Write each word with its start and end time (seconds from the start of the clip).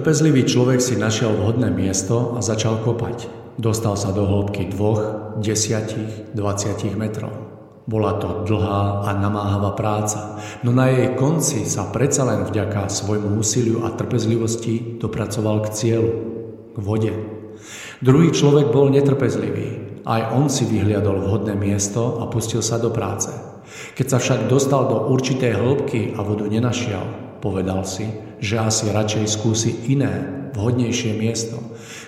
Trpezlivý 0.00 0.48
človek 0.48 0.80
si 0.80 0.96
našiel 0.96 1.36
vhodné 1.36 1.68
miesto 1.68 2.32
a 2.32 2.40
začal 2.40 2.80
kopať. 2.80 3.28
Dostal 3.60 4.00
sa 4.00 4.16
do 4.16 4.24
hĺbky 4.24 4.72
dvoch, 4.72 5.36
desiatich, 5.44 6.32
dvaciatich 6.32 6.96
metrov. 6.96 7.36
Bola 7.84 8.16
to 8.16 8.48
dlhá 8.48 9.04
a 9.04 9.12
namáhavá 9.12 9.76
práca, 9.76 10.40
no 10.64 10.72
na 10.72 10.88
jej 10.88 11.12
konci 11.20 11.68
sa 11.68 11.92
predsa 11.92 12.24
len 12.24 12.48
vďaka 12.48 12.88
svojmu 12.88 13.36
úsiliu 13.44 13.84
a 13.84 13.92
trpezlivosti 13.92 14.96
dopracoval 14.96 15.68
k 15.68 15.76
cieľu, 15.76 16.12
k 16.72 16.76
vode. 16.80 17.12
Druhý 18.00 18.32
človek 18.32 18.72
bol 18.72 18.88
netrpezlivý. 18.88 20.00
Aj 20.08 20.32
on 20.32 20.48
si 20.48 20.64
vyhliadol 20.64 21.28
vhodné 21.28 21.60
miesto 21.60 22.24
a 22.24 22.32
pustil 22.32 22.64
sa 22.64 22.80
do 22.80 22.88
práce. 22.88 23.28
Keď 24.00 24.06
sa 24.08 24.16
však 24.16 24.48
dostal 24.48 24.88
do 24.88 25.12
určitej 25.12 25.60
hĺbky 25.60 26.16
a 26.16 26.24
vodu 26.24 26.48
nenašiel, 26.48 27.29
Povedal 27.40 27.88
si, 27.88 28.04
že 28.40 28.60
asi 28.60 28.92
radšej 28.92 29.24
skúsi 29.26 29.72
iné, 29.88 30.48
vhodnejšie 30.52 31.16
miesto, 31.16 31.56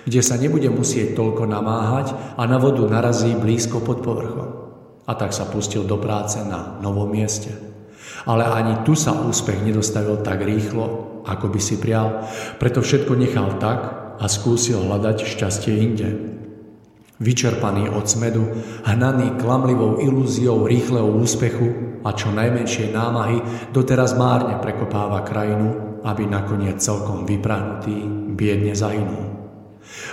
kde 0.05 0.21
sa 0.21 0.37
nebude 0.37 0.69
musieť 0.69 1.17
toľko 1.17 1.49
namáhať 1.49 2.13
a 2.37 2.45
na 2.45 2.61
vodu 2.61 2.85
narazí 2.85 3.33
blízko 3.33 3.81
pod 3.81 4.05
povrchom. 4.05 4.49
A 5.03 5.11
tak 5.17 5.33
sa 5.33 5.49
pustil 5.49 5.83
do 5.83 5.97
práce 5.97 6.39
na 6.45 6.79
novom 6.79 7.09
mieste. 7.09 7.51
Ale 8.29 8.45
ani 8.45 8.85
tu 8.87 8.95
sa 8.95 9.11
úspech 9.11 9.65
nedostavil 9.65 10.21
tak 10.21 10.45
rýchlo, 10.45 11.19
ako 11.27 11.49
by 11.49 11.59
si 11.59 11.75
prial, 11.81 12.23
preto 12.61 12.79
všetko 12.79 13.17
nechal 13.17 13.57
tak 13.59 13.79
a 14.19 14.25
skúsil 14.29 14.85
hľadať 14.85 15.17
šťastie 15.27 15.73
inde. 15.81 16.09
Vyčerpaný 17.21 17.93
od 17.93 18.09
smedu, 18.09 18.41
hnaný 18.89 19.37
klamlivou 19.37 20.01
ilúziou 20.01 20.65
rýchleho 20.65 21.13
úspechu 21.13 22.01
a 22.01 22.09
čo 22.17 22.33
najmenšie 22.33 22.89
námahy, 22.89 23.69
doteraz 23.69 24.17
márne 24.17 24.57
prekopáva 24.57 25.21
krajinu, 25.21 26.01
aby 26.01 26.25
nakoniec 26.25 26.81
celkom 26.81 27.29
vyprahnutý 27.29 27.95
biedne 28.33 28.73
zahynul. 28.73 29.29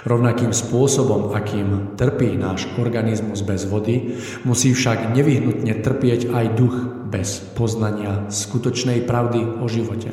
Rovnakým 0.05 0.53
spôsobom, 0.53 1.33
akým 1.33 1.97
trpí 1.97 2.37
náš 2.37 2.69
organizmus 2.77 3.41
bez 3.41 3.65
vody, 3.65 4.21
musí 4.45 4.77
však 4.77 5.17
nevyhnutne 5.17 5.81
trpieť 5.81 6.31
aj 6.31 6.47
duch 6.53 6.77
bez 7.11 7.43
poznania 7.57 8.29
skutočnej 8.29 9.03
pravdy 9.09 9.41
o 9.59 9.67
živote. 9.67 10.13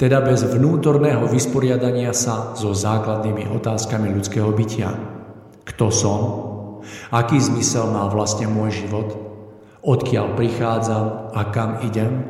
Teda 0.00 0.24
bez 0.24 0.42
vnútorného 0.42 1.28
vysporiadania 1.30 2.10
sa 2.16 2.56
so 2.58 2.72
základnými 2.74 3.48
otázkami 3.54 4.08
ľudského 4.12 4.50
bytia. 4.50 5.13
Kto 5.64 5.88
som? 5.88 6.20
Aký 7.08 7.40
zmysel 7.40 7.88
má 7.88 8.04
vlastne 8.12 8.44
môj 8.44 8.84
život? 8.84 9.16
Odkiaľ 9.84 10.36
prichádzam 10.36 11.32
a 11.32 11.40
kam 11.52 11.80
idem? 11.84 12.24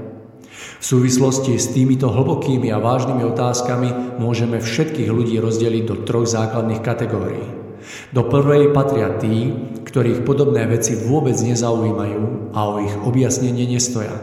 V 0.79 0.85
súvislosti 0.85 1.59
s 1.59 1.75
týmito 1.75 2.11
hlbokými 2.11 2.71
a 2.71 2.79
vážnymi 2.79 3.27
otázkami 3.27 4.19
môžeme 4.23 4.63
všetkých 4.63 5.11
ľudí 5.11 5.43
rozdeliť 5.43 5.85
do 5.87 5.97
troch 6.07 6.31
základných 6.31 6.83
kategórií. 6.83 7.47
Do 8.15 8.25
prvej 8.25 8.73
patria 8.73 9.13
tí, 9.19 9.53
ktorých 9.85 10.25
podobné 10.25 10.65
veci 10.71 10.97
vôbec 10.97 11.37
nezaujímajú 11.37 12.55
a 12.57 12.61
o 12.71 12.75
ich 12.81 12.95
objasnenie 13.03 13.67
nestoja. 13.69 14.15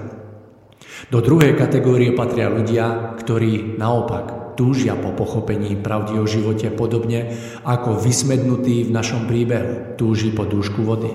Do 1.11 1.19
druhej 1.19 1.59
kategórie 1.59 2.15
patria 2.15 2.47
ľudia, 2.47 3.15
ktorí 3.19 3.75
naopak 3.75 4.40
túžia 4.61 4.93
po 4.93 5.09
pochopení 5.17 5.73
pravdy 5.73 6.21
o 6.21 6.29
živote 6.29 6.69
podobne 6.69 7.33
ako 7.65 7.97
vysmednutý 7.97 8.85
v 8.85 8.93
našom 8.93 9.25
príbehu 9.25 9.97
túži 9.97 10.29
po 10.29 10.45
dúšku 10.45 10.85
vody. 10.85 11.09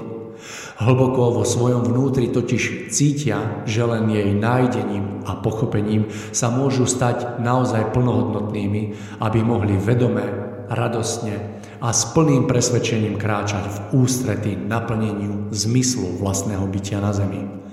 Hlboko 0.83 1.31
vo 1.31 1.45
svojom 1.47 1.87
vnútri 1.87 2.27
totiž 2.35 2.91
cítia, 2.91 3.63
že 3.63 3.87
len 3.87 4.11
jej 4.11 4.35
nájdením 4.35 5.23
a 5.31 5.39
pochopením 5.39 6.11
sa 6.35 6.51
môžu 6.51 6.91
stať 6.91 7.39
naozaj 7.39 7.95
plnohodnotnými, 7.95 8.83
aby 9.23 9.39
mohli 9.47 9.79
vedome, 9.79 10.27
radostne 10.67 11.63
a 11.79 11.95
s 11.95 12.11
plným 12.11 12.51
presvedčením 12.51 13.15
kráčať 13.15 13.63
v 13.71 13.79
ústrety 14.03 14.59
naplneniu 14.59 15.55
zmyslu 15.55 16.19
vlastného 16.19 16.67
bytia 16.67 16.99
na 16.99 17.15
zemi. 17.15 17.66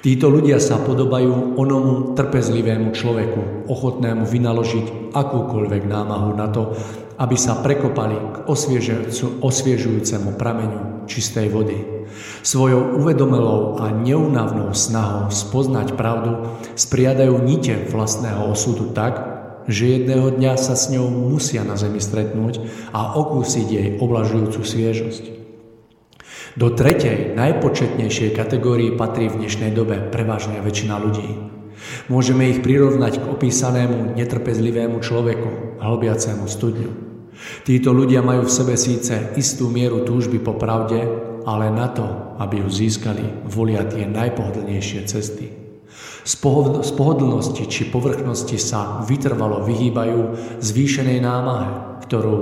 Títo 0.00 0.32
ľudia 0.32 0.56
sa 0.56 0.80
podobajú 0.80 1.60
onomu 1.60 2.16
trpezlivému 2.16 2.96
človeku, 2.96 3.68
ochotnému 3.68 4.24
vynaložiť 4.24 5.12
akúkoľvek 5.12 5.84
námahu 5.84 6.40
na 6.40 6.48
to, 6.48 6.72
aby 7.20 7.36
sa 7.36 7.60
prekopali 7.60 8.16
k 8.16 8.36
osviežujúcemu 9.44 10.30
prameňu 10.40 11.04
čistej 11.04 11.52
vody. 11.52 12.08
Svojou 12.40 12.96
uvedomelou 12.96 13.76
a 13.76 13.92
neunavnou 13.92 14.72
snahou 14.72 15.28
spoznať 15.28 15.92
pravdu 16.00 16.48
spriadajú 16.80 17.36
nite 17.44 17.76
vlastného 17.92 18.48
osudu 18.48 18.96
tak, 18.96 19.20
že 19.68 20.00
jedného 20.00 20.32
dňa 20.32 20.56
sa 20.56 20.80
s 20.80 20.88
ňou 20.88 21.12
musia 21.12 21.60
na 21.60 21.76
zemi 21.76 22.00
stretnúť 22.00 22.64
a 22.96 23.20
okúsiť 23.20 23.66
jej 23.68 23.88
oblažujúcu 24.00 24.64
sviežosť. 24.64 25.39
Do 26.58 26.74
tretej, 26.74 27.38
najpočetnejšej 27.38 28.34
kategórii 28.34 28.98
patrí 28.98 29.30
v 29.30 29.46
dnešnej 29.46 29.70
dobe 29.70 30.10
prevažne 30.10 30.58
väčšina 30.58 30.98
ľudí. 30.98 31.30
Môžeme 32.10 32.50
ich 32.50 32.58
prirovnať 32.58 33.22
k 33.22 33.28
opísanému 33.30 34.18
netrpezlivému 34.18 34.98
človeku, 34.98 35.78
hlbiacému 35.78 36.50
studňu. 36.50 36.90
Títo 37.62 37.94
ľudia 37.94 38.26
majú 38.26 38.50
v 38.50 38.52
sebe 38.52 38.74
síce 38.74 39.30
istú 39.38 39.70
mieru 39.70 40.02
túžby 40.02 40.42
po 40.42 40.58
pravde, 40.58 40.98
ale 41.46 41.70
na 41.70 41.86
to, 41.86 42.34
aby 42.42 42.66
ju 42.66 42.68
získali, 42.68 43.46
volia 43.46 43.86
tie 43.86 44.10
najpohodlnejšie 44.10 45.06
cesty. 45.06 45.46
Z, 46.26 46.34
pohodlnosti 46.98 47.64
či 47.70 47.86
povrchnosti 47.94 48.58
sa 48.58 49.06
vytrvalo 49.06 49.62
vyhýbajú 49.70 50.20
zvýšenej 50.58 51.22
námahe, 51.22 52.02
ktorú 52.10 52.38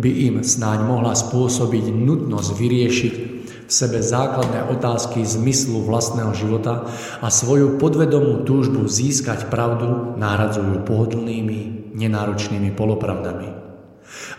by 0.00 0.10
im 0.32 0.34
snáď 0.40 0.88
mohla 0.88 1.12
spôsobiť 1.12 1.92
nutnosť 1.92 2.50
vyriešiť 2.56 3.14
v 3.70 3.72
sebe 3.72 4.02
základné 4.02 4.66
otázky 4.74 5.22
zmyslu 5.22 5.86
vlastného 5.86 6.34
života 6.34 6.90
a 7.22 7.30
svoju 7.30 7.78
podvedomú 7.78 8.42
túžbu 8.42 8.90
získať 8.90 9.46
pravdu 9.46 10.18
náradzujú 10.18 10.82
pohodlnými, 10.82 11.94
nenáročnými 11.94 12.74
polopravdami. 12.74 13.48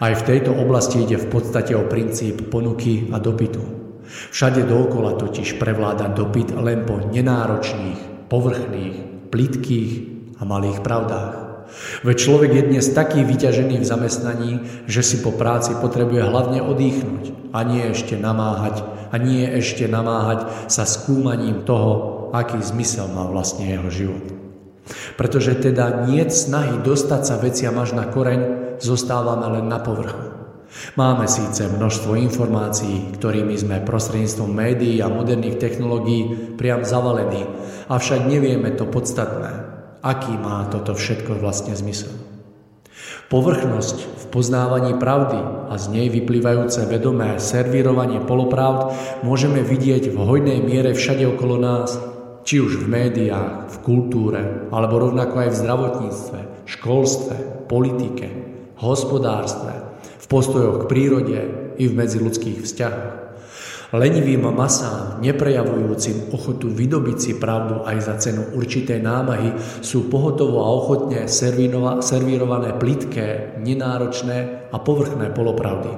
Aj 0.03 0.11
v 0.11 0.25
tejto 0.27 0.51
oblasti 0.51 1.07
ide 1.07 1.15
v 1.15 1.31
podstate 1.31 1.71
o 1.79 1.87
princíp 1.87 2.51
ponuky 2.51 3.07
a 3.15 3.23
dopytu. 3.23 3.63
Všade 4.35 4.67
dookola 4.67 5.15
totiž 5.15 5.55
prevláda 5.55 6.11
dopyt 6.11 6.51
len 6.51 6.83
po 6.83 6.99
nenáročných, 6.99 8.27
povrchných, 8.27 8.95
plitkých 9.31 9.91
a 10.35 10.43
malých 10.43 10.83
pravdách. 10.83 11.40
Veď 12.03 12.15
človek 12.17 12.51
je 12.53 12.63
dnes 12.67 12.85
taký 12.91 13.23
vyťažený 13.23 13.81
v 13.81 13.89
zamestnaní, 13.89 14.51
že 14.85 15.01
si 15.01 15.19
po 15.23 15.31
práci 15.33 15.75
potrebuje 15.77 16.23
hlavne 16.23 16.59
odýchnuť 16.61 17.53
a 17.55 17.59
nie 17.63 17.91
ešte 17.91 18.17
namáhať 18.17 18.83
a 19.11 19.15
nie 19.19 19.43
ešte 19.43 19.87
namáhať 19.87 20.47
sa 20.71 20.87
skúmaním 20.87 21.67
toho, 21.67 22.29
aký 22.31 22.59
zmysel 22.63 23.11
má 23.11 23.27
vlastne 23.27 23.67
jeho 23.67 23.89
život. 23.91 24.25
Pretože 25.15 25.55
teda 25.59 26.07
nie 26.09 26.23
snahy 26.27 26.81
dostať 26.81 27.21
sa 27.21 27.35
veciam 27.37 27.75
až 27.77 27.93
na 27.95 28.07
koreň, 28.07 28.39
zostávame 28.81 29.45
len 29.59 29.69
na 29.69 29.77
povrchu. 29.77 30.41
Máme 30.95 31.27
síce 31.27 31.67
množstvo 31.67 32.15
informácií, 32.15 33.11
ktorými 33.19 33.59
sme 33.59 33.83
prostredníctvom 33.83 34.47
médií 34.47 35.03
a 35.03 35.11
moderných 35.11 35.59
technológií 35.59 36.55
priam 36.55 36.87
zavalení, 36.87 37.43
avšak 37.91 38.23
nevieme 38.23 38.71
to 38.71 38.87
podstatné, 38.87 39.70
aký 40.01 40.33
má 40.37 40.65
toto 40.69 40.97
všetko 40.97 41.37
vlastne 41.37 41.77
zmysel. 41.77 42.13
Povrchnosť 43.31 43.97
v 44.03 44.23
poznávaní 44.27 44.99
pravdy 44.99 45.39
a 45.71 45.79
z 45.79 45.85
nej 45.95 46.07
vyplývajúce 46.11 46.83
vedomé 46.91 47.39
servírovanie 47.39 48.19
polopravd 48.19 48.91
môžeme 49.23 49.63
vidieť 49.63 50.11
v 50.11 50.17
hojnej 50.19 50.59
miere 50.59 50.91
všade 50.91 51.23
okolo 51.31 51.55
nás, 51.55 51.95
či 52.43 52.59
už 52.59 52.83
v 52.83 52.91
médiách, 52.91 53.71
v 53.71 53.77
kultúre, 53.87 54.67
alebo 54.67 54.99
rovnako 54.99 55.47
aj 55.47 55.49
v 55.53 55.59
zdravotníctve, 55.63 56.39
školstve, 56.67 57.35
politike, 57.71 58.27
hospodárstve, 58.83 59.79
v 60.03 60.25
postojoch 60.27 60.83
k 60.83 60.89
prírode 60.91 61.39
i 61.79 61.87
v 61.87 61.93
medziludských 61.95 62.67
vzťahoch. 62.67 63.30
Lenivým 63.91 64.47
masám, 64.55 65.19
neprejavujúcim 65.19 66.31
ochotu 66.31 66.71
vydobiť 66.71 67.17
si 67.19 67.31
pravdu 67.35 67.83
aj 67.83 67.97
za 67.99 68.15
cenu 68.23 68.55
určitej 68.55 69.03
námahy, 69.03 69.51
sú 69.83 70.07
pohotovo 70.07 70.63
a 70.63 70.71
ochotne 70.71 71.27
servírované 71.99 72.71
plitké, 72.79 73.59
nenáročné 73.59 74.71
a 74.71 74.79
povrchné 74.79 75.35
polopravdy, 75.35 75.91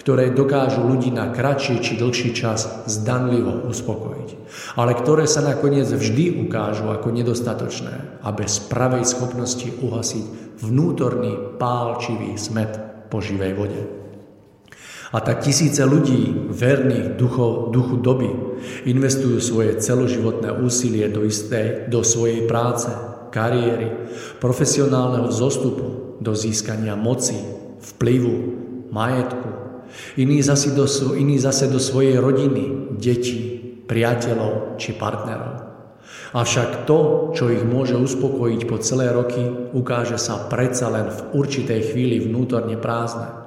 ktoré 0.00 0.32
dokážu 0.32 0.88
ľudí 0.88 1.12
na 1.12 1.36
kratší 1.36 1.84
či 1.84 2.00
dlhší 2.00 2.32
čas 2.32 2.88
zdanlivo 2.88 3.68
uspokojiť, 3.68 4.28
ale 4.80 4.96
ktoré 4.96 5.28
sa 5.28 5.44
nakoniec 5.44 5.92
vždy 5.92 6.48
ukážu 6.48 6.88
ako 6.88 7.12
nedostatočné 7.12 8.24
a 8.24 8.28
bez 8.32 8.56
pravej 8.72 9.04
schopnosti 9.04 9.68
uhasiť 9.84 10.24
vnútorný 10.64 11.60
pálčivý 11.60 12.40
smet 12.40 12.72
po 13.12 13.20
živej 13.20 13.52
vode. 13.52 14.03
A 15.14 15.22
tak 15.22 15.46
tisíce 15.46 15.78
ľudí, 15.86 16.50
verných 16.50 17.14
duchov, 17.14 17.70
duchu 17.70 18.02
doby, 18.02 18.26
investujú 18.82 19.38
svoje 19.38 19.78
celoživotné 19.78 20.50
úsilie 20.58 21.06
do, 21.06 21.22
istej, 21.22 21.86
do 21.86 22.02
svojej 22.02 22.50
práce, 22.50 22.90
kariéry, 23.30 24.10
profesionálneho 24.42 25.30
vzostupu, 25.30 26.18
do 26.18 26.34
získania 26.34 26.98
moci, 26.98 27.38
vplyvu, 27.94 28.34
majetku. 28.90 29.50
Iní 30.18 30.42
zase 30.42 30.74
do, 30.74 30.86
iní 31.14 31.38
zase 31.38 31.70
do 31.70 31.78
svojej 31.78 32.18
rodiny, 32.18 32.98
detí, 32.98 33.62
priateľov 33.86 34.82
či 34.82 34.98
partnerov. 34.98 35.62
Avšak 36.34 36.90
to, 36.90 37.30
čo 37.38 37.54
ich 37.54 37.62
môže 37.62 37.94
uspokojiť 37.94 38.60
po 38.66 38.82
celé 38.82 39.14
roky, 39.14 39.38
ukáže 39.70 40.18
sa 40.18 40.50
predsa 40.50 40.90
len 40.90 41.06
v 41.06 41.38
určitej 41.38 41.94
chvíli 41.94 42.18
vnútorne 42.18 42.74
prázdne. 42.74 43.43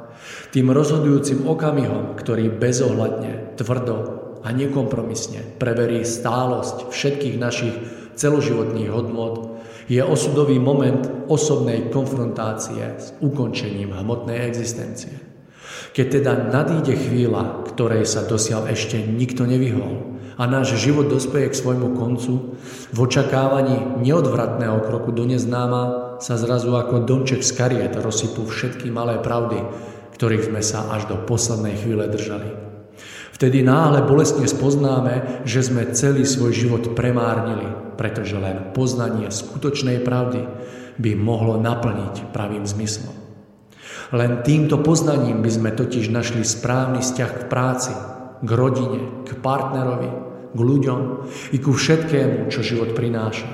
Tým 0.52 0.72
rozhodujúcim 0.72 1.44
okamihom, 1.44 2.16
ktorý 2.16 2.48
bezohľadne, 2.54 3.60
tvrdo 3.60 3.98
a 4.46 4.54
nekompromisne 4.56 5.60
preverí 5.60 6.08
stálosť 6.08 6.88
všetkých 6.88 7.36
našich 7.36 7.76
celoživotných 8.16 8.90
hodnot, 8.90 9.60
je 9.88 10.04
osudový 10.04 10.60
moment 10.60 11.28
osobnej 11.32 11.88
konfrontácie 11.88 13.00
s 13.00 13.16
ukončením 13.24 13.96
hmotnej 13.96 14.44
existencie. 14.44 15.16
Keď 15.96 16.06
teda 16.22 16.34
nadíde 16.52 16.94
chvíľa, 16.96 17.64
ktorej 17.72 18.04
sa 18.04 18.28
dosiaľ 18.28 18.68
ešte 18.68 19.00
nikto 19.00 19.48
nevyhol 19.48 20.20
a 20.38 20.44
náš 20.46 20.78
život 20.78 21.10
dospeje 21.10 21.50
k 21.50 21.60
svojmu 21.60 21.98
koncu, 21.98 22.60
v 22.94 22.98
očakávaní 23.00 24.04
neodvratného 24.04 24.84
kroku 24.86 25.16
do 25.16 25.26
neznáma 25.26 26.14
sa 26.20 26.36
zrazu 26.38 26.76
ako 26.76 27.08
domček 27.08 27.42
z 27.42 27.52
kariet 27.56 27.94
rozsypú 27.98 28.46
všetky 28.46 28.92
malé 28.94 29.18
pravdy, 29.24 29.64
ktorých 30.18 30.50
sme 30.50 30.62
sa 30.66 30.90
až 30.90 31.06
do 31.06 31.16
poslednej 31.22 31.78
chvíle 31.78 32.10
držali. 32.10 32.50
Vtedy 33.38 33.62
náhle 33.62 34.02
bolestne 34.02 34.50
spoznáme, 34.50 35.46
že 35.46 35.62
sme 35.62 35.94
celý 35.94 36.26
svoj 36.26 36.58
život 36.58 36.84
premárnili, 36.98 37.70
pretože 37.94 38.34
len 38.34 38.74
poznanie 38.74 39.30
skutočnej 39.30 40.02
pravdy 40.02 40.42
by 40.98 41.14
mohlo 41.14 41.62
naplniť 41.62 42.34
pravým 42.34 42.66
zmyslom. 42.66 43.14
Len 44.10 44.42
týmto 44.42 44.82
poznaním 44.82 45.46
by 45.46 45.52
sme 45.54 45.70
totiž 45.70 46.10
našli 46.10 46.42
správny 46.42 47.06
vzťah 47.06 47.32
k 47.38 47.44
práci, 47.46 47.94
k 48.42 48.50
rodine, 48.50 49.22
k 49.22 49.38
partnerovi, 49.38 50.10
k 50.58 50.60
ľuďom 50.60 51.00
i 51.54 51.58
ku 51.62 51.78
všetkému, 51.78 52.50
čo 52.50 52.66
život 52.66 52.98
prináša. 52.98 53.46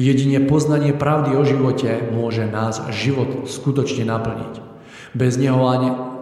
Jedine 0.00 0.40
poznanie 0.48 0.96
pravdy 0.96 1.36
o 1.36 1.44
živote 1.44 2.00
môže 2.16 2.48
nás 2.48 2.80
život 2.88 3.44
skutočne 3.44 4.08
naplniť. 4.08 4.71
Bez 5.12 5.36
neho, 5.36 5.60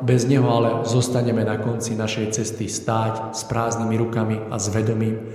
bez 0.03 0.27
neho 0.27 0.51
ale 0.51 0.83
zostaneme 0.83 1.47
na 1.47 1.63
konci 1.63 1.95
našej 1.95 2.35
cesty 2.35 2.67
stáť 2.67 3.31
s 3.31 3.47
prázdnymi 3.47 3.95
rukami 3.95 4.37
a 4.51 4.59
s 4.59 4.67
vedomím, 4.75 5.31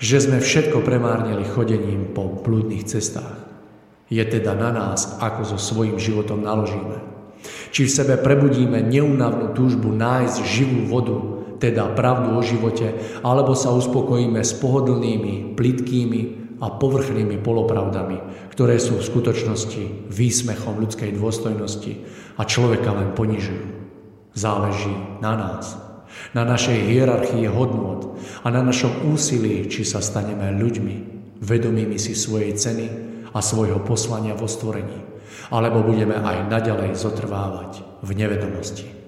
že 0.00 0.24
sme 0.24 0.40
všetko 0.40 0.80
premárnili 0.80 1.44
chodením 1.44 2.16
po 2.16 2.40
blúdnych 2.40 2.88
cestách. 2.88 3.44
Je 4.08 4.24
teda 4.24 4.56
na 4.56 4.72
nás, 4.72 5.20
ako 5.20 5.42
so 5.44 5.58
svojím 5.60 6.00
životom 6.00 6.44
naložíme. 6.44 7.00
Či 7.76 7.84
v 7.84 7.94
sebe 7.94 8.14
prebudíme 8.16 8.80
neunavnú 8.80 9.52
túžbu 9.52 9.92
nájsť 9.92 10.36
živú 10.48 10.88
vodu, 10.88 11.18
teda 11.60 11.92
pravdu 11.92 12.36
o 12.36 12.42
živote, 12.44 13.20
alebo 13.20 13.52
sa 13.52 13.72
uspokojíme 13.72 14.40
s 14.40 14.56
pohodlnými, 14.56 15.56
plitkými 15.56 16.20
a 16.64 16.72
povrchnými 16.72 17.36
polopravdami, 17.44 18.48
ktoré 18.48 18.80
sú 18.80 18.96
v 18.96 19.08
skutočnosti 19.12 20.08
výsmechom 20.08 20.80
ľudskej 20.80 21.12
dôstojnosti 21.20 21.92
a 22.34 22.42
človeka 22.42 22.90
len 22.94 23.14
ponižujú. 23.14 23.66
Záleží 24.34 24.94
na 25.22 25.38
nás, 25.38 25.78
na 26.34 26.42
našej 26.42 26.90
hierarchii 26.90 27.46
hodnot 27.46 28.18
a 28.42 28.50
na 28.50 28.66
našom 28.66 29.14
úsilí, 29.14 29.70
či 29.70 29.86
sa 29.86 30.02
staneme 30.02 30.50
ľuďmi, 30.58 30.96
vedomými 31.38 31.98
si 31.98 32.18
svojej 32.18 32.54
ceny 32.58 32.86
a 33.30 33.38
svojho 33.38 33.78
poslania 33.82 34.34
vo 34.34 34.50
stvorení, 34.50 34.98
alebo 35.54 35.86
budeme 35.86 36.18
aj 36.18 36.50
naďalej 36.50 36.98
zotrvávať 36.98 38.02
v 38.02 38.10
nevedomosti. 38.14 39.03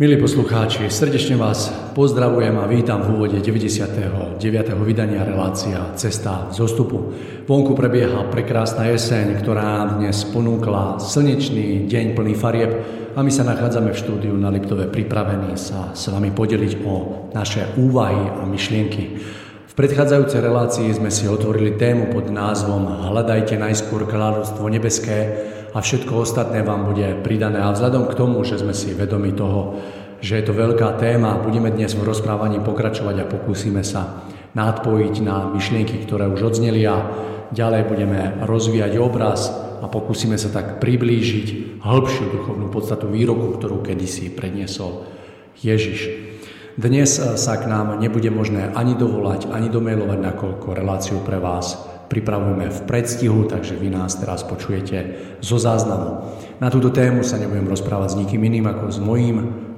Milí 0.00 0.16
poslucháči, 0.16 0.88
srdečne 0.88 1.36
vás 1.36 1.68
pozdravujem 1.92 2.56
a 2.56 2.64
vítam 2.64 3.04
v 3.04 3.20
úvode 3.20 3.36
99. 3.36 4.40
vydania 4.80 5.28
relácia 5.28 5.92
Cesta 5.92 6.48
zostupu. 6.48 7.12
Vonku 7.44 7.76
prebieha 7.76 8.24
prekrásna 8.32 8.88
jeseň, 8.88 9.44
ktorá 9.44 9.60
nám 9.60 10.00
dnes 10.00 10.24
ponúkla 10.32 10.96
slnečný 10.96 11.84
deň 11.84 12.16
plný 12.16 12.32
farieb 12.32 12.72
a 13.12 13.20
my 13.20 13.28
sa 13.28 13.44
nachádzame 13.44 13.92
v 13.92 14.00
štúdiu 14.00 14.32
na 14.40 14.48
Liptove 14.48 14.88
pripravení 14.88 15.60
sa 15.60 15.92
s 15.92 16.08
vami 16.08 16.32
podeliť 16.32 16.80
o 16.80 17.28
naše 17.36 17.68
úvahy 17.76 18.40
a 18.40 18.48
myšlienky. 18.48 19.20
V 19.68 19.72
predchádzajúcej 19.76 20.40
relácii 20.40 20.96
sme 20.96 21.12
si 21.12 21.28
otvorili 21.28 21.76
tému 21.76 22.08
pod 22.08 22.32
názvom 22.32 23.04
Hľadajte 23.04 23.60
najskôr 23.60 24.08
kráľovstvo 24.08 24.64
nebeské 24.64 25.59
a 25.70 25.78
všetko 25.78 26.26
ostatné 26.26 26.66
vám 26.66 26.90
bude 26.90 27.22
pridané. 27.22 27.62
A 27.62 27.70
vzhľadom 27.70 28.10
k 28.10 28.18
tomu, 28.18 28.42
že 28.42 28.58
sme 28.58 28.74
si 28.74 28.90
vedomi 28.94 29.30
toho, 29.30 29.78
že 30.20 30.36
je 30.36 30.44
to 30.44 30.52
veľká 30.52 31.00
téma, 31.00 31.40
budeme 31.40 31.72
dnes 31.72 31.96
v 31.96 32.04
rozprávaní 32.04 32.60
pokračovať 32.60 33.16
a 33.24 33.30
pokúsime 33.30 33.80
sa 33.80 34.26
nadpojiť 34.52 35.14
na 35.24 35.48
myšlienky, 35.48 36.04
ktoré 36.04 36.28
už 36.28 36.52
odzneli 36.52 36.82
a 36.84 37.08
ďalej 37.54 37.82
budeme 37.88 38.20
rozvíjať 38.44 38.92
obraz 39.00 39.48
a 39.80 39.88
pokúsime 39.88 40.36
sa 40.36 40.52
tak 40.52 40.82
priblížiť 40.82 41.80
hĺbšiu 41.80 42.24
duchovnú 42.36 42.68
podstatu 42.68 43.08
výroku, 43.08 43.56
ktorú 43.56 43.80
kedysi 43.80 44.28
predniesol 44.28 45.08
Ježiš. 45.56 46.28
Dnes 46.76 47.16
sa 47.16 47.54
k 47.58 47.64
nám 47.66 47.98
nebude 47.98 48.28
možné 48.28 48.70
ani 48.76 48.94
dovolať, 48.94 49.50
ani 49.50 49.72
domailovať, 49.72 50.18
nakoľko 50.20 50.68
reláciu 50.76 51.18
pre 51.24 51.40
vás 51.40 51.89
pripravujeme 52.10 52.66
v 52.66 52.80
predstihu, 52.90 53.46
takže 53.46 53.78
vy 53.78 53.94
nás 53.94 54.18
teraz 54.18 54.42
počujete 54.42 54.98
zo 55.38 55.62
záznamu. 55.62 56.26
Na 56.58 56.66
túto 56.66 56.90
tému 56.90 57.22
sa 57.22 57.38
nebudem 57.38 57.70
rozprávať 57.70 58.18
s 58.18 58.18
nikým 58.18 58.42
iným 58.50 58.66
ako 58.66 58.84
s 58.90 58.98
mojím 58.98 59.36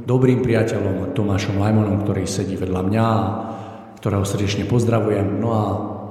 dobrým 0.09 0.41
priateľom 0.41 1.13
Tomášom 1.13 1.61
Lajmonom, 1.61 2.01
ktorý 2.03 2.25
sedí 2.25 2.57
vedľa 2.57 2.83
mňa, 2.89 3.09
ktorého 4.01 4.25
srdečne 4.25 4.65
pozdravujem. 4.65 5.39
No 5.39 5.49
a 5.53 5.65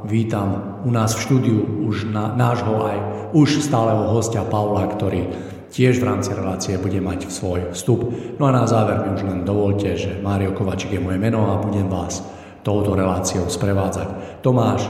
vítam 0.06 0.80
u 0.86 0.94
nás 0.94 1.18
v 1.18 1.24
štúdiu 1.26 1.60
už 1.90 2.14
na, 2.14 2.38
nášho 2.38 2.86
aj 2.86 2.98
už 3.34 3.66
stáleho 3.66 4.14
hostia 4.14 4.46
Paula, 4.46 4.86
ktorý 4.86 5.26
tiež 5.74 5.98
v 5.98 6.08
rámci 6.08 6.38
relácie 6.38 6.78
bude 6.78 7.02
mať 7.02 7.34
svoj 7.34 7.74
vstup. 7.74 8.14
No 8.38 8.46
a 8.46 8.52
na 8.54 8.70
záver 8.70 9.02
mi 9.02 9.18
už 9.18 9.26
len 9.26 9.42
dovolte, 9.42 9.98
že 9.98 10.22
Mário 10.22 10.54
Kovačik 10.54 10.94
je 10.94 11.02
moje 11.02 11.18
meno 11.18 11.50
a 11.50 11.58
budem 11.58 11.90
vás 11.90 12.22
touto 12.62 12.94
reláciou 12.94 13.50
sprevádzať. 13.50 14.40
Tomáš, 14.46 14.86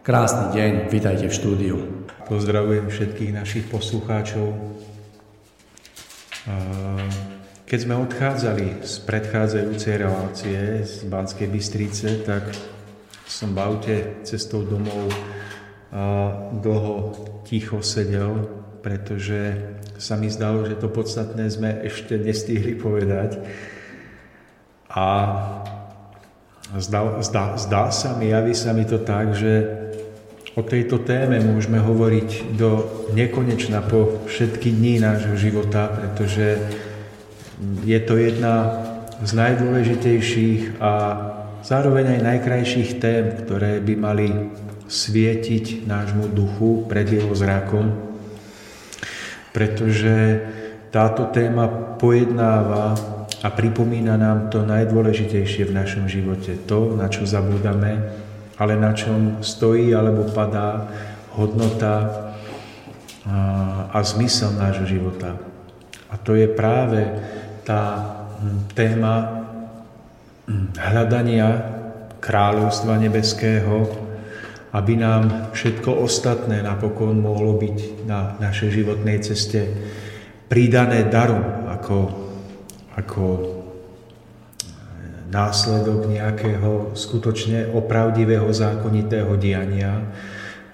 Krásny 0.00 0.56
deň, 0.56 0.72
vítajte 0.88 1.28
v 1.28 1.34
štúdiu. 1.36 1.76
pozdravujem 2.24 2.88
všetkých 2.88 3.36
našich 3.36 3.68
poslucháčov. 3.68 4.56
Keď 7.68 7.78
sme 7.84 8.00
odchádzali 8.08 8.80
z 8.80 8.94
predchádzajúcej 9.04 9.94
relácie 10.00 10.88
z 10.88 11.04
Banskej 11.04 11.52
Bystrice, 11.52 12.24
tak 12.24 12.48
som 13.28 13.52
v 13.52 13.60
aute 13.60 13.96
cestou 14.24 14.64
domov 14.64 15.12
dlho 16.64 16.94
ticho 17.44 17.84
sedel, 17.84 18.48
pretože 18.80 19.52
sa 20.00 20.16
mi 20.16 20.32
zdalo, 20.32 20.64
že 20.64 20.80
to 20.80 20.88
podstatné 20.88 21.44
sme 21.52 21.76
ešte 21.84 22.16
nestihli 22.16 22.72
povedať. 22.72 23.36
A 24.96 25.06
zdá, 26.80 27.20
zdá, 27.20 27.60
zdá 27.60 27.84
sa 27.92 28.16
mi, 28.16 28.32
javí 28.32 28.56
sa 28.56 28.72
mi 28.72 28.88
to 28.88 28.96
tak, 28.96 29.36
že 29.36 29.79
O 30.58 30.66
tejto 30.66 30.98
téme 31.06 31.38
môžeme 31.38 31.78
hovoriť 31.78 32.58
do 32.58 32.82
nekonečna 33.14 33.86
po 33.86 34.26
všetky 34.26 34.74
dní 34.74 34.98
nášho 34.98 35.38
života, 35.38 35.86
pretože 35.86 36.58
je 37.86 37.98
to 38.02 38.18
jedna 38.18 38.82
z 39.22 39.30
najdôležitejších 39.30 40.82
a 40.82 40.92
zároveň 41.62 42.18
aj 42.18 42.26
najkrajších 42.26 42.90
tém, 42.98 43.30
ktoré 43.46 43.78
by 43.78 43.94
mali 43.94 44.28
svietiť 44.90 45.86
nášmu 45.86 46.34
duchu 46.34 46.82
pred 46.90 47.06
jeho 47.06 47.30
zrakom, 47.30 47.94
pretože 49.54 50.42
táto 50.90 51.30
téma 51.30 51.70
pojednáva 51.94 52.98
a 53.46 53.48
pripomína 53.54 54.18
nám 54.18 54.50
to 54.50 54.66
najdôležitejšie 54.66 55.70
v 55.70 55.76
našom 55.78 56.10
živote, 56.10 56.58
to, 56.66 56.98
na 56.98 57.06
čo 57.06 57.22
zabúdame, 57.22 58.02
ale 58.60 58.76
na 58.76 58.92
čom 58.92 59.40
stojí 59.40 59.88
alebo 59.96 60.28
padá 60.28 60.84
hodnota 61.32 62.28
a, 63.24 63.96
zmysel 64.04 64.52
nášho 64.52 64.84
života. 64.84 65.40
A 66.12 66.20
to 66.20 66.36
je 66.36 66.44
práve 66.44 67.08
tá 67.64 67.96
hm, 68.36 68.68
téma 68.76 69.14
hm, 70.44 70.76
hľadania 70.76 71.48
kráľovstva 72.20 73.00
nebeského, 73.00 73.88
aby 74.76 74.92
nám 74.94 75.50
všetko 75.56 76.04
ostatné 76.04 76.60
napokon 76.60 77.16
mohlo 77.16 77.56
byť 77.56 78.04
na 78.04 78.36
našej 78.38 78.70
životnej 78.82 79.24
ceste 79.24 79.66
pridané 80.52 81.08
darom 81.08 81.70
ako, 81.70 81.98
ako 82.98 83.24
následok 85.30 86.10
nejakého 86.10 86.98
skutočne 86.98 87.70
opravdivého 87.70 88.50
zákonitého 88.50 89.38
diania, 89.38 90.10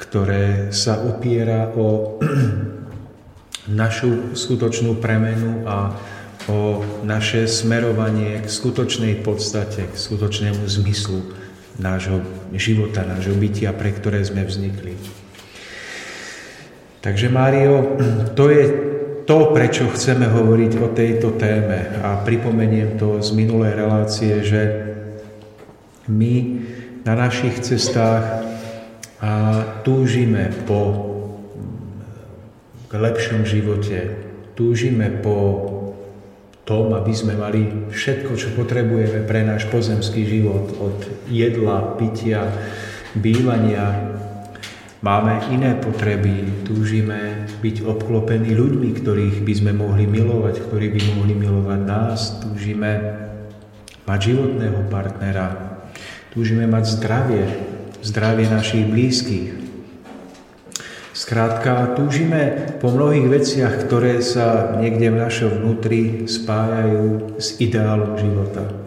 ktoré 0.01 0.73
sa 0.73 1.05
opiera 1.05 1.69
o 1.77 2.17
našu 3.69 4.33
skutočnú 4.33 4.97
premenu 4.97 5.69
a 5.69 5.93
o 6.49 6.81
naše 7.05 7.45
smerovanie 7.45 8.41
k 8.41 8.49
skutočnej 8.49 9.21
podstate, 9.21 9.93
k 9.93 9.95
skutočnému 9.95 10.65
zmyslu 10.65 11.21
nášho 11.77 12.25
života, 12.57 13.05
nášho 13.05 13.37
bytia, 13.37 13.77
pre 13.77 13.93
ktoré 13.93 14.25
sme 14.25 14.49
vznikli. 14.49 14.97
Takže 17.05 17.29
Mário, 17.29 17.99
to 18.39 18.49
je 18.49 18.96
to, 19.27 19.51
prečo 19.51 19.91
chceme 19.91 20.31
hovoriť 20.31 20.73
o 20.79 20.89
tejto 20.95 21.35
téme 21.35 21.99
a 22.01 22.23
pripomeniem 22.23 22.95
to 22.95 23.19
z 23.19 23.35
minulej 23.35 23.75
relácie, 23.75 24.41
že 24.47 24.63
my 26.07 26.63
na 27.03 27.19
našich 27.19 27.59
cestách 27.59 28.47
a 29.19 29.63
túžime 29.83 30.55
po 30.71 31.11
k 32.87 32.93
lepšom 32.95 33.43
živote, 33.43 34.15
túžime 34.55 35.11
po 35.11 35.67
tom, 36.63 36.95
aby 36.95 37.11
sme 37.11 37.35
mali 37.35 37.91
všetko, 37.91 38.39
čo 38.39 38.55
potrebujeme 38.55 39.27
pre 39.27 39.43
náš 39.43 39.67
pozemský 39.71 40.27
život, 40.27 40.71
od 40.79 40.99
jedla, 41.31 41.99
pitia, 41.99 42.47
bývania, 43.15 44.16
Máme 45.05 45.45
iné 45.53 45.77
potreby, 45.77 46.65
túžime 46.65 47.45
byť 47.61 47.85
obklopení 47.85 48.57
ľuďmi, 48.57 48.97
ktorých 48.97 49.45
by 49.45 49.53
sme 49.53 49.73
mohli 49.77 50.09
milovať, 50.09 50.65
ktorí 50.65 50.89
by 50.89 51.01
mohli 51.13 51.35
milovať 51.37 51.81
nás, 51.85 52.41
túžime 52.41 53.13
mať 54.09 54.33
životného 54.33 54.89
partnera, 54.89 55.77
túžime 56.33 56.65
mať 56.65 56.97
zdravie, 56.97 57.45
zdravie 58.01 58.49
našich 58.49 58.89
blízkych. 58.89 59.69
Skrátka, 61.13 61.93
túžime 61.93 62.73
po 62.81 62.89
mnohých 62.89 63.29
veciach, 63.29 63.85
ktoré 63.85 64.25
sa 64.25 64.81
niekde 64.81 65.13
v 65.13 65.21
našom 65.21 65.61
vnútri 65.61 66.25
spájajú 66.25 67.37
s 67.37 67.61
ideálom 67.61 68.17
života. 68.17 68.86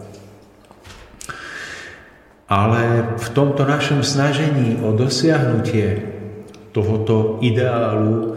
Ale 2.50 3.14
v 3.14 3.28
tomto 3.30 3.62
našom 3.62 4.02
snažení 4.02 4.82
o 4.82 4.90
dosiahnutie 4.90 6.02
tohoto 6.74 7.38
ideálu 7.38 8.34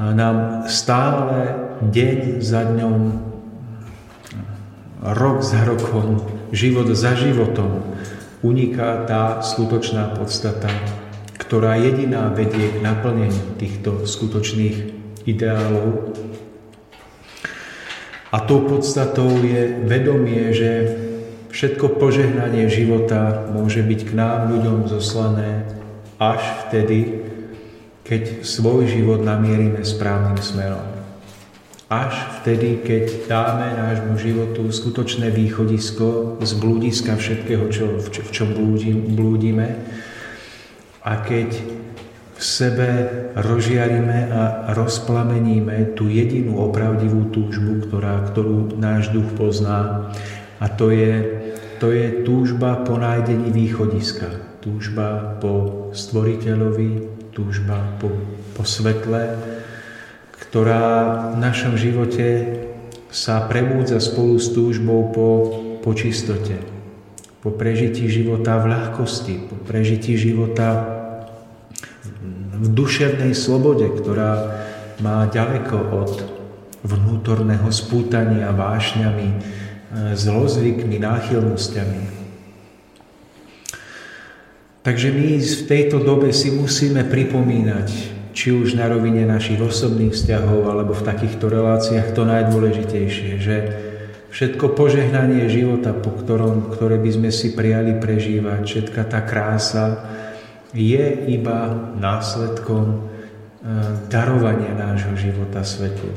nám 0.00 0.64
stále 0.64 1.52
deň 1.84 2.40
za 2.40 2.64
dňom, 2.64 2.96
rok 5.12 5.44
za 5.44 5.60
rokom, 5.68 6.24
život 6.56 6.88
za 6.96 7.12
životom 7.12 7.84
uniká 8.44 9.08
tá 9.08 9.40
skutočná 9.40 10.16
podstata, 10.16 10.68
ktorá 11.40 11.80
jediná 11.80 12.28
vedie 12.28 12.76
k 12.76 12.84
naplneniu 12.84 13.56
týchto 13.56 14.04
skutočných 14.04 14.76
ideálov. 15.24 16.12
A 18.28 18.36
tou 18.44 18.68
podstatou 18.68 19.32
je 19.40 19.80
vedomie, 19.88 20.52
že 20.52 20.70
Všetko 21.54 22.02
požehnanie 22.02 22.66
života 22.66 23.46
môže 23.54 23.78
byť 23.78 24.00
k 24.10 24.12
nám 24.18 24.50
ľuďom 24.50 24.90
zoslané 24.90 25.62
až 26.18 26.42
vtedy, 26.66 27.22
keď 28.02 28.42
svoj 28.42 28.90
život 28.90 29.22
namierime 29.22 29.86
správnym 29.86 30.34
smerom. 30.42 30.82
Až 31.86 32.42
vtedy, 32.42 32.82
keď 32.82 33.30
dáme 33.30 33.70
nášmu 33.70 34.18
životu 34.18 34.66
skutočné 34.66 35.30
východisko 35.30 36.42
z 36.42 36.52
blúdiska 36.58 37.14
všetkého, 37.14 37.70
čo, 37.70 38.02
v, 38.02 38.06
v 38.10 38.30
čom 38.34 38.50
blúdime 39.14 39.78
a 41.06 41.22
keď 41.22 41.54
v 42.34 42.42
sebe 42.42 42.90
rozžiarime 43.38 44.26
a 44.26 44.74
rozplameníme 44.74 45.94
tú 45.94 46.10
jedinú 46.10 46.58
opravdivú 46.66 47.30
túžbu, 47.30 47.86
ktorá, 47.86 48.26
ktorú 48.26 48.74
náš 48.74 49.14
duch 49.14 49.30
pozná, 49.38 50.10
a 50.58 50.66
to 50.66 50.90
je 50.90 51.43
to 51.78 51.90
je 51.94 52.22
túžba 52.26 52.82
po 52.82 52.98
nájdení 52.98 53.50
východiska, 53.50 54.58
túžba 54.60 55.38
po 55.40 55.86
stvoriteľovi, 55.92 56.90
túžba 57.34 57.98
po, 57.98 58.10
po 58.54 58.62
svetle, 58.62 59.34
ktorá 60.32 60.84
v 61.34 61.36
našom 61.42 61.74
živote 61.74 62.58
sa 63.10 63.46
prebúdza 63.46 63.98
spolu 63.98 64.38
s 64.38 64.50
túžbou 64.54 65.10
po, 65.14 65.28
po 65.82 65.90
čistote, 65.94 66.58
po 67.42 67.54
prežití 67.54 68.10
života 68.10 68.58
v 68.62 68.74
ľahkosti, 68.74 69.34
po 69.50 69.58
prežití 69.62 70.18
života 70.18 70.94
v 72.54 72.66
duševnej 72.70 73.34
slobode, 73.34 73.90
ktorá 73.90 74.62
má 75.02 75.26
ďaleko 75.26 75.76
od 75.90 76.12
vnútorného 76.86 77.66
spútania 77.74 78.52
vášňami, 78.54 79.28
zlozvykmi, 80.14 80.98
náchylnosťami. 80.98 82.02
Takže 84.84 85.08
my 85.16 85.40
v 85.40 85.62
tejto 85.64 86.04
dobe 86.04 86.28
si 86.36 86.52
musíme 86.52 87.08
pripomínať, 87.08 87.88
či 88.36 88.52
už 88.52 88.76
na 88.76 88.90
rovine 88.90 89.24
našich 89.24 89.56
osobných 89.56 90.12
vzťahov, 90.12 90.68
alebo 90.68 90.92
v 90.92 91.06
takýchto 91.08 91.48
reláciách 91.48 92.12
to 92.12 92.28
najdôležitejšie, 92.28 93.30
že 93.40 93.56
všetko 94.28 94.76
požehnanie 94.76 95.48
života, 95.48 95.96
po 95.96 96.12
ktorom, 96.12 96.74
ktoré 96.74 97.00
by 97.00 97.10
sme 97.14 97.30
si 97.32 97.56
prijali 97.56 97.96
prežívať, 97.96 98.60
všetka 98.66 99.02
tá 99.08 99.24
krása, 99.24 100.04
je 100.74 101.32
iba 101.32 101.70
následkom 101.96 102.84
e, 102.92 102.98
darovania 104.10 104.74
nášho 104.74 105.14
života 105.14 105.62
svetu. 105.62 106.10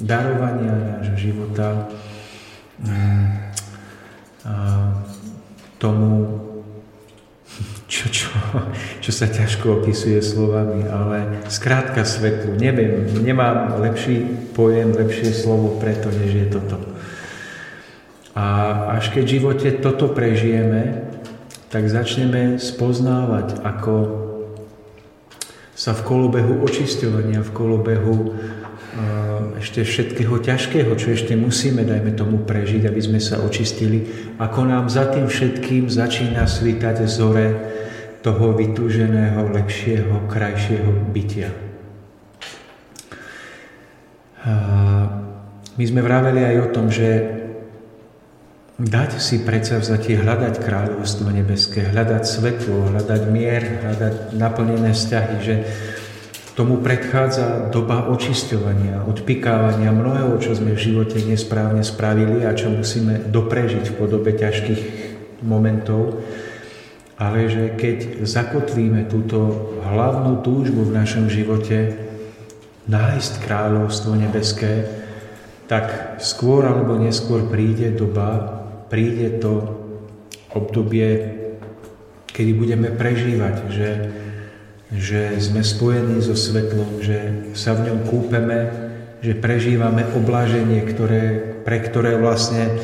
Darovania 0.00 0.98
nášho 0.98 1.30
života 1.30 1.92
tomu, 5.78 6.10
čo, 7.90 8.08
čo, 8.08 8.28
čo 9.04 9.10
sa 9.12 9.28
ťažko 9.28 9.82
opisuje 9.84 10.22
slovami, 10.24 10.88
ale 10.88 11.44
skrátka 11.52 12.06
svetlu. 12.08 12.56
Neviem, 12.56 13.04
nemám 13.20 13.76
lepší 13.82 14.24
pojem, 14.56 14.96
lepšie 14.96 15.34
slovo 15.34 15.76
preto, 15.76 16.08
než 16.08 16.30
je 16.32 16.46
toto. 16.48 16.78
A 18.32 18.44
až 18.96 19.12
keď 19.12 19.22
v 19.28 19.34
živote 19.36 19.68
toto 19.76 20.08
prežijeme, 20.08 21.04
tak 21.68 21.88
začneme 21.88 22.56
spoznávať, 22.56 23.60
ako 23.60 23.94
sa 25.76 25.92
v 25.92 26.04
kolobehu 26.04 26.64
očisťovania, 26.64 27.44
v 27.44 27.50
kolobehu 27.52 28.16
ešte 29.56 29.88
všetkého 29.88 30.36
ťažkého, 30.36 30.92
čo 31.00 31.16
ešte 31.16 31.32
musíme, 31.32 31.80
dajme 31.80 32.12
tomu, 32.12 32.44
prežiť, 32.44 32.84
aby 32.84 33.00
sme 33.00 33.20
sa 33.24 33.40
očistili, 33.40 34.04
ako 34.36 34.68
nám 34.68 34.92
za 34.92 35.08
tým 35.08 35.24
všetkým 35.28 35.88
začína 35.88 36.44
svítať 36.44 37.08
zore 37.08 37.56
toho 38.20 38.52
vytúženého, 38.52 39.48
lepšieho, 39.48 40.28
krajšieho 40.28 40.90
bytia. 41.08 41.50
My 45.72 45.84
sme 45.88 46.04
vraveli 46.04 46.44
aj 46.44 46.56
o 46.60 46.68
tom, 46.68 46.92
že 46.92 47.40
dať 48.76 49.22
si 49.22 49.40
predsa 49.40 49.80
vzatie 49.80 50.20
hľadať 50.20 50.60
kráľovstvo 50.60 51.32
nebeské, 51.32 51.88
hľadať 51.88 52.22
svetlo, 52.26 52.92
hľadať 52.92 53.22
mier, 53.30 53.62
hľadať 53.88 54.36
naplnené 54.36 54.92
vzťahy, 54.92 55.36
že 55.40 55.54
tomu 56.52 56.84
predchádza 56.84 57.72
doba 57.72 58.12
očisťovania, 58.12 59.08
odpikávania 59.08 59.88
mnohého, 59.88 60.36
čo 60.36 60.52
sme 60.52 60.76
v 60.76 60.84
živote 60.84 61.24
nesprávne 61.24 61.80
spravili 61.80 62.44
a 62.44 62.52
čo 62.52 62.68
musíme 62.68 63.32
doprežiť 63.32 63.84
v 63.88 63.96
podobe 63.96 64.36
ťažkých 64.36 64.82
momentov. 65.44 66.20
Ale 67.16 67.48
že 67.48 67.72
keď 67.78 68.26
zakotvíme 68.26 69.08
túto 69.08 69.72
hlavnú 69.80 70.44
túžbu 70.44 70.84
v 70.84 70.96
našom 70.96 71.32
živote 71.32 71.94
nájsť 72.90 73.32
kráľovstvo 73.46 74.12
nebeské, 74.18 74.90
tak 75.70 76.18
skôr 76.20 76.66
alebo 76.68 77.00
neskôr 77.00 77.48
príde 77.48 77.94
doba, 77.94 78.60
príde 78.92 79.40
to 79.40 79.80
obdobie, 80.52 81.32
kedy 82.28 82.52
budeme 82.52 82.92
prežívať, 82.92 83.56
že, 83.72 83.88
že 84.92 85.40
sme 85.40 85.64
spojení 85.64 86.20
so 86.20 86.36
svetlom, 86.36 87.00
že 87.00 87.48
sa 87.56 87.72
v 87.72 87.88
ňom 87.88 87.98
kúpeme, 88.04 88.68
že 89.24 89.32
prežívame 89.38 90.04
obláženie, 90.12 90.84
ktoré, 90.84 91.40
pre 91.64 91.80
ktoré 91.80 92.20
vlastne 92.20 92.76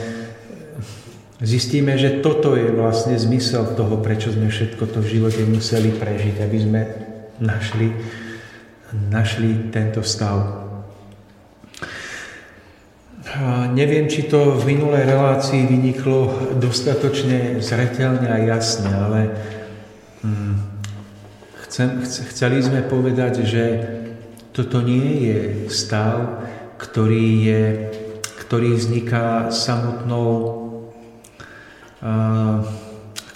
zistíme, 1.43 2.01
že 2.01 2.25
toto 2.25 2.57
je 2.57 2.73
vlastne 2.73 3.19
zmysel 3.19 3.77
toho, 3.77 4.01
prečo 4.01 4.33
sme 4.33 4.49
všetko 4.49 4.85
to 4.89 4.99
v 5.05 5.11
živote 5.19 5.43
museli 5.45 5.93
prežiť, 5.93 6.37
aby 6.41 6.59
sme 6.59 6.81
našli, 7.39 7.93
našli 9.13 9.69
tento 9.69 10.01
stav. 10.01 10.65
Neviem, 13.77 14.09
či 14.09 14.25
to 14.25 14.57
v 14.57 14.73
minulej 14.73 15.05
relácii 15.05 15.69
vyniklo 15.69 16.57
dostatočne 16.57 17.61
zretelne 17.61 18.25
a 18.25 18.41
jasne, 18.41 18.89
ale 18.89 19.21
hm, 20.25 20.68
chcem, 21.69 22.03
chceli 22.03 22.65
sme 22.65 22.81
povedať, 22.83 23.45
že 23.45 23.65
toto 24.57 24.81
nie 24.81 25.29
je 25.29 25.39
stav, 25.69 26.43
ktorý, 26.81 27.29
je, 27.45 27.65
ktorý 28.43 28.75
vzniká 28.75 29.53
samotnou, 29.53 30.59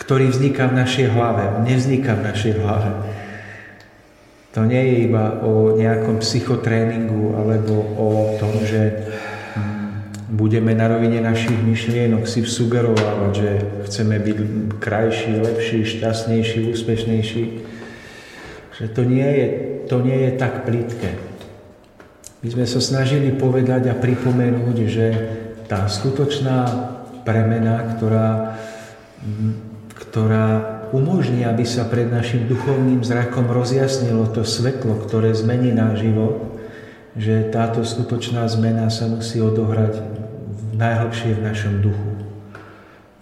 ktorý 0.00 0.26
vzniká 0.32 0.66
v 0.72 0.78
našej 0.82 1.06
hlave. 1.12 1.62
Nevzniká 1.62 2.18
v 2.18 2.26
našej 2.32 2.52
hlave. 2.58 2.90
To 4.52 4.68
nie 4.68 4.82
je 4.84 4.96
iba 5.08 5.40
o 5.40 5.76
nejakom 5.78 6.20
psychotréningu 6.20 7.38
alebo 7.38 7.72
o 7.96 8.08
tom, 8.36 8.52
že 8.68 9.08
budeme 10.32 10.72
na 10.76 10.88
rovine 10.88 11.20
našich 11.20 11.56
myšlienok 11.56 12.24
si 12.24 12.44
sugerovávať, 12.44 13.32
že 13.32 13.50
chceme 13.88 14.16
byť 14.20 14.38
krajší, 14.80 15.40
lepší, 15.40 15.78
šťastnejší, 15.84 16.72
úspešnejší, 16.72 17.71
že 18.76 18.88
to 18.88 19.04
nie 19.04 19.24
je, 19.24 19.46
to 19.88 20.00
nie 20.00 20.16
je 20.28 20.30
tak 20.40 20.64
plítke. 20.64 21.16
My 22.42 22.48
sme 22.50 22.66
sa 22.66 22.82
snažili 22.82 23.30
povedať 23.30 23.86
a 23.92 23.94
pripomenúť, 23.94 24.76
že 24.90 25.06
tá 25.70 25.86
skutočná 25.86 26.66
premena, 27.22 27.94
ktorá, 27.94 28.58
ktorá 29.94 30.46
umožní, 30.90 31.46
aby 31.46 31.62
sa 31.62 31.86
pred 31.86 32.10
našim 32.10 32.50
duchovným 32.50 33.00
zrakom 33.06 33.46
rozjasnilo 33.46 34.28
to 34.34 34.42
svetlo, 34.42 34.98
ktoré 35.06 35.32
zmení 35.32 35.70
náš 35.70 36.02
život, 36.02 36.60
že 37.16 37.48
táto 37.52 37.86
skutočná 37.86 38.44
zmena 38.50 38.90
sa 38.90 39.08
musí 39.08 39.38
odohrať 39.38 40.02
najhlbšie 40.76 41.38
v 41.38 41.44
našom 41.44 41.74
duchu. 41.78 42.10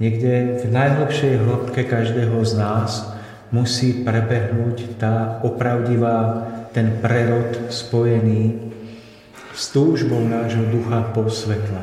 Niekde 0.01 0.65
v 0.65 0.67
najhlbšej 0.73 1.35
hĺbke 1.45 1.85
každého 1.85 2.41
z 2.41 2.53
nás 2.57 3.20
musí 3.51 4.07
prebehnúť 4.07 4.99
tá 4.99 5.43
opravdivá, 5.43 6.47
ten 6.71 7.03
prerod 7.03 7.71
spojený 7.71 8.71
s 9.51 9.75
túžbou 9.75 10.23
nášho 10.23 10.71
ducha 10.71 11.03
po 11.11 11.27
svetle. 11.27 11.83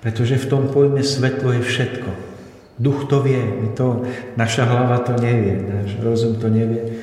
Pretože 0.00 0.40
v 0.40 0.48
tom 0.48 0.72
pojme 0.72 1.04
svetlo 1.04 1.52
je 1.58 1.62
všetko. 1.62 2.10
Duch 2.78 3.10
to 3.10 3.20
vie, 3.20 3.42
my 3.42 3.74
to, 3.74 4.06
naša 4.38 4.64
hlava 4.64 5.02
to 5.02 5.18
nevie, 5.18 5.58
náš 5.58 5.98
rozum 5.98 6.38
to 6.38 6.46
nevie. 6.48 7.02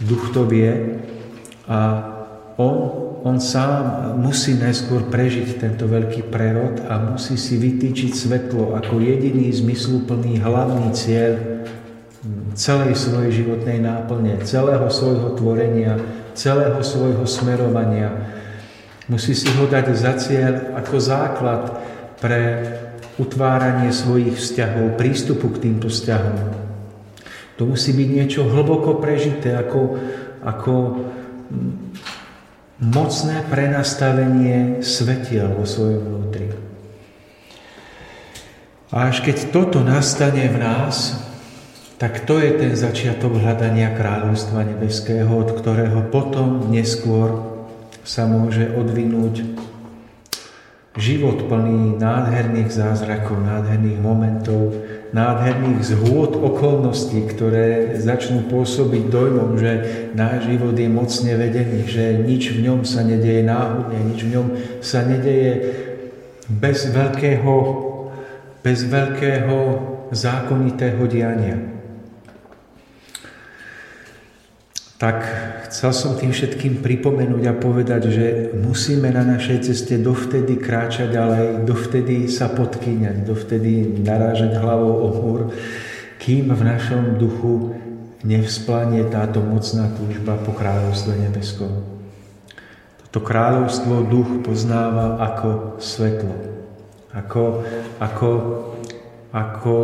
Duch 0.00 0.32
to 0.32 0.48
vie 0.48 0.98
a 1.68 1.78
on 2.56 3.05
on 3.26 3.42
sám 3.42 4.14
musí 4.22 4.54
najskôr 4.54 5.10
prežiť 5.10 5.58
tento 5.58 5.90
veľký 5.90 6.30
prerod 6.30 6.78
a 6.86 7.02
musí 7.10 7.34
si 7.34 7.58
vytýčiť 7.58 8.14
svetlo 8.14 8.78
ako 8.78 9.02
jediný 9.02 9.50
zmysluplný 9.50 10.38
hlavný 10.38 10.94
cieľ 10.94 11.34
celej 12.54 12.94
svojej 12.94 13.42
životnej 13.42 13.82
náplne, 13.82 14.38
celého 14.46 14.86
svojho 14.86 15.34
tvorenia, 15.34 15.98
celého 16.38 16.78
svojho 16.86 17.26
smerovania. 17.26 18.14
Musí 19.10 19.34
si 19.34 19.50
ho 19.58 19.66
dať 19.66 19.86
za 19.98 20.14
cieľ 20.14 20.78
ako 20.78 20.96
základ 21.02 21.62
pre 22.22 22.62
utváranie 23.18 23.90
svojich 23.90 24.38
vzťahov, 24.38 24.94
prístupu 24.94 25.50
k 25.50 25.66
týmto 25.66 25.90
vzťahom. 25.90 26.36
To 27.58 27.62
musí 27.66 27.90
byť 27.90 28.08
niečo 28.08 28.46
hlboko 28.46 29.02
prežité, 29.02 29.58
ako, 29.58 29.98
ako 30.46 30.74
mocné 32.80 33.40
prenastavenie 33.48 34.84
svetiel 34.84 35.48
vo 35.56 35.64
svojom 35.64 36.02
vnútri. 36.04 36.52
A 38.92 39.10
až 39.10 39.24
keď 39.24 39.50
toto 39.50 39.80
nastane 39.80 40.46
v 40.46 40.60
nás, 40.60 41.16
tak 41.96 42.28
to 42.28 42.36
je 42.36 42.52
ten 42.60 42.72
začiatok 42.76 43.40
hľadania 43.40 43.96
kráľovstva 43.96 44.68
nebeského, 44.68 45.32
od 45.32 45.56
ktorého 45.56 46.04
potom 46.12 46.68
neskôr 46.68 47.40
sa 48.04 48.28
môže 48.28 48.68
odvinúť 48.76 49.42
život 50.96 51.48
plný 51.48 51.96
nádherných 51.96 52.70
zázrakov, 52.72 53.40
nádherných 53.40 54.00
momentov, 54.00 54.85
nádherných 55.16 55.80
zhôd 55.80 56.36
okolností, 56.36 57.24
ktoré 57.32 57.96
začnú 57.96 58.44
pôsobiť 58.52 59.08
dojmom, 59.08 59.56
že 59.56 59.72
náš 60.12 60.52
život 60.52 60.76
je 60.76 60.88
mocne 60.92 61.32
vedený, 61.32 61.88
že 61.88 62.20
nič 62.20 62.52
v 62.52 62.68
ňom 62.68 62.84
sa 62.84 63.00
nedeje 63.00 63.40
náhodne, 63.40 63.96
nič 64.12 64.20
v 64.28 64.32
ňom 64.36 64.46
sa 64.84 65.08
nedeje 65.08 65.72
bez 66.52 66.92
veľkého, 66.92 67.54
bez 68.60 68.84
veľkého 68.84 69.56
zákonitého 70.12 71.00
diania. 71.08 71.75
Tak 74.96 75.28
chcel 75.68 75.92
som 75.92 76.16
tým 76.16 76.32
všetkým 76.32 76.80
pripomenúť 76.80 77.44
a 77.52 77.58
povedať, 77.60 78.02
že 78.08 78.26
musíme 78.56 79.12
na 79.12 79.28
našej 79.28 79.68
ceste 79.68 80.00
dovtedy 80.00 80.56
kráčať 80.56 81.12
ďalej, 81.12 81.68
dovtedy 81.68 82.32
sa 82.32 82.48
podkýňať, 82.48 83.28
dovtedy 83.28 84.00
narážať 84.00 84.56
hlavou 84.56 84.94
o 85.04 85.08
múr, 85.20 85.40
kým 86.16 86.48
v 86.48 86.62
našom 86.64 87.20
duchu 87.20 87.76
nevzplanie 88.24 89.04
táto 89.12 89.44
mocná 89.44 89.92
túžba 89.92 90.40
po 90.40 90.56
kráľovstve 90.56 91.12
nebeskom. 91.28 91.84
Toto 93.04 93.20
kráľovstvo 93.20 94.08
duch 94.08 94.40
poznáva 94.48 95.20
ako 95.20 95.76
svetlo, 95.76 96.32
ako, 97.12 97.68
ako, 98.00 98.30
ako 99.28 99.76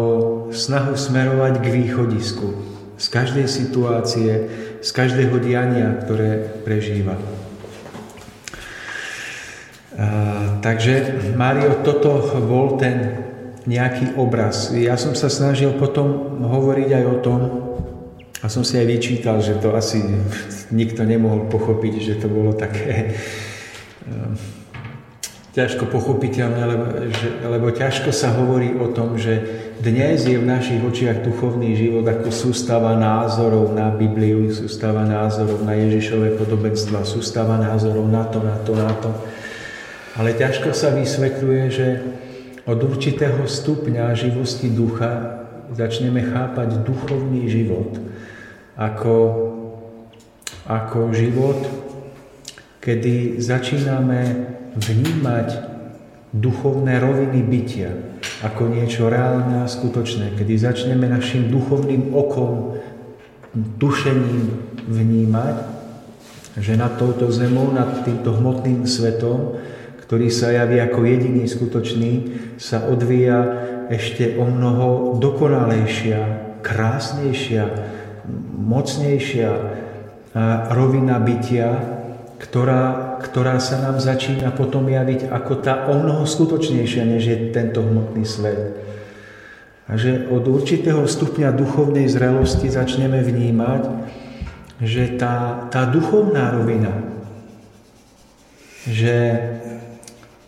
snahu 0.57 0.97
smerovať 0.97 1.61
k 1.61 1.67
východisku 1.69 2.49
z 2.97 3.07
každej 3.11 3.47
situácie, 3.51 4.33
z 4.83 4.91
každého 4.91 5.39
diania, 5.39 5.95
ktoré 6.03 6.61
prežíva. 6.67 7.15
Takže, 10.63 11.23
Mário, 11.39 11.81
toto 11.87 12.19
bol 12.43 12.77
ten 12.77 13.23
nejaký 13.63 14.19
obraz. 14.19 14.75
Ja 14.75 14.99
som 14.99 15.15
sa 15.15 15.31
snažil 15.31 15.79
potom 15.79 16.43
hovoriť 16.43 16.89
aj 16.91 17.05
o 17.07 17.17
tom, 17.23 17.41
a 18.43 18.51
som 18.51 18.67
si 18.67 18.75
aj 18.75 18.91
vyčítal, 18.91 19.39
že 19.39 19.55
to 19.63 19.71
asi 19.71 20.03
nikto 20.75 21.07
nemohol 21.07 21.47
pochopiť, 21.47 21.95
že 22.03 22.15
to 22.19 22.27
bolo 22.27 22.51
také 22.51 23.15
ehm, 24.03 24.35
ťažko 25.55 25.87
pochopiteľné, 25.87 26.63
lebo, 26.67 26.85
že, 27.07 27.29
lebo 27.47 27.67
ťažko 27.71 28.11
sa 28.11 28.35
hovorí 28.35 28.75
o 28.75 28.91
tom, 28.91 29.15
že 29.15 29.47
dnes 29.83 30.23
je 30.23 30.39
v 30.39 30.47
našich 30.47 30.79
očiach 30.79 31.27
duchovný 31.27 31.75
život 31.75 32.07
ako 32.07 32.31
sústava 32.31 32.95
názorov 32.95 33.75
na 33.75 33.91
Bibliu, 33.91 34.47
sústava 34.55 35.03
názorov 35.03 35.67
na 35.67 35.75
Ježišové 35.75 36.39
podobenstva, 36.39 37.03
sústava 37.03 37.59
názorov 37.59 38.07
na 38.07 38.23
to, 38.31 38.39
na 38.47 38.57
to, 38.63 38.73
na 38.79 38.95
to. 39.03 39.11
Ale 40.15 40.39
ťažko 40.39 40.71
sa 40.71 40.95
vysvetľuje, 40.95 41.65
že 41.67 41.89
od 42.63 42.79
určitého 42.79 43.43
stupňa 43.43 44.15
živosti 44.15 44.71
ducha 44.71 45.43
začneme 45.75 46.31
chápať 46.31 46.87
duchovný 46.87 47.51
život 47.51 47.99
ako, 48.79 49.19
ako 50.63 51.11
život, 51.11 51.59
kedy 52.79 53.43
začíname 53.43 54.47
vnímať 54.79 55.49
duchovné 56.31 57.03
roviny 57.03 57.43
bytia 57.43 58.12
ako 58.43 58.75
niečo 58.75 59.07
reálne 59.07 59.63
a 59.63 59.71
skutočné, 59.71 60.35
kedy 60.35 60.59
začneme 60.59 61.07
našim 61.07 61.47
duchovným 61.47 62.11
okom, 62.11 62.75
tušením 63.79 64.51
vnímať, 64.91 65.57
že 66.59 66.75
nad 66.75 66.99
touto 66.99 67.31
zemou, 67.31 67.71
nad 67.71 68.03
týmto 68.03 68.35
hmotným 68.35 68.85
svetom, 68.85 69.57
ktorý 70.05 70.29
sa 70.29 70.53
javí 70.53 70.83
ako 70.83 71.01
jediný 71.07 71.47
skutočný, 71.47 72.13
sa 72.59 72.85
odvíja 72.85 73.41
ešte 73.89 74.37
o 74.37 74.45
mnoho 74.45 75.17
dokonalejšia, 75.23 76.21
krásnejšia, 76.61 77.65
mocnejšia 78.59 79.51
rovina 80.73 81.17
bytia, 81.21 82.02
ktorá, 82.43 83.17
ktorá 83.23 83.63
sa 83.63 83.79
nám 83.79 84.03
začína 84.03 84.51
potom 84.51 84.91
javiť 84.91 85.31
ako 85.31 85.53
tá 85.63 85.87
o 85.87 85.95
mnoho 85.95 86.27
skutočnejšia, 86.27 87.07
než 87.07 87.23
je 87.23 87.39
tento 87.55 87.87
hmotný 87.87 88.27
svet. 88.27 88.83
A 89.87 89.95
že 89.95 90.27
od 90.27 90.43
určitého 90.51 91.07
stupňa 91.07 91.55
duchovnej 91.55 92.11
zrelosti 92.11 92.67
začneme 92.67 93.23
vnímať, 93.23 93.83
že 94.83 95.15
tá, 95.15 95.69
tá 95.71 95.87
duchovná 95.87 96.51
rovina, 96.59 96.91
že 98.91 99.39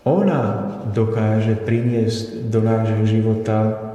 ona 0.03 0.75
dokáže 0.91 1.55
priniesť 1.63 2.51
do 2.51 2.59
nášho 2.59 3.07
života 3.07 3.95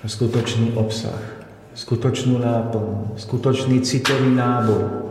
skutočný 0.00 0.72
obsah, 0.80 1.20
skutočnú 1.76 2.40
náplň, 2.40 3.20
skutočný 3.20 3.84
citový 3.84 4.32
nábor, 4.32 5.08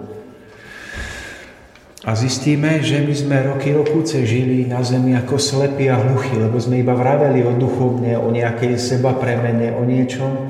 a 2.07 2.15
zistíme, 2.15 2.79
že 2.79 3.03
my 3.03 3.11
sme 3.11 3.37
roky 3.51 3.75
rokúce 3.75 4.23
žili 4.23 4.63
na 4.63 4.79
zemi 4.79 5.11
ako 5.11 5.35
slepí 5.35 5.91
a 5.91 5.99
hluchí, 5.99 6.39
lebo 6.39 6.55
sme 6.55 6.79
iba 6.79 6.95
vraveli 6.95 7.43
o 7.43 7.51
duchovne, 7.59 8.15
o 8.15 8.31
nejakej 8.31 8.79
seba 8.79 9.11
premene, 9.11 9.75
o 9.75 9.83
niečom, 9.83 10.47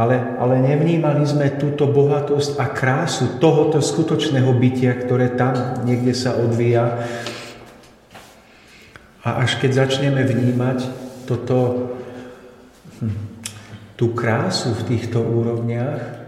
ale, 0.00 0.40
ale 0.40 0.56
nevnímali 0.64 1.20
sme 1.28 1.60
túto 1.60 1.84
bohatosť 1.84 2.56
a 2.56 2.72
krásu 2.72 3.36
tohoto 3.36 3.84
skutočného 3.84 4.48
bytia, 4.56 4.96
ktoré 4.96 5.36
tam 5.36 5.84
niekde 5.84 6.16
sa 6.16 6.40
odvíja. 6.40 7.04
A 9.20 9.44
až 9.44 9.60
keď 9.60 9.84
začneme 9.84 10.24
vnímať 10.24 10.88
toto, 11.28 11.92
hm, 13.04 13.20
tú 14.00 14.16
krásu 14.16 14.72
v 14.80 14.96
týchto 14.96 15.20
úrovniach, 15.20 16.24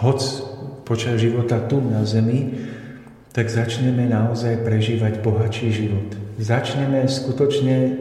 hoc 0.00 0.24
počas 0.88 1.20
života 1.20 1.60
tu 1.60 1.76
na 1.84 2.08
zemi, 2.08 2.69
tak 3.30 3.46
začneme 3.46 4.10
naozaj 4.10 4.66
prežívať 4.66 5.22
bohatší 5.22 5.70
život. 5.70 6.08
Začneme 6.38 7.06
skutočne 7.06 7.94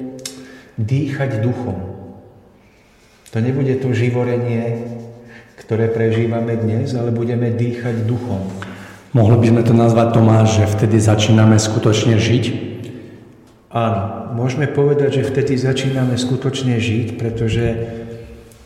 dýchať 0.82 1.46
duchom. 1.46 1.78
To 3.30 3.38
nebude 3.38 3.78
to 3.78 3.94
živorenie, 3.94 4.90
ktoré 5.62 5.86
prežívame 5.94 6.58
dnes, 6.58 6.98
ale 6.98 7.14
budeme 7.14 7.54
dýchať 7.54 8.10
duchom. 8.10 8.42
Mohli 9.14 9.38
by 9.38 9.48
sme 9.54 9.64
to 9.66 9.74
nazvať, 9.78 10.08
Tomáš, 10.18 10.48
že 10.58 10.66
vtedy 10.66 10.98
začíname 10.98 11.62
skutočne 11.62 12.18
žiť? 12.18 12.46
Áno, 13.70 14.34
môžeme 14.34 14.66
povedať, 14.66 15.22
že 15.22 15.30
vtedy 15.30 15.62
začíname 15.62 16.18
skutočne 16.18 16.82
žiť, 16.82 17.22
pretože 17.22 17.66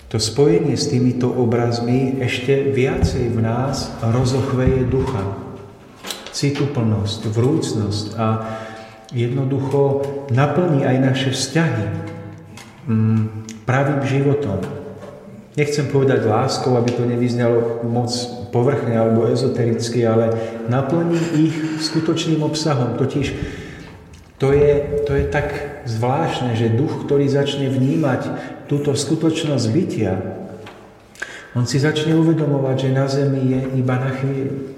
to 0.07 0.15
spojenie 0.15 0.79
s 0.79 0.87
týmito 0.87 1.27
obrazmi 1.27 2.23
ešte 2.23 2.71
viacej 2.71 3.35
v 3.35 3.39
nás 3.43 3.91
rozochveje 3.99 4.87
ducha 4.87 5.42
cituplnosť, 6.33 7.29
vrúcnosť 7.29 8.05
a 8.17 8.27
jednoducho 9.13 10.01
naplní 10.33 10.83
aj 10.83 10.97
naše 10.97 11.29
vzťahy 11.29 11.85
mm, 12.89 13.23
pravým 13.69 14.01
životom. 14.03 14.59
Nechcem 15.53 15.85
povedať 15.85 16.25
láskou, 16.25 16.73
aby 16.73 16.89
to 16.97 17.05
nevyznalo 17.05 17.85
moc 17.85 18.09
povrchne 18.49 18.97
alebo 18.97 19.29
ezotericky, 19.29 20.01
ale 20.01 20.33
naplní 20.65 21.21
ich 21.45 21.55
skutočným 21.85 22.41
obsahom. 22.41 22.97
Totiž 22.97 23.37
to 24.41 24.49
je, 24.49 25.05
to 25.05 25.13
je 25.13 25.25
tak 25.29 25.53
zvláštne, 25.85 26.57
že 26.57 26.73
duch, 26.73 27.05
ktorý 27.05 27.29
začne 27.29 27.69
vnímať 27.69 28.33
túto 28.65 28.97
skutočnosť 28.97 29.65
bytia, 29.69 30.13
on 31.53 31.69
si 31.69 31.77
začne 31.77 32.17
uvedomovať, 32.17 32.89
že 32.89 32.97
na 32.97 33.05
zemi 33.05 33.53
je 33.53 33.61
iba 33.77 33.93
na 34.01 34.09
chvíľu. 34.09 34.73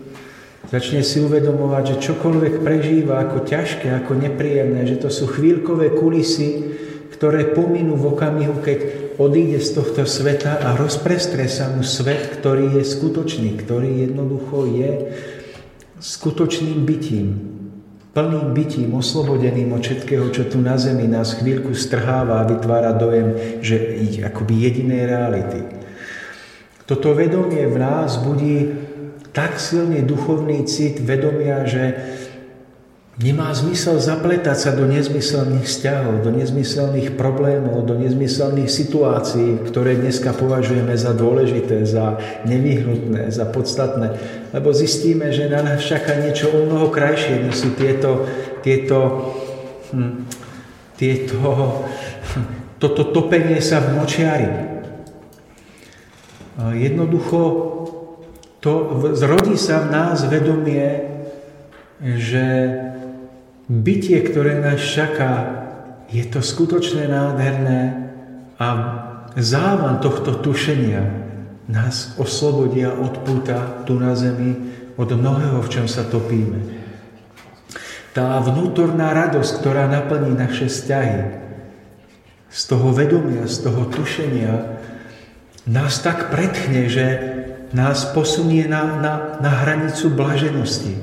Začne 0.66 1.06
si 1.06 1.22
uvedomovať, 1.22 1.84
že 1.94 2.02
čokoľvek 2.10 2.66
prežíva 2.66 3.22
ako 3.22 3.46
ťažké, 3.46 3.94
ako 4.02 4.18
nepríjemné, 4.18 4.90
že 4.90 4.98
to 4.98 5.14
sú 5.14 5.30
chvíľkové 5.30 5.94
kulisy, 5.94 6.74
ktoré 7.14 7.54
pominú 7.54 7.94
v 7.96 8.18
okamihu, 8.18 8.60
keď 8.66 8.80
odíde 9.22 9.62
z 9.62 9.70
tohto 9.78 10.04
sveta 10.10 10.60
a 10.66 10.74
rozprestre 10.74 11.46
sa 11.46 11.70
mu 11.70 11.86
svet, 11.86 12.42
ktorý 12.42 12.82
je 12.82 12.84
skutočný, 12.84 13.56
ktorý 13.62 14.10
jednoducho 14.10 14.66
je 14.74 14.92
skutočným 16.02 16.84
bytím, 16.84 17.28
plným 18.12 18.52
bytím, 18.52 18.90
oslobodeným 18.98 19.72
od 19.72 19.86
všetkého, 19.86 20.28
čo 20.34 20.50
tu 20.50 20.60
na 20.60 20.76
zemi 20.82 21.08
nás 21.08 21.38
chvíľku 21.40 21.72
strháva 21.78 22.44
a 22.44 22.50
vytvára 22.50 22.92
dojem, 22.98 23.62
že 23.62 24.02
akoby 24.26 24.54
jedinej 24.66 25.08
reality. 25.08 25.62
Toto 26.86 27.18
vedomie 27.18 27.66
v 27.66 27.78
nás 27.82 28.22
budí 28.22 28.85
tak 29.36 29.60
silný 29.60 30.00
duchovný 30.08 30.64
cit 30.64 31.04
vedomia, 31.04 31.68
že 31.68 32.00
nemá 33.20 33.52
zmysel 33.52 34.00
zapletať 34.00 34.56
sa 34.56 34.72
do 34.72 34.88
nezmyselných 34.88 35.68
vzťahov, 35.68 36.24
do 36.24 36.32
nezmyselných 36.32 37.20
problémov, 37.20 37.84
do 37.84 38.00
nezmyselných 38.00 38.72
situácií, 38.72 39.60
ktoré 39.68 40.00
dneska 40.00 40.32
považujeme 40.32 40.96
za 40.96 41.12
dôležité, 41.12 41.84
za 41.84 42.16
nevyhnutné, 42.48 43.28
za 43.28 43.44
podstatné. 43.44 44.16
Lebo 44.56 44.72
zistíme, 44.72 45.36
že 45.36 45.52
na 45.52 45.60
nás 45.60 45.84
čaká 45.84 46.16
niečo 46.16 46.56
o 46.56 46.64
mnoho 46.64 46.88
krajšie, 46.88 47.44
než 47.44 47.60
sú 47.60 47.70
tieto, 47.76 48.24
tieto, 48.64 49.00
hm, 49.92 50.32
tieto, 50.96 51.44
toto 52.84 53.04
topenie 53.12 53.60
sa 53.60 53.84
v 53.84 54.00
močiari. 54.00 54.50
Jednoducho 56.56 57.75
to 58.66 58.74
zrodí 59.14 59.62
sa 59.62 59.86
v 59.86 59.94
nás 59.94 60.26
vedomie, 60.26 61.06
že 62.02 62.74
bytie, 63.70 64.26
ktoré 64.26 64.58
nás 64.58 64.82
čaká, 64.82 65.62
je 66.10 66.26
to 66.26 66.42
skutočne 66.42 67.06
nádherné 67.06 68.10
a 68.58 68.68
závan 69.38 70.02
tohto 70.02 70.42
tušenia 70.42 71.06
nás 71.70 72.18
oslobodia 72.18 72.90
od 72.90 73.22
púta 73.22 73.86
tu 73.86 74.02
na 74.02 74.18
zemi 74.18 74.58
od 74.98 75.10
mnohého, 75.14 75.62
v 75.62 75.70
čom 75.70 75.86
sa 75.86 76.02
topíme. 76.06 76.82
Tá 78.18 78.42
vnútorná 78.42 79.14
radosť, 79.14 79.62
ktorá 79.62 79.86
naplní 79.86 80.34
naše 80.34 80.72
vzťahy, 80.74 81.22
z 82.50 82.62
toho 82.72 82.96
vedomia, 82.96 83.46
z 83.46 83.68
toho 83.68 83.84
tušenia, 83.92 84.80
nás 85.68 86.00
tak 86.00 86.32
pretchne, 86.32 86.88
že 86.88 87.35
nás 87.76 88.08
posunie 88.16 88.64
na, 88.72 89.04
na, 89.04 89.14
na 89.44 89.52
hranicu 89.52 90.08
blaženosti. 90.16 90.96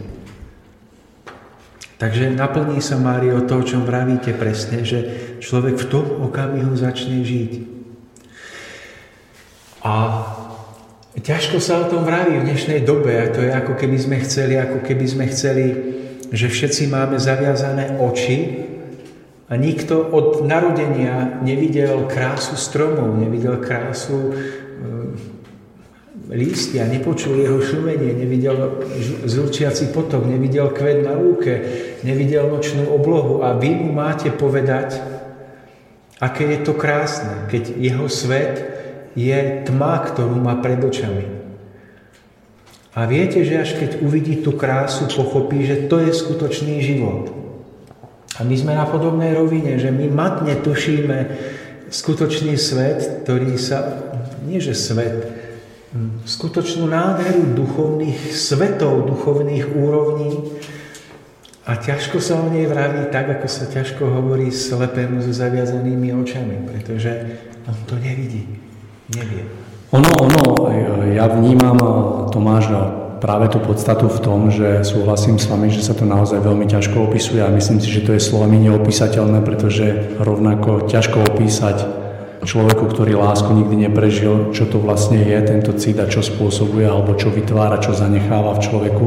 Takže 2.00 2.34
naplní 2.34 2.82
sa, 2.82 2.98
Mário, 2.98 3.44
to, 3.46 3.60
o 3.60 3.66
čom 3.68 3.86
vravíte 3.86 4.34
presne, 4.34 4.82
že 4.82 5.06
človek 5.38 5.78
v 5.78 5.86
tom 5.86 6.06
okamihu 6.26 6.74
začne 6.74 7.22
žiť. 7.22 7.52
A 9.86 10.26
ťažko 11.14 11.62
sa 11.62 11.78
o 11.78 11.88
tom 11.92 12.02
vraví 12.02 12.42
v 12.42 12.48
dnešnej 12.50 12.82
dobe, 12.82 13.14
a 13.22 13.30
to 13.30 13.44
je 13.44 13.54
ako 13.54 13.78
keby 13.78 13.98
sme 14.02 14.16
chceli, 14.24 14.58
ako 14.58 14.82
keby 14.82 15.06
sme 15.06 15.24
chceli, 15.30 15.66
že 16.32 16.50
všetci 16.50 16.90
máme 16.90 17.22
zaviazané 17.22 18.00
oči 18.02 18.66
a 19.46 19.54
nikto 19.54 20.00
od 20.00 20.48
narodenia 20.48 21.38
nevidel 21.44 22.08
krásu 22.08 22.56
stromov, 22.56 23.14
nevidel 23.14 23.60
krásu 23.60 24.32
lístia, 26.32 26.88
nepočul 26.88 27.36
jeho 27.36 27.60
šumenie, 27.60 28.16
nevidel 28.16 28.82
zúčiaci 29.28 29.92
potok, 29.92 30.24
nevidel 30.24 30.72
kvet 30.72 31.04
na 31.04 31.14
lúke, 31.14 31.52
nevidel 32.02 32.48
nočnú 32.48 32.88
oblohu 32.88 33.44
a 33.44 33.52
vy 33.54 33.76
mu 33.76 33.92
máte 33.92 34.32
povedať, 34.32 35.12
Aké 36.22 36.46
je 36.54 36.62
to 36.62 36.78
krásne, 36.78 37.50
keď 37.50 37.74
jeho 37.82 38.06
svet 38.06 38.62
je 39.18 39.66
tma, 39.66 40.06
ktorú 40.06 40.38
má 40.38 40.54
pred 40.62 40.78
očami. 40.78 41.26
A 42.94 43.10
viete, 43.10 43.42
že 43.42 43.58
až 43.58 43.74
keď 43.74 44.06
uvidí 44.06 44.38
tú 44.38 44.54
krásu, 44.54 45.10
pochopí, 45.10 45.66
že 45.66 45.90
to 45.90 45.98
je 45.98 46.14
skutočný 46.14 46.78
život. 46.78 47.34
A 48.38 48.46
my 48.46 48.54
sme 48.54 48.78
na 48.78 48.86
podobnej 48.86 49.34
rovine, 49.34 49.82
že 49.82 49.90
my 49.90 50.06
matne 50.14 50.54
tušíme 50.62 51.18
skutočný 51.90 52.54
svet, 52.54 53.26
ktorý 53.26 53.58
sa, 53.58 53.82
nie 54.46 54.62
že 54.62 54.78
svet, 54.78 55.41
skutočnú 56.24 56.88
nádheru 56.88 57.52
duchovných 57.52 58.32
svetov, 58.32 59.04
duchovných 59.12 59.76
úrovní 59.76 60.56
a 61.68 61.76
ťažko 61.76 62.18
sa 62.18 62.40
o 62.40 62.48
nej 62.48 62.64
vraví 62.64 63.12
tak, 63.12 63.28
ako 63.38 63.46
sa 63.46 63.68
ťažko 63.68 64.08
hovorí 64.08 64.48
slepému 64.50 65.20
so 65.22 65.30
zaviazanými 65.30 66.10
očami, 66.16 66.64
pretože 66.66 67.38
on 67.68 67.76
to 67.86 67.94
nevidí, 68.00 68.48
nevie. 69.14 69.46
Ono, 69.92 70.08
ono, 70.08 70.42
ja 71.12 71.28
vnímam 71.28 71.76
Tomáš 72.32 72.72
práve 73.22 73.52
tú 73.52 73.62
podstatu 73.62 74.08
v 74.08 74.18
tom, 74.18 74.50
že 74.50 74.82
súhlasím 74.82 75.38
s 75.38 75.46
vami, 75.46 75.70
že 75.70 75.84
sa 75.84 75.94
to 75.94 76.02
naozaj 76.02 76.42
veľmi 76.42 76.66
ťažko 76.66 77.06
opisuje 77.06 77.38
a 77.44 77.52
myslím 77.52 77.78
si, 77.78 77.92
že 77.92 78.02
to 78.02 78.16
je 78.16 78.24
slovami 78.24 78.58
neopísateľné, 78.66 79.44
pretože 79.46 80.16
rovnako 80.18 80.90
ťažko 80.90 81.36
opísať 81.36 82.01
človeku, 82.42 82.90
ktorý 82.90 83.14
lásku 83.18 83.50
nikdy 83.54 83.88
neprežil, 83.88 84.50
čo 84.50 84.66
to 84.66 84.82
vlastne 84.82 85.22
je 85.22 85.38
tento 85.42 85.72
cít 85.78 86.02
a 86.02 86.10
čo 86.10 86.22
spôsobuje 86.22 86.86
alebo 86.86 87.14
čo 87.14 87.30
vytvára, 87.30 87.78
čo 87.78 87.94
zanecháva 87.94 88.58
v 88.58 88.64
človeku. 88.66 89.04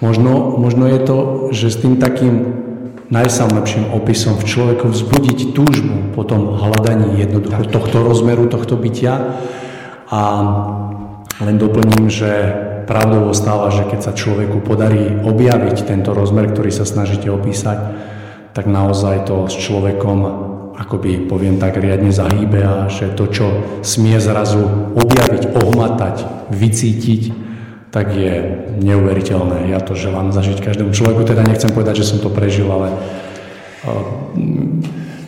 Možno, 0.00 0.56
možno 0.56 0.88
je 0.88 1.00
to, 1.00 1.18
že 1.52 1.72
s 1.72 1.80
tým 1.80 2.00
takým 2.00 2.64
najsamlepším 3.12 3.92
opisom 3.92 4.40
v 4.40 4.48
človeku 4.48 4.88
vzbudiť 4.88 5.52
túžbu 5.52 6.16
po 6.16 6.24
tom 6.24 6.56
hľadaní 6.56 7.20
jednoducho 7.20 7.68
tohto 7.68 8.00
rozmeru, 8.00 8.48
tohto 8.48 8.80
bytia, 8.80 9.38
a 10.14 10.20
len 11.40 11.56
doplním, 11.58 12.06
že 12.06 12.30
pravdou 12.84 13.32
ostáva, 13.32 13.72
že 13.72 13.88
keď 13.88 14.00
sa 14.04 14.12
človeku 14.12 14.60
podarí 14.62 15.20
objaviť 15.24 15.88
tento 15.88 16.12
rozmer, 16.12 16.52
ktorý 16.52 16.70
sa 16.70 16.84
snažíte 16.84 17.32
opísať, 17.32 17.78
tak 18.54 18.70
naozaj 18.70 19.26
to 19.26 19.50
s 19.50 19.56
človekom 19.58 20.18
akoby 20.74 21.30
poviem 21.30 21.62
tak 21.62 21.78
riadne 21.78 22.10
zahýbe 22.10 22.60
a 22.62 22.90
že 22.90 23.14
to, 23.14 23.30
čo 23.30 23.46
smie 23.86 24.18
zrazu 24.18 24.62
objaviť, 24.94 25.54
ohmatať, 25.54 26.16
vycítiť, 26.50 27.22
tak 27.94 28.10
je 28.10 28.34
neuveriteľné. 28.82 29.70
Ja 29.70 29.78
to 29.78 29.94
želám 29.94 30.34
zažiť 30.34 30.58
každému 30.58 30.90
človeku, 30.90 31.22
teda 31.22 31.46
nechcem 31.46 31.70
povedať, 31.70 32.02
že 32.02 32.08
som 32.10 32.18
to 32.18 32.30
prežil, 32.30 32.66
ale... 32.66 32.90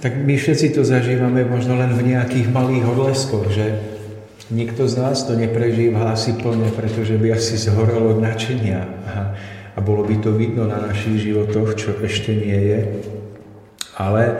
Tak 0.02 0.12
my 0.22 0.34
všetci 0.38 0.74
to 0.74 0.82
zažívame 0.82 1.46
možno 1.46 1.78
len 1.78 1.94
v 1.94 2.14
nejakých 2.14 2.50
malých 2.50 2.84
odleskoch, 2.86 3.46
že 3.50 3.96
Nikto 4.46 4.86
z 4.86 4.94
nás 5.02 5.26
to 5.26 5.34
neprežíva 5.34 6.14
asi 6.14 6.38
plne, 6.38 6.70
pretože 6.70 7.18
by 7.18 7.34
asi 7.34 7.58
zhorel 7.58 8.14
od 8.14 8.22
načenia 8.22 8.86
a, 9.02 9.34
a 9.74 9.78
bolo 9.82 10.06
by 10.06 10.22
to 10.22 10.30
vidno 10.38 10.70
na 10.70 10.78
našich 10.86 11.18
životoch, 11.18 11.74
čo 11.74 11.98
ešte 11.98 12.30
nie 12.30 12.54
je. 12.54 12.80
Ale, 13.98 14.38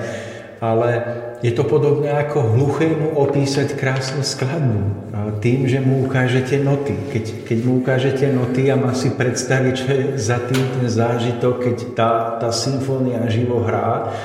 ale 0.57 1.05
je 1.45 1.53
to 1.53 1.69
podobné 1.69 2.09
ako 2.16 2.57
hluchému 2.57 3.21
opísať 3.21 3.77
krásnu 3.77 4.25
skladbu. 4.25 5.12
Tým, 5.45 5.69
že 5.69 5.85
mu 5.85 6.09
ukážete 6.09 6.57
noty. 6.64 6.97
Keď, 7.12 7.45
keď 7.45 7.59
mu 7.61 7.85
ukážete 7.85 8.25
noty 8.33 8.73
a 8.73 8.81
má 8.81 8.97
si 8.97 9.12
predstaviť, 9.12 9.75
čo 9.77 9.87
je 9.92 10.05
za 10.16 10.40
tým 10.40 10.64
ten 10.81 10.88
zážitok, 10.88 11.55
keď 11.61 11.77
tá, 11.92 12.11
tá 12.40 12.49
symfónia 12.49 13.21
živo 13.29 13.61
hrá 13.61 14.16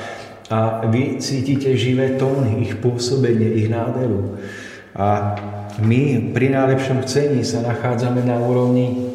a 0.48 0.88
vy 0.88 1.20
cítite 1.20 1.76
živé 1.76 2.16
tóny, 2.16 2.64
ich 2.64 2.80
pôsobenie, 2.80 3.60
ich 3.60 3.68
nádheru. 3.68 4.40
A 4.96 5.36
my 5.80 6.32
pri 6.32 6.52
najlepšom 6.52 7.04
chcení 7.04 7.44
sa 7.44 7.64
nachádzame 7.64 8.24
na 8.24 8.40
úrovni 8.40 9.11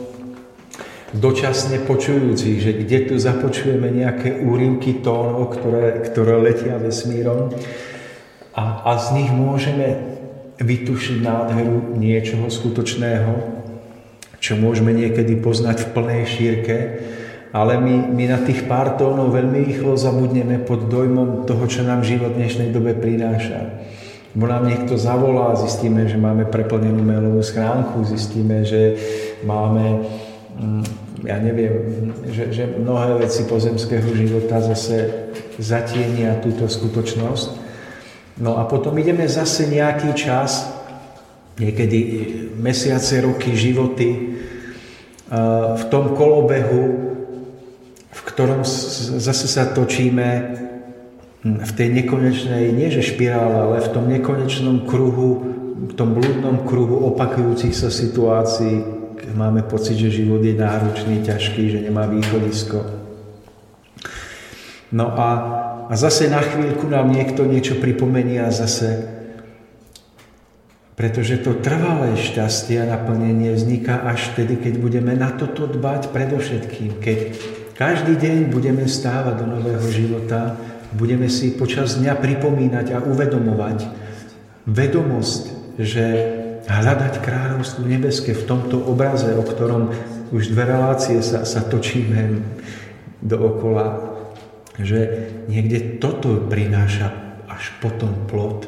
dočasne 1.15 1.87
počujúcich, 1.87 2.57
že 2.59 2.71
kde 2.83 2.97
tu 3.07 3.15
započujeme 3.15 3.87
nejaké 3.87 4.43
úrivky 4.43 4.99
tónov, 4.99 5.55
ktoré, 5.55 6.03
ktoré 6.03 6.35
letia 6.39 6.75
vesmírom 6.75 7.55
a, 8.51 8.83
a 8.83 8.91
z 8.99 9.21
nich 9.21 9.31
môžeme 9.31 10.17
vytušiť 10.57 11.17
nádheru 11.21 11.95
niečoho 11.95 12.49
skutočného, 12.49 13.33
čo 14.41 14.57
môžeme 14.57 14.91
niekedy 14.91 15.37
poznať 15.37 15.85
v 15.85 15.91
plnej 15.93 16.23
šírke, 16.25 16.77
ale 17.55 17.79
my, 17.79 18.11
my 18.11 18.23
na 18.27 18.39
tých 18.43 18.67
pár 18.67 18.99
tónov 18.99 19.31
veľmi 19.31 19.63
rýchlo 19.63 19.95
zabudneme 19.95 20.59
pod 20.67 20.91
dojmom 20.91 21.47
toho, 21.47 21.63
čo 21.69 21.87
nám 21.87 22.03
život 22.03 22.35
v 22.35 22.43
dnešnej 22.43 22.69
dobe 22.75 22.97
prináša. 22.97 23.79
Bo 24.37 24.45
nám 24.45 24.69
niekto 24.69 24.99
zavolá, 24.99 25.57
zistíme, 25.57 26.05
že 26.05 26.19
máme 26.19 26.45
preplnenú 26.45 27.01
mailovú 27.01 27.41
schránku, 27.41 28.05
zistíme, 28.05 28.61
že 28.61 28.93
máme, 29.41 30.05
ja 31.25 31.37
neviem, 31.41 31.73
že, 32.29 32.53
že 32.53 32.63
mnohé 32.65 33.21
veci 33.21 33.45
pozemského 33.45 34.09
života 34.13 34.61
zase 34.61 35.29
zatienia 35.57 36.41
túto 36.41 36.69
skutočnosť. 36.69 37.49
No 38.41 38.61
a 38.61 38.69
potom 38.69 38.93
ideme 39.01 39.25
zase 39.25 39.65
nejaký 39.69 40.13
čas, 40.13 40.69
niekedy 41.57 41.99
mesiace, 42.57 43.21
roky, 43.25 43.57
životy, 43.57 44.37
v 45.77 45.83
tom 45.91 46.15
kolobehu, 46.15 46.83
v 48.13 48.21
ktorom 48.23 48.63
zase 49.17 49.45
sa 49.49 49.67
točíme 49.73 50.27
v 51.43 51.71
tej 51.75 51.89
nekonečnej, 52.01 52.71
nie 52.71 52.89
že 52.89 53.03
špirále, 53.03 53.55
ale 53.67 53.77
v 53.83 53.89
tom 53.91 54.05
nekonečnom 54.07 54.87
kruhu, 54.87 55.29
v 55.91 55.93
tom 55.93 56.17
blúdnom 56.17 56.65
kruhu 56.65 57.09
opakujúcich 57.13 57.75
sa 57.75 57.91
situácií, 57.91 58.96
máme 59.37 59.61
pocit, 59.61 60.01
že 60.01 60.25
život 60.25 60.41
je 60.41 60.57
náročný, 60.57 61.21
ťažký, 61.21 61.69
že 61.69 61.79
nemá 61.85 62.09
východisko. 62.09 62.81
No 64.89 65.13
a, 65.13 65.29
a 65.85 65.93
zase 65.93 66.25
na 66.27 66.41
chvíľku 66.41 66.89
nám 66.89 67.13
niekto 67.13 67.45
niečo 67.45 67.77
pripomenie 67.77 68.41
a 68.41 68.49
zase 68.49 69.13
pretože 70.97 71.45
to 71.45 71.53
trvalé 71.61 72.17
šťastie 72.17 72.81
a 72.81 72.89
naplnenie 72.89 73.53
vzniká 73.53 74.01
až 74.01 74.33
vtedy, 74.33 74.57
keď 74.57 74.81
budeme 74.81 75.13
na 75.13 75.29
toto 75.29 75.69
dbať 75.69 76.09
predovšetkým. 76.09 76.97
Keď 76.97 77.19
každý 77.77 78.17
deň 78.17 78.49
budeme 78.49 78.89
stávať 78.89 79.45
do 79.45 79.61
nového 79.61 79.85
života 79.93 80.57
budeme 80.95 81.27
si 81.27 81.51
počas 81.51 81.99
dňa 81.99 82.15
pripomínať 82.15 82.95
a 82.95 83.03
uvedomovať 83.03 83.77
vedomosť, 84.67 85.43
že 85.79 86.05
hľadať 86.67 87.23
kráľovstvo 87.23 87.87
nebeské 87.87 88.35
v 88.35 88.43
tomto 88.43 88.77
obraze, 88.83 89.31
o 89.31 89.43
ktorom 89.43 89.95
už 90.35 90.51
dve 90.51 90.67
relácie 90.67 91.23
sa, 91.23 91.47
sa 91.47 91.63
točíme 91.63 92.43
dookola, 93.23 94.03
že 94.77 95.31
niekde 95.47 95.97
toto 95.97 96.37
prináša 96.45 97.09
až 97.47 97.71
potom 97.79 98.13
plod 98.27 98.67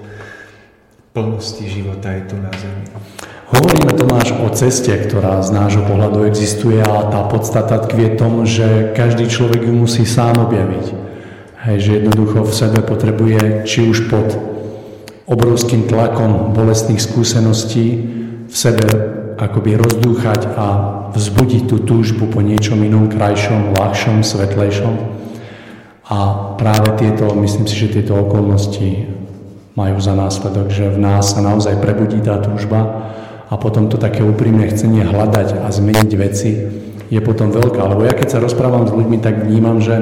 plnosti 1.13 1.67
života 1.67 2.15
je 2.15 2.23
tu 2.31 2.35
na 2.39 2.49
zemi. 2.55 2.85
Hovoríme 3.49 3.97
Tomáš 3.97 4.29
o 4.39 4.47
ceste, 4.53 4.93
ktorá 4.93 5.41
z 5.41 5.49
nášho 5.51 5.81
pohľadu 5.83 6.29
existuje 6.29 6.79
a 6.85 7.09
tá 7.09 7.25
podstata 7.25 7.81
tkvie 7.81 8.13
tom, 8.13 8.45
že 8.45 8.93
každý 8.93 9.25
človek 9.25 9.65
ju 9.65 9.73
musí 9.73 10.05
sám 10.05 10.37
objaviť. 10.37 10.85
Hej, 11.65 11.77
že 11.81 11.91
jednoducho 11.99 12.45
v 12.45 12.53
sebe 12.55 12.79
potrebuje, 12.85 13.67
či 13.67 13.89
už 13.89 14.07
pod 14.07 14.27
obrovským 15.29 15.85
tlakom 15.85 16.57
bolestných 16.57 16.97
skúseností, 16.97 17.87
v 18.49 18.55
sebe 18.57 18.85
akoby 19.37 19.77
rozdúchať 19.77 20.57
a 20.57 20.67
vzbudiť 21.13 21.69
tú 21.69 21.77
túžbu 21.85 22.27
po 22.27 22.41
niečom 22.41 22.81
inom, 22.81 23.07
krajšom, 23.07 23.77
ľahšom, 23.77 24.25
svetlejšom. 24.25 24.93
A 26.09 26.17
práve 26.57 26.97
tieto, 26.97 27.29
myslím 27.37 27.69
si, 27.69 27.77
že 27.77 28.01
tieto 28.01 28.17
okolnosti 28.17 29.05
majú 29.77 30.01
za 30.01 30.17
následok, 30.17 30.73
že 30.73 30.89
v 30.89 30.97
nás 30.97 31.37
sa 31.37 31.45
naozaj 31.45 31.77
prebudí 31.77 32.19
tá 32.25 32.41
túžba 32.41 33.13
a 33.47 33.53
potom 33.55 33.87
to 33.87 34.01
také 34.01 34.25
úprimné 34.25 34.67
chcenie 34.73 35.05
hľadať 35.05 35.61
a 35.61 35.69
zmeniť 35.69 36.11
veci 36.17 36.51
je 37.09 37.19
potom 37.21 37.53
veľká. 37.53 37.85
Lebo 37.85 38.01
ja 38.05 38.13
keď 38.17 38.27
sa 38.33 38.43
rozprávam 38.43 38.89
s 38.89 38.93
ľuďmi, 38.97 39.17
tak 39.21 39.45
vnímam, 39.45 39.77
že 39.77 39.93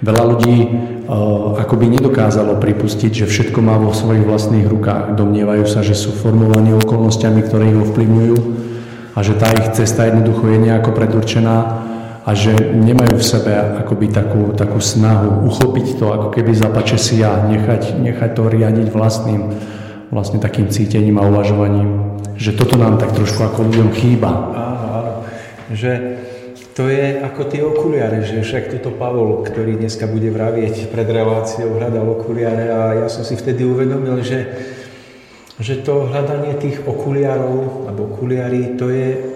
Veľa 0.00 0.22
ľudí 0.32 0.56
uh, 0.64 1.60
akoby 1.60 2.00
nedokázalo 2.00 2.56
pripustiť, 2.56 3.24
že 3.24 3.26
všetko 3.28 3.60
má 3.60 3.76
vo 3.76 3.92
svojich 3.92 4.24
vlastných 4.24 4.64
rukách. 4.64 5.12
Domnievajú 5.12 5.68
sa, 5.68 5.84
že 5.84 5.92
sú 5.92 6.16
formovaní 6.16 6.72
okolnostiami, 6.72 7.44
ktoré 7.44 7.68
ich 7.68 7.80
ovplyvňujú 7.84 8.36
a 9.12 9.18
že 9.20 9.36
tá 9.36 9.52
ich 9.52 9.76
cesta 9.76 10.08
jednoducho 10.08 10.48
je 10.48 10.58
nejako 10.64 10.96
predurčená 10.96 11.56
a 12.24 12.30
že 12.32 12.52
nemajú 12.56 13.20
v 13.20 13.24
sebe 13.24 13.52
akoby 13.84 14.08
takú, 14.08 14.56
takú 14.56 14.80
snahu 14.80 15.44
uchopiť 15.50 15.86
to 16.00 16.06
ako 16.12 16.28
keby 16.32 16.52
zapače 16.56 16.96
si 16.96 17.20
ja, 17.20 17.44
nechať, 17.48 18.00
nechať 18.00 18.30
to 18.36 18.48
riadiť 18.48 18.88
vlastným 18.92 19.52
vlastne 20.10 20.42
takým 20.42 20.68
cítením 20.68 21.20
a 21.20 21.26
uvažovaním. 21.26 22.18
Že 22.40 22.56
toto 22.56 22.80
nám 22.80 22.98
tak 22.98 23.12
trošku 23.12 23.40
ako 23.44 23.68
ľuďom 23.68 23.88
chýba. 23.94 24.30
Áno, 24.32 24.86
áno. 24.90 25.12
Že 25.70 25.90
to 26.74 26.86
je 26.86 27.18
ako 27.18 27.42
tie 27.50 27.62
okuliare, 27.66 28.22
že 28.22 28.46
však 28.46 28.78
toto 28.78 28.94
Pavol, 28.94 29.42
ktorý 29.42 29.74
dneska 29.74 30.06
bude 30.06 30.30
vravieť 30.30 30.86
pred 30.88 31.08
reláciou, 31.08 31.74
hľadal 31.76 32.06
okuliare 32.14 32.70
a 32.70 32.80
ja 33.04 33.08
som 33.10 33.26
si 33.26 33.34
vtedy 33.34 33.66
uvedomil, 33.66 34.22
že, 34.22 34.46
že 35.58 35.82
to 35.82 36.06
hľadanie 36.06 36.54
tých 36.62 36.86
okuliarov, 36.86 37.90
alebo 37.90 38.14
okuliary, 38.14 38.78
to 38.78 38.86
je, 38.86 39.34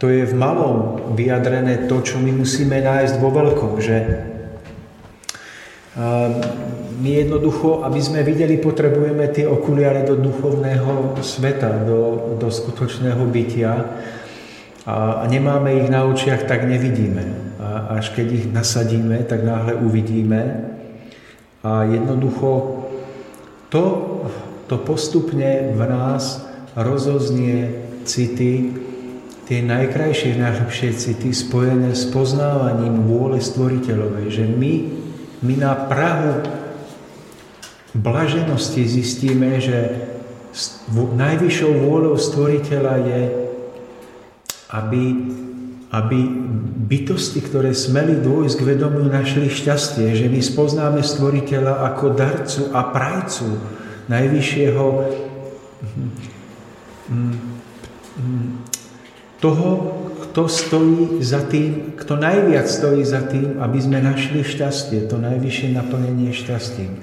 to 0.00 0.08
je 0.08 0.24
v 0.24 0.34
malom 0.34 1.04
vyjadrené 1.12 1.84
to, 1.84 2.00
čo 2.00 2.16
my 2.16 2.32
musíme 2.32 2.80
nájsť 2.80 3.14
vo 3.20 3.28
veľkom, 3.28 3.72
že 3.84 3.96
my 6.94 7.10
jednoducho, 7.10 7.86
aby 7.86 8.00
sme 8.02 8.26
videli, 8.26 8.58
potrebujeme 8.58 9.30
tie 9.30 9.46
okuliare 9.46 10.02
do 10.02 10.18
duchovného 10.18 11.18
sveta, 11.22 11.86
do, 11.86 12.34
do 12.40 12.50
skutočného 12.50 13.22
bytia 13.30 13.72
a, 14.84 15.24
nemáme 15.28 15.80
ich 15.80 15.88
na 15.88 16.04
očiach, 16.04 16.44
tak 16.44 16.68
nevidíme. 16.68 17.56
A 17.56 17.96
až 18.00 18.12
keď 18.12 18.26
ich 18.32 18.46
nasadíme, 18.52 19.24
tak 19.24 19.44
náhle 19.44 19.74
uvidíme. 19.80 20.70
A 21.64 21.88
jednoducho 21.88 22.84
to, 23.72 23.84
to 24.68 24.76
postupne 24.84 25.72
v 25.72 25.82
nás 25.88 26.44
rozoznie 26.76 27.72
city, 28.04 28.76
tie 29.48 29.64
najkrajšie, 29.64 30.36
najlepšie 30.36 30.92
city 30.92 31.32
spojené 31.32 31.96
s 31.96 32.04
poznávaním 32.12 33.08
vôle 33.08 33.40
stvoriteľovej, 33.40 34.26
že 34.28 34.44
my, 34.44 34.72
my 35.40 35.54
na 35.56 35.72
Prahu 35.72 36.44
blaženosti 37.96 38.84
zistíme, 38.84 39.56
že 39.60 40.10
najvyššou 40.94 41.72
vôľou 41.72 42.14
stvoriteľa 42.20 42.94
je 43.00 43.20
aby, 44.74 45.04
aby 45.94 46.18
bytosti, 46.90 47.38
ktoré 47.38 47.70
smeli 47.70 48.18
dôjsť 48.18 48.56
k 48.58 48.66
vedomiu, 48.74 49.06
našli 49.06 49.46
šťastie, 49.46 50.18
že 50.18 50.26
my 50.26 50.42
spoznáme 50.42 51.00
stvoriteľa 51.06 51.94
ako 51.94 52.04
darcu 52.18 52.62
a 52.74 52.90
prajcu 52.90 53.48
najvyššieho 54.10 54.86
toho, 59.38 59.70
kto 60.28 60.42
stojí 60.50 61.22
za 61.22 61.46
tým, 61.46 61.94
kto 61.94 62.18
najviac 62.18 62.66
stojí 62.66 63.06
za 63.06 63.22
tým, 63.22 63.62
aby 63.62 63.78
sme 63.78 64.02
našli 64.02 64.42
šťastie, 64.42 65.06
to 65.06 65.14
najvyššie 65.22 65.78
naplnenie 65.78 66.34
šťastím. 66.34 66.98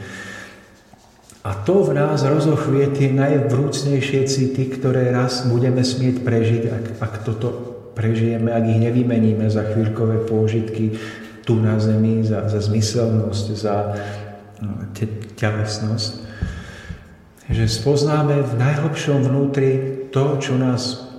A 1.42 1.58
to 1.66 1.82
v 1.82 1.98
nás 1.98 2.22
rozochvie 2.22 2.94
tie 2.94 3.10
najvrúcnejšie 3.10 4.30
city, 4.30 4.70
ktoré 4.78 5.10
raz 5.10 5.50
budeme 5.50 5.82
smieť 5.82 6.22
prežiť, 6.22 6.64
ak, 6.70 6.86
ak 7.02 7.14
toto 7.26 7.50
prežijeme, 7.98 8.54
ak 8.54 8.62
ich 8.70 8.78
nevymeníme 8.78 9.50
za 9.50 9.66
chvíľkové 9.74 10.30
pôžitky 10.30 11.02
tu 11.42 11.58
na 11.58 11.82
zemi, 11.82 12.22
za, 12.22 12.46
za 12.46 12.62
zmyselnosť, 12.62 13.46
za 13.58 13.76
no, 14.62 14.86
te, 14.94 15.10
telesnosť. 15.34 16.30
Že 17.50 17.66
spoznáme 17.66 18.46
v 18.46 18.54
najhlbšom 18.62 19.26
vnútri 19.26 19.72
to, 20.14 20.38
čo 20.38 20.62
nás, 20.62 21.10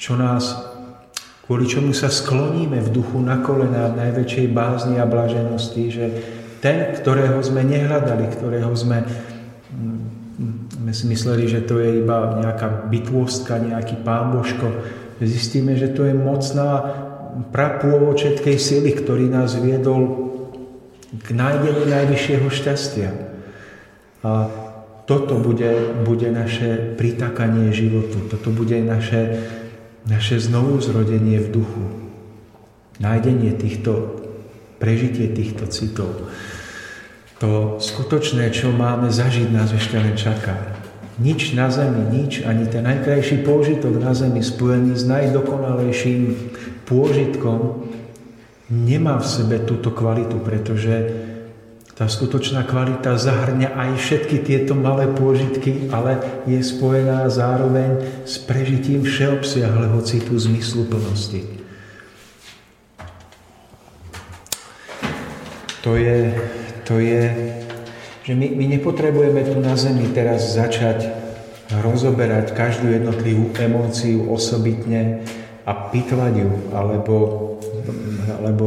čo 0.00 0.16
nás 0.16 0.56
kvôli 1.44 1.68
čomu 1.68 1.92
sa 1.92 2.08
skloníme 2.08 2.80
v 2.80 2.88
duchu 2.88 3.20
na 3.20 3.44
kolena 3.44 3.92
v 3.92 4.00
najväčšej 4.00 4.46
bázni 4.48 4.96
a 4.96 5.04
blaženosti, 5.04 5.84
že 5.92 6.04
ten, 6.64 6.96
ktorého 6.96 7.36
sme 7.44 7.60
nehľadali, 7.68 8.32
ktorého 8.32 8.72
sme 8.72 9.04
my 10.92 11.00
si 11.00 11.08
mysleli, 11.08 11.48
že 11.48 11.64
to 11.64 11.80
je 11.80 12.04
iba 12.04 12.36
nejaká 12.44 12.84
bytôstka, 12.92 13.56
nejaký 13.64 14.04
pán 14.04 14.36
Božko. 14.36 14.68
Zistíme, 15.24 15.72
že 15.72 15.88
to 15.88 16.04
je 16.04 16.12
mocná 16.12 16.84
prapôvočetkej 17.48 18.60
sily, 18.60 18.92
ktorý 19.00 19.32
nás 19.32 19.56
viedol 19.56 20.28
k 21.16 21.32
nájdeniu 21.32 21.88
najvyššieho 21.88 22.44
šťastia. 22.44 23.08
A 24.20 24.52
toto 25.08 25.40
bude, 25.40 25.96
bude 26.04 26.28
naše 26.28 26.92
pritakanie 27.00 27.72
životu. 27.72 28.28
Toto 28.28 28.52
bude 28.52 28.76
naše, 28.84 29.48
naše 30.04 30.44
znovuzrodenie 30.44 31.40
v 31.40 31.48
duchu. 31.56 31.84
Nájdenie 33.00 33.56
týchto, 33.56 34.20
prežitie 34.76 35.32
týchto 35.32 35.72
citov. 35.72 36.28
To 37.40 37.80
skutočné, 37.80 38.52
čo 38.52 38.76
máme 38.76 39.08
zažiť, 39.08 39.48
nás 39.48 39.72
ešte 39.72 39.96
len 39.96 40.20
čaká. 40.20 40.81
Nič 41.20 41.52
na 41.52 41.68
zemi, 41.68 42.08
nič, 42.08 42.40
ani 42.48 42.64
ten 42.64 42.88
najkrajší 42.88 43.44
pôžitok 43.44 44.00
na 44.00 44.16
zemi 44.16 44.40
spojený 44.40 44.96
s 44.96 45.04
najdokonalejším 45.04 46.20
pôžitkom 46.88 47.84
nemá 48.72 49.20
v 49.20 49.26
sebe 49.28 49.60
túto 49.60 49.92
kvalitu, 49.92 50.40
pretože 50.40 51.12
tá 51.92 52.08
skutočná 52.08 52.64
kvalita 52.64 53.20
zahrňa 53.20 53.76
aj 53.76 53.90
všetky 54.00 54.40
tieto 54.40 54.72
malé 54.72 55.12
pôžitky, 55.12 55.92
ale 55.92 56.16
je 56.48 56.56
spojená 56.64 57.28
zároveň 57.28 58.24
s 58.24 58.40
prežitím 58.40 59.04
všeobsiahleho 59.04 60.00
citu 60.00 60.32
zmysluplnosti. 60.32 61.60
To 65.84 65.98
je, 65.98 66.32
to 66.88 66.96
je 66.96 67.22
že 68.22 68.32
my, 68.38 68.46
my 68.54 68.64
nepotrebujeme 68.78 69.42
tu 69.46 69.58
na 69.58 69.74
Zemi 69.74 70.10
teraz 70.14 70.54
začať 70.54 71.10
rozoberať 71.82 72.52
každú 72.54 72.90
jednotlivú 72.90 73.50
emóciu 73.56 74.28
osobitne 74.30 75.24
a 75.62 75.72
pitvať 75.90 76.32
ju, 76.42 76.50
alebo, 76.74 77.16
alebo 78.38 78.66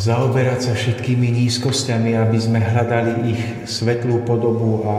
zaoberať 0.00 0.70
sa 0.70 0.72
všetkými 0.72 1.28
nízkosťami, 1.44 2.16
aby 2.16 2.38
sme 2.40 2.62
hľadali 2.62 3.36
ich 3.36 3.42
svetlú 3.68 4.24
podobu 4.24 4.86
a 4.86 4.96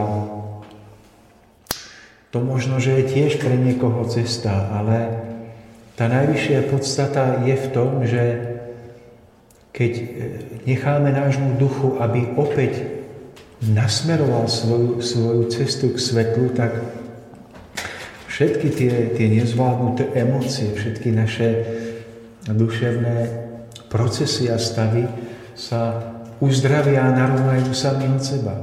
to 2.32 2.40
možno, 2.40 2.80
že 2.80 3.02
je 3.02 3.04
tiež 3.12 3.42
pre 3.42 3.52
niekoho 3.58 4.08
cesta, 4.08 4.72
ale 4.72 5.20
tá 5.98 6.08
najvyššia 6.08 6.70
podstata 6.70 7.44
je 7.44 7.54
v 7.58 7.66
tom, 7.74 7.90
že 8.08 8.51
keď 9.72 9.92
e, 9.96 10.04
necháme 10.68 11.08
nášmu 11.12 11.56
duchu, 11.56 11.96
aby 11.98 12.36
opäť 12.36 12.84
nasmeroval 13.64 14.46
svoju, 14.46 15.00
svoju 15.00 15.42
cestu 15.48 15.90
k 15.90 15.98
svetlu, 15.98 16.52
tak 16.52 16.76
všetky 18.28 18.68
tie, 18.68 18.94
tie 19.16 19.26
nezvládnuté 19.32 20.12
emócie, 20.12 20.72
všetky 20.76 21.08
naše 21.14 21.48
duševné 22.48 23.16
procesy 23.86 24.50
a 24.50 24.58
stavy 24.58 25.06
sa 25.54 26.00
uzdravia 26.42 27.06
a 27.06 27.14
narovnajú 27.14 27.70
sami 27.70 28.10
od 28.10 28.22
seba. 28.24 28.56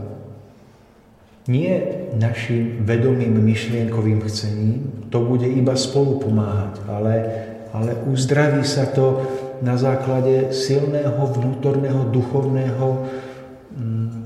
Nie 1.49 2.05
našim 2.13 2.85
vedomým 2.85 3.39
myšlienkovým 3.39 4.21
chcením, 4.27 5.07
to 5.10 5.23
bude 5.23 5.47
iba 5.47 5.73
spolu 5.73 6.21
pomáhať, 6.21 6.83
ale, 6.85 7.15
ale 7.73 7.91
uzdraví 8.05 8.62
sa 8.67 8.85
to 8.85 9.25
na 9.62 9.75
základe 9.75 10.55
silného 10.55 11.19
vnútorného 11.19 12.07
duchovného 12.12 12.87
mm, 13.75 14.19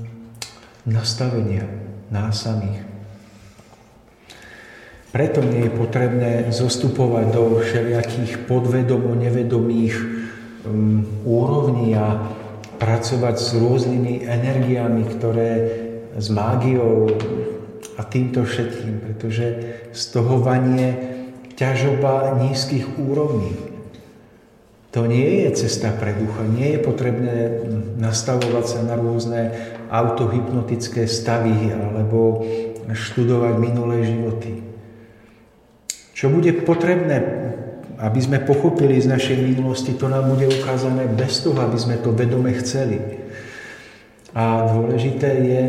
nastavenia 0.86 1.66
nás 2.10 2.46
samých. 2.46 2.84
Preto 5.14 5.46
nie 5.46 5.70
je 5.70 5.78
potrebné 5.78 6.32
zostupovať 6.50 7.26
do 7.30 7.62
všelijakých 7.62 8.50
podvedomo 8.50 9.14
nevedomých 9.14 9.94
um, 10.66 11.06
úrovní 11.22 11.94
a 11.94 12.18
pracovať 12.82 13.36
s 13.38 13.48
rôznymi 13.54 14.26
energiami, 14.26 15.02
ktoré 15.14 15.50
s 16.18 16.26
mágiou 16.34 17.06
a 17.94 18.02
týmto 18.02 18.42
všetkým, 18.42 19.06
pretože 19.06 19.46
z 19.94 20.02
toho 20.10 20.42
vanie 20.42 20.98
ťažoba 21.54 22.42
nízkych 22.42 22.98
úrovní. 22.98 23.73
To 24.94 25.10
nie 25.10 25.42
je 25.42 25.66
cesta 25.66 25.90
pre 25.90 26.14
ducha. 26.14 26.46
Nie 26.46 26.78
je 26.78 26.86
potrebné 26.86 27.66
nastavovať 27.98 28.64
sa 28.64 28.80
na 28.86 28.94
rôzne 28.94 29.50
autohypnotické 29.90 31.10
stavy 31.10 31.74
alebo 31.74 32.46
študovať 32.86 33.54
minulé 33.58 34.06
životy. 34.06 34.62
Čo 36.14 36.30
bude 36.30 36.54
potrebné, 36.62 37.18
aby 37.98 38.20
sme 38.22 38.38
pochopili 38.38 39.02
z 39.02 39.10
našej 39.10 39.34
minulosti, 39.42 39.98
to 39.98 40.06
nám 40.06 40.30
bude 40.30 40.46
ukázané 40.46 41.10
bez 41.10 41.42
toho, 41.42 41.58
aby 41.58 41.74
sme 41.74 41.98
to 41.98 42.14
vedome 42.14 42.54
chceli. 42.54 43.02
A 44.30 44.62
dôležité 44.70 45.30
je 45.42 45.62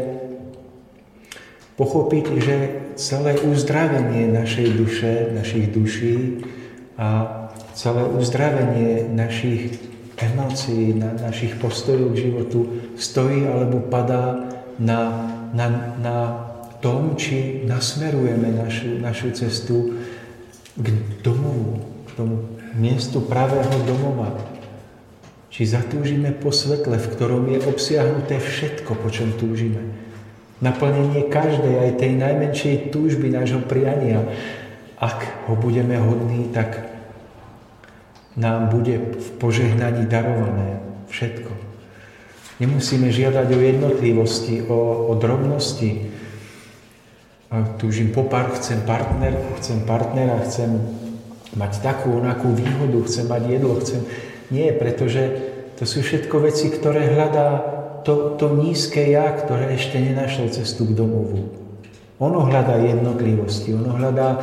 pochopiť, 1.81 2.25
že 2.45 2.55
celé 2.93 3.41
uzdravenie 3.41 4.29
našej 4.29 4.67
duše, 4.77 5.33
našich 5.33 5.73
duší 5.73 6.45
a 6.93 7.44
celé 7.75 8.07
uzdravenie 8.07 9.11
našich 9.11 9.75
emócií, 10.15 10.95
na, 10.95 11.11
našich 11.19 11.59
postojov 11.59 12.15
k 12.15 12.31
životu 12.31 12.59
stojí 12.95 13.43
alebo 13.43 13.83
padá 13.83 14.47
na, 14.79 15.27
na, 15.51 15.67
na 15.99 16.17
tom, 16.79 17.19
či 17.19 17.67
nasmerujeme 17.67 18.55
našu, 18.55 18.95
našu 19.03 19.27
cestu 19.35 19.99
k 20.79 20.87
domovu, 21.19 21.83
k 22.07 22.09
tomu 22.15 22.35
miestu 22.79 23.19
pravého 23.19 23.75
domova. 23.83 24.31
Či 25.51 25.71
zatúžime 25.71 26.35
po 26.35 26.51
svetle, 26.51 26.99
v 26.99 27.11
ktorom 27.15 27.47
je 27.47 27.63
obsiahnuté 27.63 28.39
všetko, 28.43 28.91
po 28.99 29.07
čom 29.07 29.35
túžime. 29.39 29.79
Naplnenie 30.59 31.27
každej, 31.27 31.75
aj 31.79 31.91
tej 31.99 32.11
najmenšej 32.15 32.75
túžby 32.91 33.31
nášho 33.31 33.63
priania. 33.63 34.23
Ak 34.99 35.47
ho 35.47 35.55
budeme 35.55 35.99
hodní, 35.99 36.51
tak 36.51 36.94
nám 38.35 38.67
bude 38.67 38.99
v 38.99 39.27
požehnaní 39.39 40.05
darované 40.05 40.83
všetko. 41.07 41.51
Nemusíme 42.59 43.11
žiadať 43.11 43.47
o 43.51 43.59
jednotlivosti, 43.59 44.63
o, 44.67 45.11
o 45.11 45.13
drobnosti. 45.19 46.11
A 47.51 47.63
túžim 47.79 48.11
po 48.11 48.27
pár, 48.27 48.55
chcem 48.55 48.83
partnerku, 48.83 49.59
chcem 49.59 49.83
partnera, 49.83 50.39
chcem 50.43 50.79
mať 51.55 51.83
takú, 51.83 52.19
onakú 52.19 52.51
výhodu, 52.55 53.03
chcem 53.07 53.27
mať 53.27 53.43
jedlo, 53.59 53.79
chcem... 53.79 54.03
Nie, 54.51 54.71
pretože 54.75 55.51
to 55.79 55.83
sú 55.83 56.03
všetko 56.03 56.47
veci, 56.47 56.71
ktoré 56.71 57.11
hľadá 57.11 57.75
to, 58.07 58.37
to 58.39 58.55
nízke 58.55 59.01
ja, 59.01 59.33
ktoré 59.33 59.75
ešte 59.75 59.99
nenašlo 59.99 60.47
cestu 60.47 60.87
k 60.87 60.95
domovu. 60.95 61.51
Ono 62.23 62.47
hľadá 62.47 62.79
jednotlivosti, 62.79 63.75
ono 63.75 63.99
hľadá 63.99 64.39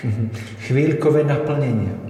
chvíľkové 0.68 1.24
naplnenia. 1.24 2.05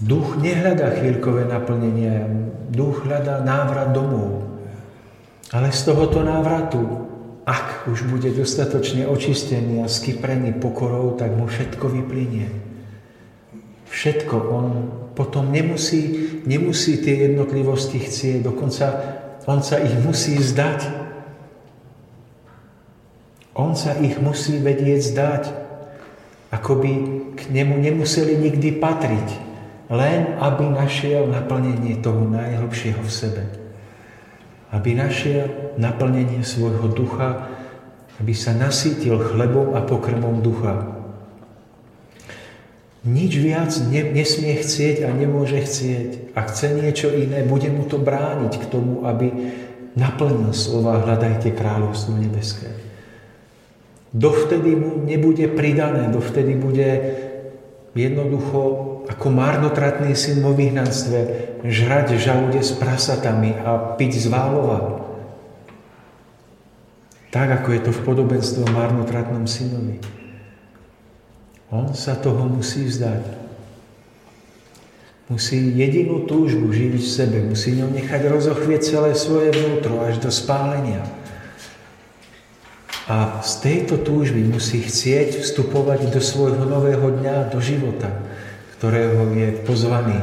Duch 0.00 0.40
nehľadá 0.40 0.96
chvíľkové 0.96 1.44
naplnenia, 1.44 2.24
duch 2.72 3.04
hľadá 3.04 3.44
návrat 3.44 3.92
domov. 3.92 4.48
Ale 5.52 5.68
z 5.68 5.92
tohoto 5.92 6.24
návratu, 6.24 6.80
ak 7.44 7.84
už 7.92 8.08
bude 8.08 8.32
dostatočne 8.32 9.04
očistený 9.04 9.84
a 9.84 9.90
skyprený 9.90 10.56
pokorou, 10.56 11.12
tak 11.18 11.36
mu 11.36 11.44
všetko 11.44 11.92
vyplynie. 11.92 12.48
Všetko. 13.92 14.36
On 14.48 14.66
potom 15.12 15.52
nemusí, 15.52 16.40
nemusí 16.48 16.96
tie 17.04 17.28
jednotlivosti 17.28 18.00
chcieť, 18.00 18.40
dokonca 18.40 18.86
on 19.44 19.60
sa 19.60 19.76
ich 19.82 19.92
musí 20.00 20.40
zdať. 20.40 20.88
On 23.52 23.76
sa 23.76 23.92
ich 24.00 24.16
musí 24.16 24.56
vedieť 24.56 25.00
zdať. 25.12 25.42
Ako 26.48 26.80
by 26.80 26.92
k 27.36 27.40
nemu 27.52 27.76
nemuseli 27.76 28.40
nikdy 28.40 28.80
patriť. 28.80 29.51
Len 29.92 30.40
aby 30.40 30.72
našiel 30.72 31.28
naplnenie 31.28 32.00
toho 32.00 32.24
najhlbšieho 32.24 33.04
v 33.04 33.12
sebe. 33.12 33.42
Aby 34.72 34.96
našiel 34.96 35.76
naplnenie 35.76 36.40
svojho 36.40 36.88
ducha, 36.88 37.52
aby 38.16 38.32
sa 38.32 38.56
nasítil 38.56 39.20
chlebom 39.20 39.76
a 39.76 39.84
pokrmom 39.84 40.40
ducha. 40.40 40.88
Nič 43.04 43.36
viac 43.36 43.74
ne, 43.92 44.14
nesmie 44.16 44.56
chcieť 44.56 45.04
a 45.04 45.12
nemôže 45.12 45.60
chcieť. 45.60 46.32
A 46.38 46.40
chce 46.48 46.72
niečo 46.72 47.12
iné, 47.12 47.44
bude 47.44 47.68
mu 47.68 47.84
to 47.84 48.00
brániť 48.00 48.62
k 48.62 48.68
tomu, 48.72 49.04
aby 49.04 49.28
naplnil 49.92 50.56
slova 50.56 51.04
hľadajte 51.04 51.52
kráľovstvo 51.52 52.16
nebeské. 52.16 52.72
Dovtedy 54.12 54.72
mu 54.76 55.04
nebude 55.04 55.52
pridané, 55.52 56.08
dovtedy 56.08 56.56
bude 56.56 56.88
jednoducho 57.92 58.91
ako 59.10 59.26
marnotratný 59.34 60.14
syn 60.14 60.42
vo 60.42 60.54
vyhnanstve 60.54 61.18
žrať 61.66 62.18
žalude 62.18 62.62
s 62.62 62.74
prasatami 62.78 63.54
a 63.58 63.98
piť 63.98 64.22
z 64.22 64.26
válova. 64.30 65.02
Tak, 67.32 67.64
ako 67.64 67.68
je 67.72 67.80
to 67.80 67.90
v 67.96 68.04
podobenstve 68.04 68.60
o 68.60 68.74
marnotratnom 68.76 69.48
synovi. 69.48 69.96
On 71.72 71.88
sa 71.96 72.12
toho 72.12 72.44
musí 72.44 72.84
vzdať. 72.84 73.40
Musí 75.32 75.72
jedinú 75.72 76.28
túžbu 76.28 76.68
živiť 76.68 77.00
v 77.00 77.14
sebe, 77.16 77.38
musí 77.40 77.72
ňou 77.72 77.88
nechať 77.88 78.28
rozochvieť 78.28 78.80
celé 78.84 79.10
svoje 79.16 79.48
vnútro 79.56 80.04
až 80.04 80.20
do 80.20 80.28
spálenia. 80.28 81.08
A 83.08 83.40
z 83.40 83.52
tejto 83.64 84.04
túžby 84.04 84.44
musí 84.44 84.84
chcieť 84.84 85.40
vstupovať 85.40 86.12
do 86.12 86.20
svojho 86.20 86.68
nového 86.68 87.16
dňa, 87.16 87.48
do 87.48 87.64
života, 87.64 88.12
ktorého 88.82 89.30
je 89.38 89.62
pozvaný. 89.62 90.18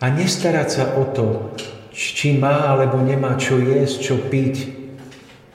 A 0.00 0.08
nestarať 0.08 0.68
sa 0.72 0.84
o 0.96 1.04
to, 1.12 1.52
či 1.92 2.40
má 2.40 2.72
alebo 2.72 3.04
nemá 3.04 3.36
čo 3.36 3.60
jesť, 3.60 3.96
čo 4.00 4.14
piť. 4.16 4.80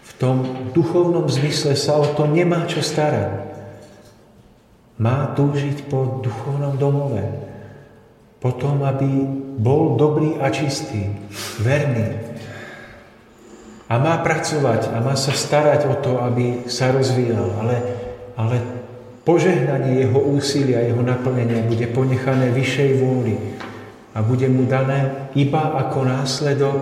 V 0.05 0.11
tom 0.21 0.69
duchovnom 0.77 1.25
zmysle 1.25 1.73
sa 1.73 1.97
o 1.97 2.05
to 2.13 2.29
nemá 2.29 2.69
čo 2.69 2.85
starať 2.85 3.47
má 4.97 5.29
túžiť 5.37 5.89
po 5.89 6.21
duchovnom 6.25 6.73
domove. 6.77 7.21
Potom, 8.41 8.81
aby 8.85 9.05
bol 9.57 9.97
dobrý 9.97 10.37
a 10.41 10.49
čistý, 10.53 11.09
verný. 11.61 12.17
A 13.87 13.97
má 13.97 14.19
pracovať 14.19 14.93
a 14.93 14.97
má 15.01 15.13
sa 15.13 15.33
starať 15.33 15.89
o 15.89 15.95
to, 16.01 16.21
aby 16.21 16.65
sa 16.69 16.91
rozvíjal. 16.93 17.49
Ale, 17.61 17.75
ale 18.35 18.76
požehnanie 19.27 20.07
jeho 20.07 20.23
úsilia, 20.23 20.87
jeho 20.87 21.03
naplnenia 21.03 21.67
bude 21.67 21.83
ponechané 21.91 22.47
vyššej 22.55 22.89
vôli 23.03 23.35
a 24.15 24.23
bude 24.23 24.47
mu 24.47 24.63
dané 24.63 25.27
iba 25.35 25.75
ako 25.83 26.07
následok 26.07 26.79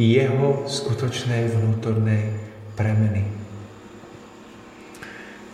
jeho 0.00 0.64
skutočnej 0.64 1.52
vnútornej 1.52 2.32
premeny. 2.72 3.28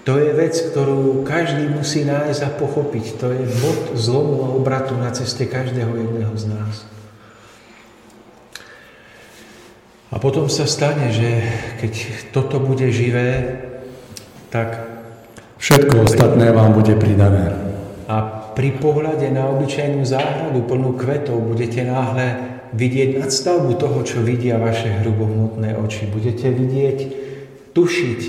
To 0.06 0.20
je 0.20 0.30
vec, 0.36 0.54
ktorú 0.54 1.26
každý 1.26 1.66
musí 1.66 2.06
nájsť 2.06 2.40
a 2.46 2.50
pochopiť. 2.62 3.04
To 3.18 3.32
je 3.34 3.42
bod 3.64 3.82
zlomu 3.96 4.46
a 4.46 4.52
obratu 4.54 4.94
na 4.94 5.10
ceste 5.10 5.48
každého 5.50 5.96
jedného 5.96 6.34
z 6.36 6.44
nás. 6.52 6.74
A 10.12 10.20
potom 10.22 10.46
sa 10.46 10.68
stane, 10.68 11.10
že 11.10 11.42
keď 11.82 11.92
toto 12.30 12.62
bude 12.62 12.86
živé, 12.94 13.58
tak... 14.54 14.93
Všetko 15.64 16.04
ostatné 16.04 16.52
vám 16.52 16.76
bude 16.76 16.92
pridané. 16.92 17.48
A 18.04 18.20
pri 18.52 18.76
pohľade 18.76 19.32
na 19.32 19.48
obyčajnú 19.48 20.04
záhradu 20.04 20.60
plnú 20.68 20.92
kvetov 20.92 21.40
budete 21.40 21.88
náhle 21.88 22.36
vidieť 22.76 23.24
nadstavbu 23.24 23.72
toho, 23.80 24.04
čo 24.04 24.20
vidia 24.20 24.60
vaše 24.60 24.92
hrubohmotné 24.92 25.72
oči. 25.80 26.04
Budete 26.12 26.52
vidieť, 26.52 26.98
tušiť, 27.72 28.20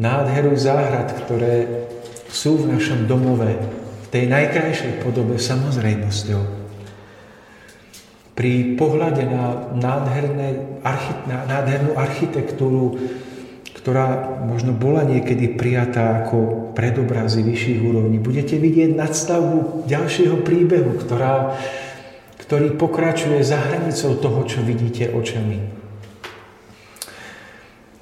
nádheru 0.00 0.56
záhrad, 0.56 1.20
ktoré 1.20 1.84
sú 2.32 2.64
v 2.64 2.72
našom 2.72 3.04
domove, 3.04 3.60
v 3.60 4.08
tej 4.08 4.32
najkrajšej 4.32 5.04
podobe 5.04 5.36
samozrejmosťou. 5.36 6.42
Pri 8.32 8.80
pohľade 8.80 9.28
na, 9.28 9.68
nádherné, 9.76 10.80
na 11.28 11.44
nádhernú 11.44 11.92
architektúru, 11.92 12.96
ktorá 13.80 14.36
možno 14.44 14.76
bola 14.76 15.08
niekedy 15.08 15.56
prijatá 15.56 16.20
ako 16.24 16.70
predobrazy 16.76 17.40
vyšších 17.40 17.80
úrovní, 17.80 18.20
budete 18.20 18.60
vidieť 18.60 18.92
nadstavbu 18.92 19.88
ďalšieho 19.88 20.44
príbehu, 20.44 21.00
ktorá, 21.00 21.56
ktorý 22.44 22.76
pokračuje 22.76 23.40
za 23.40 23.56
hranicou 23.56 24.20
toho, 24.20 24.44
čo 24.44 24.60
vidíte 24.60 25.08
očami. 25.16 25.80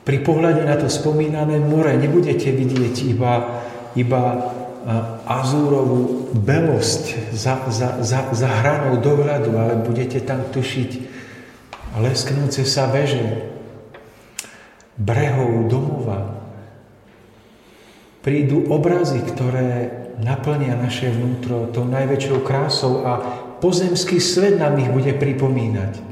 Pri 0.03 0.18
pohľade 0.24 0.66
na 0.66 0.74
to 0.74 0.91
spomínané 0.91 1.62
more 1.62 1.95
nebudete 1.95 2.51
vidieť 2.51 2.95
iba, 3.14 3.62
iba 3.95 4.22
azúrovú 5.29 6.33
belosť 6.33 7.29
za, 7.37 7.61
za, 7.68 8.01
za, 8.01 8.20
za 8.33 8.49
hranou 8.49 9.05
dohľadu, 9.05 9.53
ale 9.53 9.74
budete 9.85 10.18
tam 10.24 10.43
tušiť 10.49 10.91
lesknúce 12.01 12.64
sa 12.64 12.89
veže, 12.89 13.57
brehov 14.99 15.70
domova. 15.70 16.42
Prídu 18.20 18.66
obrazy, 18.68 19.22
ktoré 19.22 19.94
naplnia 20.18 20.74
naše 20.74 21.09
vnútro 21.14 21.70
tou 21.70 21.86
najväčšou 21.86 22.42
krásou 22.42 23.07
a 23.07 23.12
pozemský 23.62 24.18
svet 24.18 24.59
nám 24.59 24.76
ich 24.82 24.90
bude 24.90 25.14
pripomínať 25.14 26.09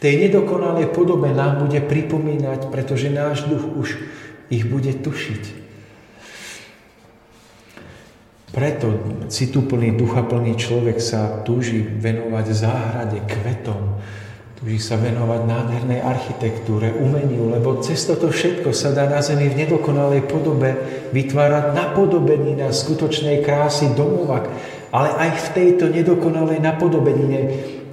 tej 0.00 0.14
nedokonalej 0.26 0.96
podobe 0.96 1.28
nám 1.28 1.60
bude 1.60 1.76
pripomínať, 1.84 2.72
pretože 2.72 3.12
náš 3.12 3.44
duch 3.44 3.60
už 3.76 3.88
ich 4.48 4.64
bude 4.64 4.96
tušiť. 4.96 5.60
Preto 8.50 8.86
cituplný, 9.30 9.94
duchaplný 9.94 10.58
človek 10.58 10.98
sa 10.98 11.44
túži 11.46 11.84
venovať 11.86 12.46
záhrade, 12.50 13.18
kvetom, 13.22 14.02
túži 14.60 14.76
sa 14.76 15.00
venovať 15.00 15.40
nádhernej 15.48 16.04
architektúre, 16.04 16.92
umeniu, 16.92 17.48
lebo 17.48 17.80
cez 17.80 18.04
toto 18.04 18.28
všetko 18.28 18.76
sa 18.76 18.92
dá 18.92 19.08
na 19.08 19.24
zemi 19.24 19.48
v 19.48 19.64
nedokonalej 19.64 20.28
podobe 20.28 20.76
vytvárať 21.16 21.72
napodobenina 21.72 22.68
skutočnej 22.68 23.40
krásy 23.40 23.88
domova, 23.96 24.44
ale 24.92 25.16
aj 25.16 25.30
v 25.32 25.46
tejto 25.56 25.88
nedokonalej 25.88 26.60
napodobenine 26.60 27.40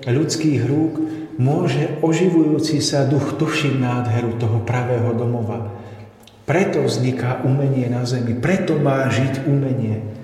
ľudských 0.03 0.59
rúk 0.67 0.93
môže 1.39 2.03
oživujúci 2.03 2.83
sa 2.83 3.07
duch 3.07 3.39
tušiť 3.39 3.79
nádheru 3.79 4.35
toho 4.35 4.59
pravého 4.67 5.15
domova. 5.15 5.71
Preto 6.43 6.83
vzniká 6.83 7.47
umenie 7.47 7.87
na 7.87 8.03
zemi, 8.03 8.35
preto 8.35 8.75
má 8.75 9.07
žiť 9.07 9.47
umenie. 9.47 10.16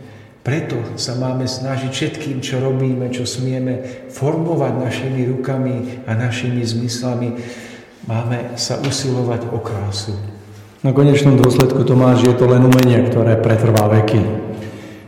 Preto 0.43 0.99
sa 0.99 1.15
máme 1.15 1.47
snažiť 1.47 1.87
všetkým, 1.87 2.43
čo 2.43 2.59
robíme, 2.59 3.07
čo 3.15 3.23
smieme, 3.23 3.79
formovať 4.11 4.73
našimi 4.75 5.23
rukami 5.31 6.03
a 6.03 6.19
našimi 6.19 6.59
zmyslami. 6.59 7.39
Máme 8.03 8.59
sa 8.59 8.75
usilovať 8.83 9.47
o 9.55 9.63
krásu. 9.63 10.11
Na 10.83 10.91
konečnom 10.91 11.39
dôsledku, 11.39 11.87
Tomáš, 11.87 12.27
je 12.27 12.35
to 12.35 12.51
len 12.51 12.59
umenie, 12.67 13.07
ktoré 13.07 13.39
pretrvá 13.39 13.87
veky. 13.87 14.19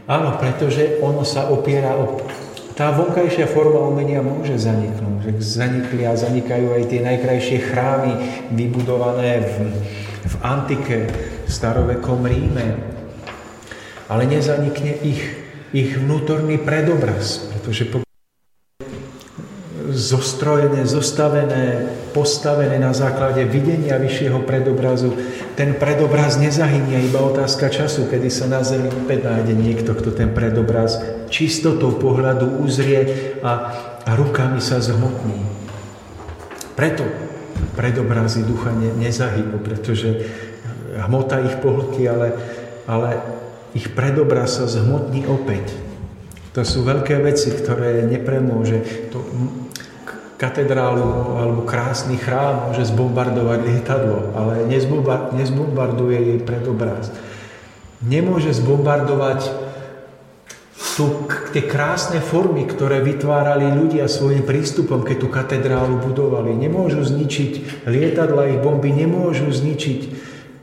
Áno, 0.08 0.40
pretože 0.40 1.04
ono 1.04 1.28
sa 1.28 1.52
opiera 1.52 2.00
o... 2.00 2.24
Tá 2.72 2.96
vonkajšia 2.96 3.52
forma 3.52 3.84
umenia 3.84 4.24
môže 4.24 4.56
zaniknúť. 4.56 5.36
Zanikli 5.44 6.08
a 6.08 6.16
zanikajú 6.16 6.80
aj 6.80 6.84
tie 6.88 7.04
najkrajšie 7.04 7.60
chrámy 7.76 8.14
vybudované 8.56 9.44
v, 9.44 9.56
v 10.32 10.36
antike, 10.48 11.12
starovekom 11.52 12.24
Ríme. 12.24 12.95
Ale 14.06 14.30
nezanikne 14.30 14.94
ich, 15.02 15.22
ich 15.74 15.98
vnútorný 15.98 16.62
predobraz, 16.62 17.50
pretože 17.50 17.90
zostrojené, 19.96 20.84
zostavené, 20.86 21.88
postavené 22.12 22.76
na 22.82 22.92
základe 22.92 23.48
videnia 23.48 23.96
vyššieho 23.96 24.44
predobrazu. 24.44 25.16
Ten 25.56 25.80
predobraz 25.80 26.36
nezahynia, 26.36 27.00
iba 27.00 27.24
otázka 27.24 27.72
času, 27.72 28.12
kedy 28.12 28.28
sa 28.28 28.52
na 28.52 28.62
zemi 28.62 28.92
opäť 28.92 29.24
nájde 29.24 29.54
niekto, 29.56 29.96
kto 29.96 30.12
ten 30.12 30.36
predobraz 30.36 31.00
čistotou 31.32 31.96
pohľadu 31.96 32.60
uzrie 32.60 33.08
a, 33.40 33.54
a 34.04 34.12
rukami 34.20 34.60
sa 34.60 34.84
zhmotní. 34.84 35.48
Preto 36.76 37.08
predobrazy 37.80 38.44
ducha 38.44 38.76
ne, 38.76 38.92
nezahynú, 39.00 39.64
pretože 39.64 40.28
hmota 41.08 41.40
ich 41.40 41.56
pohltí, 41.64 42.04
ale, 42.04 42.36
ale 42.84 43.35
ich 43.76 43.92
predobraz 43.92 44.58
sa 44.58 44.66
zhmotní 44.72 45.28
opäť. 45.28 45.76
To 46.56 46.64
sú 46.64 46.88
veľké 46.88 47.20
veci, 47.20 47.52
ktoré 47.52 48.08
nepremôže. 48.08 48.80
To 49.12 49.20
katedrálu 50.40 51.36
alebo 51.40 51.62
krásny 51.64 52.20
chrám 52.20 52.72
môže 52.72 52.88
zbombardovať 52.88 53.60
lietadlo, 53.68 54.36
ale 54.36 54.68
nezbombarduje 55.36 56.18
jej 56.20 56.40
predobraz. 56.44 57.12
Nemôže 58.04 58.52
zbombardovať 58.56 59.48
tu, 60.96 61.28
tie 61.52 61.64
krásne 61.64 62.24
formy, 62.24 62.64
ktoré 62.68 63.04
vytvárali 63.04 63.68
ľudia 63.76 64.08
svojim 64.08 64.48
prístupom, 64.48 65.04
keď 65.04 65.18
tú 65.20 65.28
katedrálu 65.28 66.00
budovali. 66.00 66.56
Nemôžu 66.56 67.04
zničiť 67.04 67.84
lietadla, 67.88 68.56
ich 68.56 68.64
bomby 68.64 68.96
nemôžu 68.96 69.52
zničiť 69.52 70.00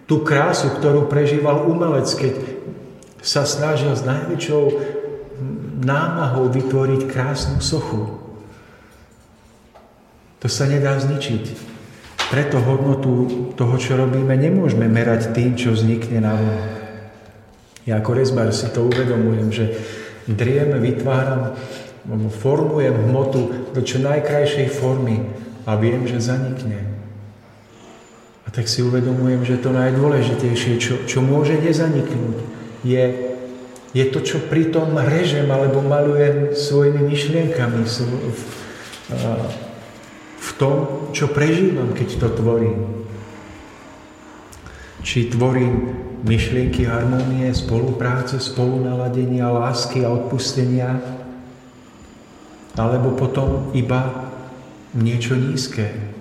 tú 0.09 0.25
krásu, 0.25 0.73
ktorú 0.73 1.09
prežíval 1.09 1.69
umelec, 1.69 2.09
keď 2.13 2.33
sa 3.23 3.47
snažil 3.47 3.95
s 3.95 4.03
najväčšou 4.03 4.63
námahou 5.83 6.51
vytvoriť 6.51 7.07
krásnu 7.07 7.63
sochu. 7.63 8.19
To 10.43 10.47
sa 10.51 10.67
nedá 10.67 10.99
zničiť. 10.99 11.71
Preto 12.35 12.59
hodnotu 12.59 13.13
toho, 13.55 13.75
čo 13.79 13.95
robíme, 13.95 14.35
nemôžeme 14.35 14.91
merať 14.91 15.31
tým, 15.37 15.55
čo 15.55 15.71
vznikne 15.71 16.19
na 16.19 16.35
vonok. 16.35 16.73
Ja 17.83 17.99
ako 17.99 18.11
rezbar 18.15 18.51
si 18.55 18.67
to 18.71 18.87
uvedomujem, 18.87 19.49
že 19.51 19.65
driem, 20.31 20.71
vytváram, 20.79 21.59
formujem 22.43 22.95
hmotu 22.95 23.75
do 23.75 23.81
čo 23.83 23.99
najkrajšej 24.03 24.71
formy 24.71 25.27
a 25.67 25.75
viem, 25.79 26.07
že 26.07 26.23
zanikne. 26.23 26.79
A 28.47 28.49
tak 28.55 28.71
si 28.71 28.83
uvedomujem, 28.87 29.43
že 29.47 29.59
to 29.59 29.75
najdôležitejšie, 29.75 30.79
čo, 30.79 30.95
čo 31.07 31.19
môže 31.23 31.59
nezaniknúť, 31.59 32.52
je, 32.83 33.05
je 33.95 34.05
to, 34.11 34.19
čo 34.23 34.39
pritom 34.47 34.95
režem 34.99 35.47
alebo 35.51 35.83
malujem 35.83 36.55
svojimi 36.55 37.03
myšlienkami, 37.07 37.83
v 40.43 40.51
tom, 40.59 41.09
čo 41.15 41.31
prežívam, 41.31 41.95
keď 41.95 42.09
to 42.19 42.29
tvorím. 42.43 43.07
Či 45.03 45.35
tvorím 45.35 45.99
myšlienky 46.23 46.87
harmonie, 46.87 47.51
spolupráce, 47.51 48.39
spolunaladenia, 48.39 49.51
lásky 49.51 50.07
a 50.07 50.15
odpustenia, 50.15 51.03
alebo 52.79 53.15
potom 53.19 53.75
iba 53.75 54.31
niečo 54.95 55.35
nízke. 55.35 56.12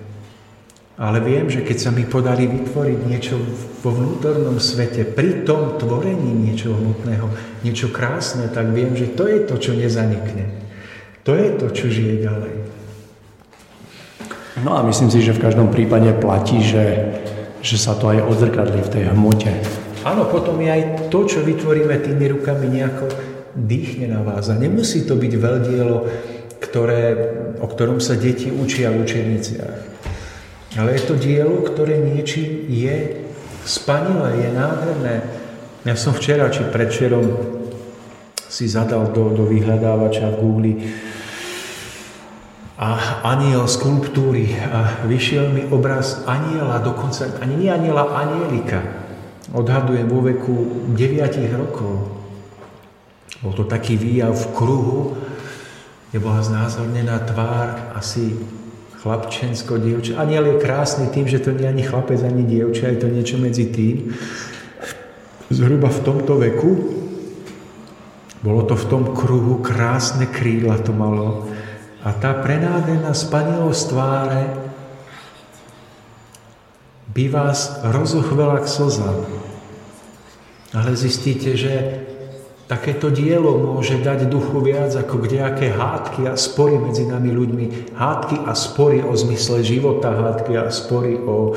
Ale 1.00 1.24
viem, 1.24 1.48
že 1.48 1.64
keď 1.64 1.78
sa 1.80 1.90
mi 1.90 2.04
podarí 2.04 2.44
vytvoriť 2.44 2.98
niečo 3.08 3.40
vo 3.80 3.96
vnútornom 3.96 4.60
svete, 4.60 5.08
pri 5.08 5.48
tom 5.48 5.80
tvorení 5.80 6.36
niečo 6.36 6.76
hmotného, 6.76 7.32
niečo 7.64 7.88
krásne, 7.88 8.52
tak 8.52 8.76
viem, 8.76 8.92
že 8.92 9.08
to 9.16 9.24
je 9.24 9.40
to, 9.48 9.56
čo 9.56 9.72
nezanikne. 9.72 10.52
To 11.24 11.32
je 11.32 11.48
to, 11.56 11.66
čo 11.72 11.86
žije 11.88 12.28
ďalej. 12.28 12.54
No 14.60 14.76
a 14.76 14.84
myslím 14.84 15.08
si, 15.08 15.24
že 15.24 15.32
v 15.32 15.48
každom 15.48 15.72
prípade 15.72 16.12
platí, 16.20 16.60
že, 16.60 17.08
že 17.64 17.80
sa 17.80 17.96
to 17.96 18.12
aj 18.12 18.28
odzrkadlí 18.28 18.84
v 18.84 18.92
tej 18.92 19.04
hmote. 19.16 19.48
Áno, 20.04 20.28
potom 20.28 20.60
je 20.60 20.68
aj 20.68 20.82
to, 21.08 21.24
čo 21.24 21.40
vytvoríme 21.40 21.94
tými 22.04 22.36
rukami, 22.36 22.68
nejako 22.68 23.08
dýchne 23.56 24.12
na 24.12 24.20
vás. 24.20 24.52
A 24.52 24.60
nemusí 24.60 25.08
to 25.08 25.16
byť 25.16 25.32
veľdielo, 25.40 25.96
ktoré, 26.60 27.02
o 27.64 27.66
ktorom 27.70 27.96
sa 27.96 28.12
deti 28.12 28.52
učia 28.52 28.92
v 28.92 29.08
učeniciach. 29.08 29.91
Ale 30.72 30.96
je 30.96 31.02
to 31.04 31.14
dielo, 31.20 31.60
ktoré 31.68 32.00
niečím 32.00 32.64
je 32.72 33.20
spanilé, 33.68 34.48
je 34.48 34.50
nádherné. 34.56 35.14
Ja 35.84 35.94
som 35.98 36.16
včera 36.16 36.48
či 36.48 36.64
predčerom 36.64 37.24
si 38.48 38.68
zadal 38.68 39.12
do, 39.12 39.36
do 39.36 39.44
vyhľadávača 39.48 40.32
v 40.32 40.36
Google 40.40 40.72
a 42.82 43.20
aniel 43.22 43.68
skulptúry 43.68 44.56
a 44.58 45.04
vyšiel 45.04 45.52
mi 45.52 45.62
obraz 45.68 46.24
aniela, 46.24 46.80
dokonca 46.80 47.30
ani 47.38 47.54
nie 47.54 47.70
aniela, 47.70 48.08
anielika. 48.08 48.80
Odhadujem 49.52 50.08
vo 50.08 50.24
veku 50.24 50.56
9 50.96 51.52
rokov. 51.52 51.94
Bol 53.44 53.52
to 53.52 53.68
taký 53.68 54.00
výjav 54.00 54.32
v 54.32 54.46
kruhu, 54.56 54.98
kde 56.08 56.18
bola 56.22 56.40
znázornená 56.40 57.22
tvár 57.28 57.92
asi 57.98 58.34
chlapčensko, 59.02 59.82
dievča. 59.82 60.22
Aniel 60.22 60.46
je 60.46 60.62
krásny 60.62 61.10
tým, 61.10 61.26
že 61.26 61.42
to 61.42 61.50
nie 61.50 61.66
je 61.66 61.72
ani 61.74 61.82
chlapec, 61.82 62.22
ani 62.22 62.46
dievča, 62.46 62.94
je 62.94 62.98
to 63.02 63.08
niečo 63.10 63.36
medzi 63.42 63.66
tým. 63.66 64.14
Zhruba 65.50 65.90
v 65.90 66.00
tomto 66.06 66.38
veku 66.38 66.72
bolo 68.46 68.62
to 68.62 68.78
v 68.78 68.88
tom 68.88 69.10
kruhu, 69.10 69.58
krásne 69.58 70.30
krídla 70.30 70.78
to 70.82 70.94
malo 70.94 71.50
a 72.02 72.10
tá 72.10 72.34
prenádherná 72.34 73.14
spanilosť 73.14 73.82
tváre 73.90 74.42
by 77.14 77.24
vás 77.30 77.78
rozochvela 77.86 78.58
k 78.58 78.66
slzám. 78.66 79.18
Ale 80.72 80.96
zistíte, 80.96 81.54
že 81.54 82.02
takéto 82.66 83.12
dielo 83.12 83.58
môže 83.58 84.00
dať 84.00 84.30
duchu 84.30 84.58
viac 84.62 84.94
ako 84.94 85.22
kdejaké 85.26 85.70
hádky 85.72 86.30
a 86.30 86.34
spory 86.38 86.78
medzi 86.78 87.04
nami 87.04 87.30
ľuďmi. 87.30 87.96
Hádky 87.96 88.48
a 88.48 88.52
spory 88.56 89.02
o 89.02 89.12
zmysle 89.12 89.62
života, 89.66 90.12
hádky 90.12 90.52
a 90.56 90.70
spory 90.72 91.18
o 91.18 91.52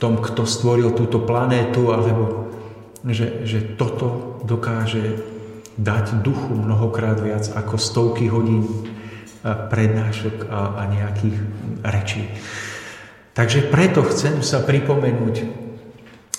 tom, 0.00 0.16
kto 0.18 0.48
stvoril 0.48 0.96
túto 0.96 1.20
planétu, 1.20 1.92
alebo 1.92 2.48
že, 3.04 3.44
že 3.48 3.76
toto 3.76 4.40
dokáže 4.44 5.20
dať 5.80 6.20
duchu 6.20 6.52
mnohokrát 6.52 7.20
viac 7.20 7.48
ako 7.52 7.80
stovky 7.80 8.28
hodín 8.28 8.64
prednášok 9.44 10.48
a, 10.52 10.60
a 10.76 10.82
nejakých 10.88 11.36
rečí. 11.80 12.22
Takže 13.32 13.72
preto 13.72 14.04
chcem 14.04 14.44
sa 14.44 14.60
pripomenúť, 14.60 15.48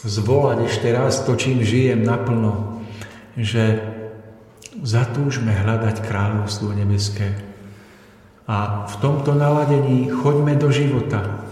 zvolať 0.06 0.58
ešte 0.70 0.90
raz 0.94 1.26
to, 1.26 1.34
čím 1.34 1.66
žijem 1.66 2.06
naplno, 2.06 2.81
že 3.42 3.82
zatúžme 4.86 5.52
hľadať 5.52 6.06
kráľovstvo 6.06 6.72
nebeské. 6.72 7.36
A 8.48 8.88
v 8.88 8.96
tomto 9.02 9.36
naladení 9.36 10.08
choďme 10.08 10.56
do 10.56 10.72
života 10.72 11.44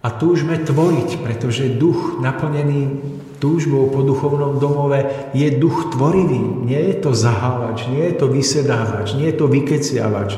a 0.00 0.08
túžme 0.08 0.56
tvoriť, 0.62 1.20
pretože 1.20 1.76
duch 1.76 2.22
naplnený 2.22 3.02
túžbou 3.42 3.92
po 3.92 4.00
duchovnom 4.06 4.56
domove 4.56 5.30
je 5.36 5.50
duch 5.58 5.92
tvorivý. 5.92 6.64
Nie 6.64 6.94
je 6.94 6.96
to 7.04 7.10
zahávač, 7.12 7.84
nie 7.90 8.06
je 8.08 8.14
to 8.16 8.26
vysedávač, 8.30 9.12
nie 9.18 9.28
je 9.28 9.36
to 9.36 9.46
vykeciavač 9.50 10.30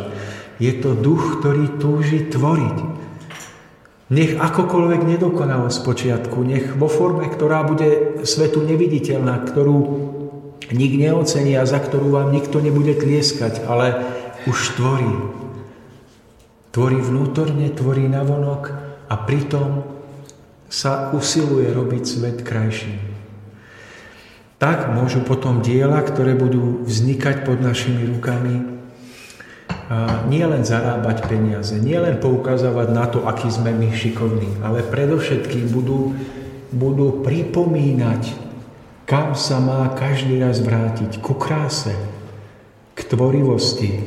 je 0.59 0.73
to 0.75 0.95
duch, 0.99 1.39
ktorý 1.41 1.79
túži 1.79 2.27
tvoriť. 2.27 2.77
Nech 4.09 4.41
akokoľvek 4.41 5.01
nedokonalo 5.07 5.71
z 5.71 5.79
počiatku, 5.85 6.41
nech 6.43 6.75
vo 6.75 6.91
forme, 6.91 7.29
ktorá 7.29 7.63
bude 7.63 8.21
svetu 8.27 8.65
neviditeľná, 8.65 9.47
ktorú 9.47 10.08
nik 10.73 10.93
neocení 10.97 11.57
a 11.57 11.65
za 11.65 11.81
ktorú 11.81 12.13
vám 12.13 12.33
nikto 12.33 12.61
nebude 12.61 12.97
tlieskať, 12.99 13.65
ale 13.65 14.05
už 14.45 14.77
tvorí. 14.77 15.13
Tvorí 16.73 16.99
vnútorne, 17.01 17.73
tvorí 17.73 18.07
navonok 18.07 18.71
a 19.09 19.15
pritom 19.17 19.83
sa 20.69 21.11
usiluje 21.17 21.73
robiť 21.73 22.03
svet 22.05 22.39
krajší. 22.45 22.93
tak 24.59 24.91
môžu 24.91 25.23
potom 25.23 25.63
diela, 25.63 26.03
ktoré 26.03 26.35
budú 26.35 26.83
vznikať 26.83 27.47
pod 27.47 27.63
našimi 27.63 28.11
rukami, 28.11 28.77
nie 30.29 30.45
len 30.45 30.67
zarábať 30.67 31.31
peniaze, 31.31 31.79
nie 31.79 31.97
len 31.97 32.21
poukazovať 32.21 32.89
na 32.93 33.07
to, 33.09 33.25
aký 33.25 33.49
sme 33.49 33.73
my 33.73 33.89
šikovní, 33.95 34.61
ale 34.61 34.85
predovšetkým 34.85 35.73
budú, 35.73 36.13
budú 36.75 37.25
pripomínať, 37.25 38.48
kam 39.09 39.33
sa 39.33 39.57
má 39.57 39.89
každý 39.97 40.37
raz 40.37 40.61
vrátiť, 40.61 41.25
ku 41.25 41.33
kráse, 41.33 41.97
k 42.93 43.01
tvorivosti, 43.09 44.05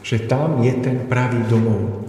že 0.00 0.24
tam 0.24 0.64
je 0.64 0.72
ten 0.80 1.04
pravý 1.04 1.44
domov. 1.44 2.08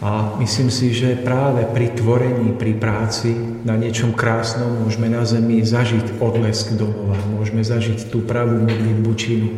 A 0.00 0.32
myslím 0.40 0.72
si, 0.72 0.96
že 0.96 1.16
práve 1.16 1.68
pri 1.68 1.92
tvorení, 1.92 2.56
pri 2.56 2.72
práci 2.72 3.36
na 3.68 3.76
niečom 3.76 4.16
krásnom 4.16 4.80
môžeme 4.80 5.12
na 5.12 5.28
zemi 5.28 5.60
zažiť 5.60 6.20
odlesk 6.24 6.72
domova, 6.72 7.20
môžeme 7.36 7.60
zažiť 7.60 8.08
tú 8.08 8.24
pravú 8.24 8.56
modlitbu 8.56 9.12
činu. 9.12 9.52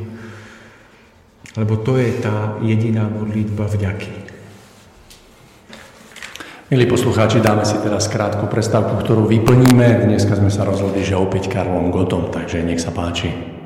Lebo 1.55 1.79
to 1.79 1.95
je 1.95 2.11
tá 2.23 2.59
jediná 2.63 3.07
modlitba 3.07 3.71
vďaky. 3.71 4.28
Milí 6.69 6.85
poslucháči, 6.85 7.41
dáme 7.41 7.64
si 7.64 7.81
teraz 7.81 8.12
krátku 8.12 8.45
prestávku, 8.45 9.01
ktorú 9.01 9.25
vyplníme. 9.25 10.05
Dneska 10.05 10.37
sme 10.37 10.53
sa 10.53 10.69
rozhodli, 10.69 11.01
že 11.01 11.16
opäť 11.16 11.49
Karlom 11.49 11.89
Gotom, 11.89 12.29
takže 12.29 12.61
nech 12.61 12.77
sa 12.77 12.93
páči. 12.93 13.58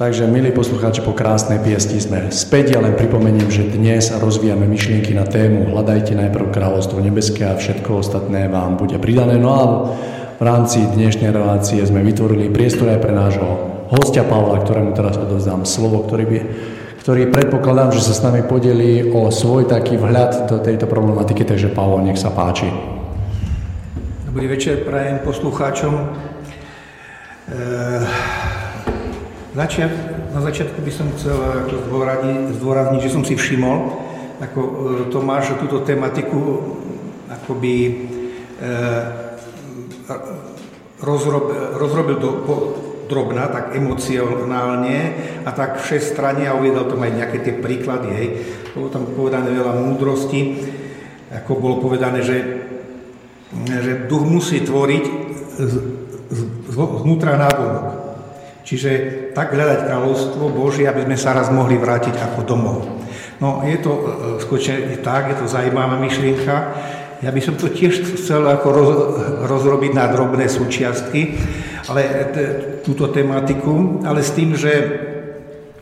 Takže, 0.00 0.24
milí 0.24 0.48
poslucháči, 0.48 1.04
po 1.04 1.12
krásnej 1.12 1.60
piesti 1.60 2.00
sme 2.00 2.32
späť. 2.32 2.72
Ja 2.72 2.80
len 2.80 2.96
pripomeniem, 2.96 3.52
že 3.52 3.68
dnes 3.68 4.08
rozvíjame 4.08 4.64
myšlienky 4.64 5.12
na 5.12 5.28
tému 5.28 5.76
Hľadajte 5.76 6.16
najprv 6.16 6.56
kráľovstvo 6.56 7.04
nebeské 7.04 7.44
a 7.44 7.60
všetko 7.60 8.00
ostatné 8.00 8.48
vám 8.48 8.80
bude 8.80 8.96
pridané. 8.96 9.36
No 9.36 9.52
a 9.52 9.62
v 10.40 10.42
rámci 10.48 10.80
dnešnej 10.80 11.28
relácie 11.28 11.84
sme 11.84 12.00
vytvorili 12.00 12.48
priestor 12.48 12.88
aj 12.88 12.96
pre 13.04 13.12
nášho 13.12 13.44
hostia 13.92 14.24
Pavla, 14.24 14.64
ktorému 14.64 14.96
teraz 14.96 15.20
odovzdám 15.20 15.68
slovo, 15.68 16.08
ktorý, 16.08 16.24
by, 16.24 16.38
ktorý 17.04 17.28
predpokladám, 17.28 17.92
že 17.92 18.00
sa 18.00 18.16
s 18.16 18.24
nami 18.24 18.40
podelí 18.48 19.12
o 19.12 19.28
svoj 19.28 19.68
taký 19.68 20.00
vhľad 20.00 20.48
do 20.48 20.64
tejto 20.64 20.88
problematiky. 20.88 21.44
Takže 21.44 21.76
Pavol, 21.76 22.08
nech 22.08 22.16
sa 22.16 22.32
páči. 22.32 22.72
Dobrý 24.24 24.48
večer 24.48 24.80
prajem 24.80 25.20
poslucháčom. 25.20 25.92
E- 27.52 28.59
Začiat, 29.60 29.92
na 30.32 30.40
začiatku 30.40 30.80
by 30.80 30.88
som 30.88 31.12
chcel 31.20 31.36
ako 31.36 31.92
zdôrazniť, 32.56 33.00
že 33.04 33.12
som 33.12 33.20
si 33.20 33.36
všimol, 33.36 33.92
ako 34.40 34.60
e, 34.64 34.72
Tomáš 35.12 35.52
túto 35.60 35.84
tematiku 35.84 36.64
akoby 37.28 37.76
e, 37.84 37.92
rozrob, 41.04 41.76
rozrobil 41.76 42.16
do, 42.16 42.30
po, 42.48 42.54
drobná, 43.04 43.52
tak 43.52 43.76
emocionálne 43.76 44.98
a 45.44 45.52
tak 45.52 45.76
v 45.76 46.00
strane 46.00 46.48
a 46.48 46.56
uviedol 46.56 46.88
tam 46.88 47.04
aj 47.04 47.20
nejaké 47.20 47.44
tie 47.44 47.54
príklady, 47.60 48.08
hej. 48.16 48.28
Bolo 48.72 48.88
tam 48.88 49.12
povedané 49.12 49.52
veľa 49.52 49.76
múdrosti, 49.76 50.56
ako 51.36 51.60
bolo 51.60 51.84
povedané, 51.84 52.24
že, 52.24 52.64
že 53.68 54.08
duch 54.08 54.24
musí 54.24 54.64
tvoriť 54.64 55.04
z, 55.60 55.74
z, 56.32 56.40
znútra 57.04 57.36
návonok. 57.36 57.99
Čiže 58.64 58.90
tak 59.32 59.56
hľadať 59.56 59.88
kráľovstvo 59.88 60.52
Božie, 60.52 60.84
aby 60.84 61.08
sme 61.08 61.16
sa 61.16 61.32
raz 61.32 61.48
mohli 61.48 61.80
vrátiť 61.80 62.14
ako 62.16 62.40
domov. 62.44 62.78
No 63.40 63.64
je 63.64 63.76
to 63.80 63.92
e, 63.92 64.02
skutočne 64.44 65.00
tak, 65.00 65.32
je 65.32 65.36
to 65.40 65.46
zaujímavá 65.48 65.96
myšlienka. 65.96 66.56
Ja 67.20 67.32
by 67.32 67.40
som 67.40 67.56
to 67.56 67.72
tiež 67.72 68.20
chcel 68.20 68.44
ako 68.48 68.68
roz, 68.72 68.90
rozrobiť 69.48 69.92
na 69.92 70.08
drobné 70.08 70.48
súčiastky, 70.48 71.36
ale 71.88 72.00
t- 72.32 72.52
túto 72.84 73.08
tematiku, 73.08 74.04
ale 74.04 74.20
s 74.24 74.32
tým, 74.36 74.56
že 74.56 74.72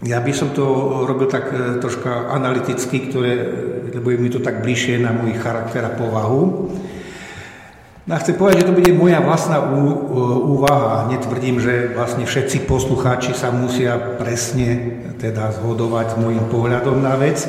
ja 0.07 0.23
by 0.23 0.31
som 0.31 0.55
to 0.55 0.63
robil 1.07 1.27
tak 1.27 1.51
e, 1.51 1.83
troška 1.83 2.31
analyticky, 2.31 3.11
ktoré, 3.11 3.33
lebo 3.91 4.15
je 4.15 4.19
mi 4.23 4.31
to 4.31 4.39
tak 4.39 4.63
bližšie 4.63 5.03
na 5.03 5.11
môj 5.11 5.35
charakter 5.43 5.83
a 5.83 5.91
povahu. 5.91 6.71
No 8.09 8.17
a 8.17 8.25
chcem 8.25 8.41
povedať, 8.41 8.65
že 8.65 8.69
to 8.73 8.79
bude 8.81 8.93
moja 8.97 9.21
vlastná 9.21 9.61
úvaha. 10.49 11.13
Netvrdím, 11.13 11.61
že 11.61 11.93
vlastne 11.93 12.25
všetci 12.25 12.65
poslucháči 12.65 13.37
sa 13.37 13.53
musia 13.53 14.01
presne 14.17 14.97
teda 15.21 15.53
zhodovať 15.53 16.17
s 16.17 16.17
môjim 16.17 16.49
pohľadom 16.49 17.05
na 17.05 17.21
vec, 17.21 17.45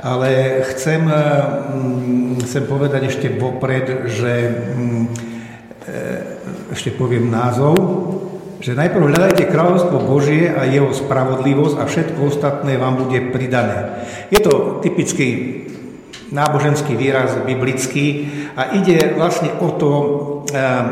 ale 0.00 0.64
chcem, 0.72 1.04
mm, 1.04 2.48
chcem 2.48 2.64
povedať 2.64 3.12
ešte 3.12 3.28
vopred, 3.36 4.08
že 4.08 4.32
mm, 4.48 5.04
e, 5.84 6.00
ešte 6.72 6.96
poviem 6.96 7.28
názov, 7.28 7.76
že 8.64 8.72
najprv 8.72 9.12
hľadajte 9.12 9.52
kráľovstvo 9.52 10.08
Božie 10.08 10.56
a 10.56 10.64
jeho 10.64 10.88
spravodlivosť 10.96 11.76
a 11.76 11.84
všetko 11.84 12.20
ostatné 12.24 12.80
vám 12.80 13.04
bude 13.04 13.28
pridané. 13.28 14.08
Je 14.32 14.40
to 14.40 14.80
typický 14.80 15.65
náboženský 16.32 16.98
výraz 16.98 17.38
biblický 17.46 18.30
a 18.58 18.74
ide 18.74 19.14
vlastne 19.14 19.54
o 19.62 19.68
to, 19.78 19.90
ehm, 20.50 20.86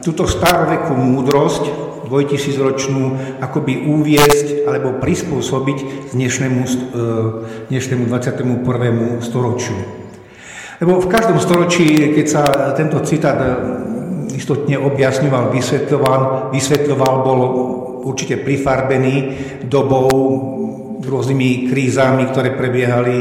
túto 0.00 0.24
starovekú 0.24 0.96
múdrosť, 0.96 1.88
dvojtisícročnú, 2.08 3.36
akoby 3.44 3.84
uviesť 3.84 4.64
alebo 4.64 4.96
prispôsobiť 4.96 6.10
dnešnému, 6.16 6.62
e, 6.64 6.68
dnešnému 7.68 8.08
21. 8.08 9.20
storočiu. 9.20 9.76
Lebo 10.80 11.04
v 11.04 11.10
každom 11.12 11.36
storočí, 11.36 12.16
keď 12.16 12.26
sa 12.26 12.42
tento 12.72 13.04
citát 13.04 13.36
e, 13.36 13.48
istotne 14.32 14.80
objasňoval, 14.80 15.52
vysvetľoval, 15.52 16.20
vysvetľoval, 16.56 17.14
bol 17.20 17.40
určite 18.08 18.40
prifarbený 18.40 19.14
dobou, 19.68 20.08
rôznymi 21.04 21.68
krízami, 21.68 22.24
ktoré 22.32 22.56
prebiehali 22.56 23.16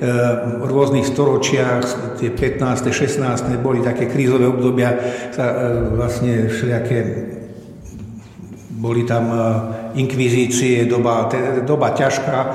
v 0.00 0.64
rôznych 0.64 1.04
storočiach, 1.04 2.16
tie 2.16 2.32
15. 2.32 2.88
16. 2.88 3.20
boli 3.60 3.84
také 3.84 4.08
krízové 4.08 4.48
obdobia, 4.48 4.96
sa 5.28 5.44
e, 5.44 5.54
vlastne 5.92 6.48
všelijaké 6.48 6.98
boli 8.80 9.04
tam 9.04 9.28
e, 9.28 9.36
inkvizície, 10.00 10.88
doba, 10.88 11.28
doba 11.68 11.92
ťažká, 11.92 12.38
e, 12.40 12.50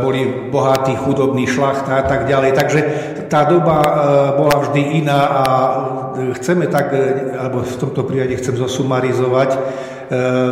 boli 0.00 0.48
bohatí, 0.48 0.96
chudobní, 0.96 1.44
šlachta 1.44 2.00
a 2.00 2.04
tak 2.08 2.24
ďalej. 2.24 2.50
Takže 2.56 2.80
tá 3.28 3.44
doba 3.44 3.82
bola 4.38 4.56
vždy 4.64 5.02
iná 5.04 5.20
a 5.28 5.44
chceme 6.40 6.72
tak, 6.72 6.94
alebo 7.36 7.66
v 7.66 7.76
tomto 7.76 8.06
prípade 8.06 8.38
chcem 8.38 8.54
zosumarizovať 8.54 9.50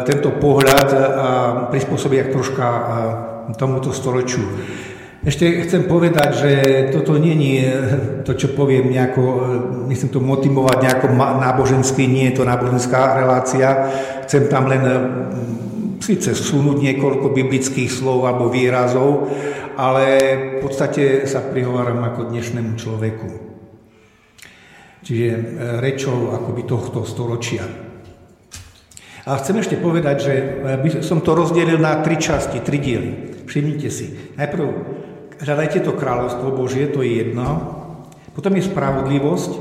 tento 0.02 0.34
pohľad 0.42 0.88
a 0.98 1.28
prispôsobiť 1.70 2.34
troška 2.34 2.66
tomuto 3.54 3.94
storočiu. 3.94 4.42
Ešte 5.24 5.64
chcem 5.64 5.88
povedať, 5.88 6.30
že 6.36 6.52
toto 6.92 7.16
nie 7.16 7.64
je 7.64 7.72
to, 8.28 8.36
čo 8.36 8.52
poviem 8.52 8.92
nejako, 8.92 9.24
nechcem 9.88 10.12
to 10.12 10.20
motivovať 10.20 10.84
nejako 10.84 11.06
nábožensky, 11.16 12.04
nie 12.04 12.28
je 12.28 12.36
to 12.36 12.44
náboženská 12.44 13.24
relácia. 13.24 13.88
Chcem 14.28 14.52
tam 14.52 14.68
len 14.68 14.84
mm, 14.84 16.04
síce 16.04 16.36
sunúť 16.36 16.76
niekoľko 16.76 17.32
biblických 17.32 17.88
slov 17.88 18.28
alebo 18.28 18.52
výrazov, 18.52 19.32
ale 19.80 20.04
v 20.28 20.56
podstate 20.60 21.24
sa 21.24 21.40
prihováram 21.40 22.04
ako 22.04 22.28
dnešnému 22.28 22.76
človeku. 22.76 23.28
Čiže 25.08 25.28
rečou 25.80 26.36
akoby 26.36 26.68
tohto 26.68 27.08
storočia. 27.08 27.64
A 29.24 29.40
chcem 29.40 29.56
ešte 29.56 29.80
povedať, 29.80 30.16
že 30.20 30.34
som 31.00 31.24
to 31.24 31.32
rozdelil 31.32 31.80
na 31.80 32.04
tri 32.04 32.20
časti, 32.20 32.60
tri 32.60 32.76
diely. 32.76 33.40
Všimnite 33.48 33.88
si. 33.88 34.36
Najprv 34.36 34.93
hľadajte 35.40 35.82
to 35.82 35.96
kráľovstvo 35.96 36.54
Božie, 36.54 36.90
to 36.90 37.02
je 37.02 37.24
jedno, 37.24 37.48
potom 38.34 38.54
je 38.58 38.66
spravodlivosť 38.66 39.52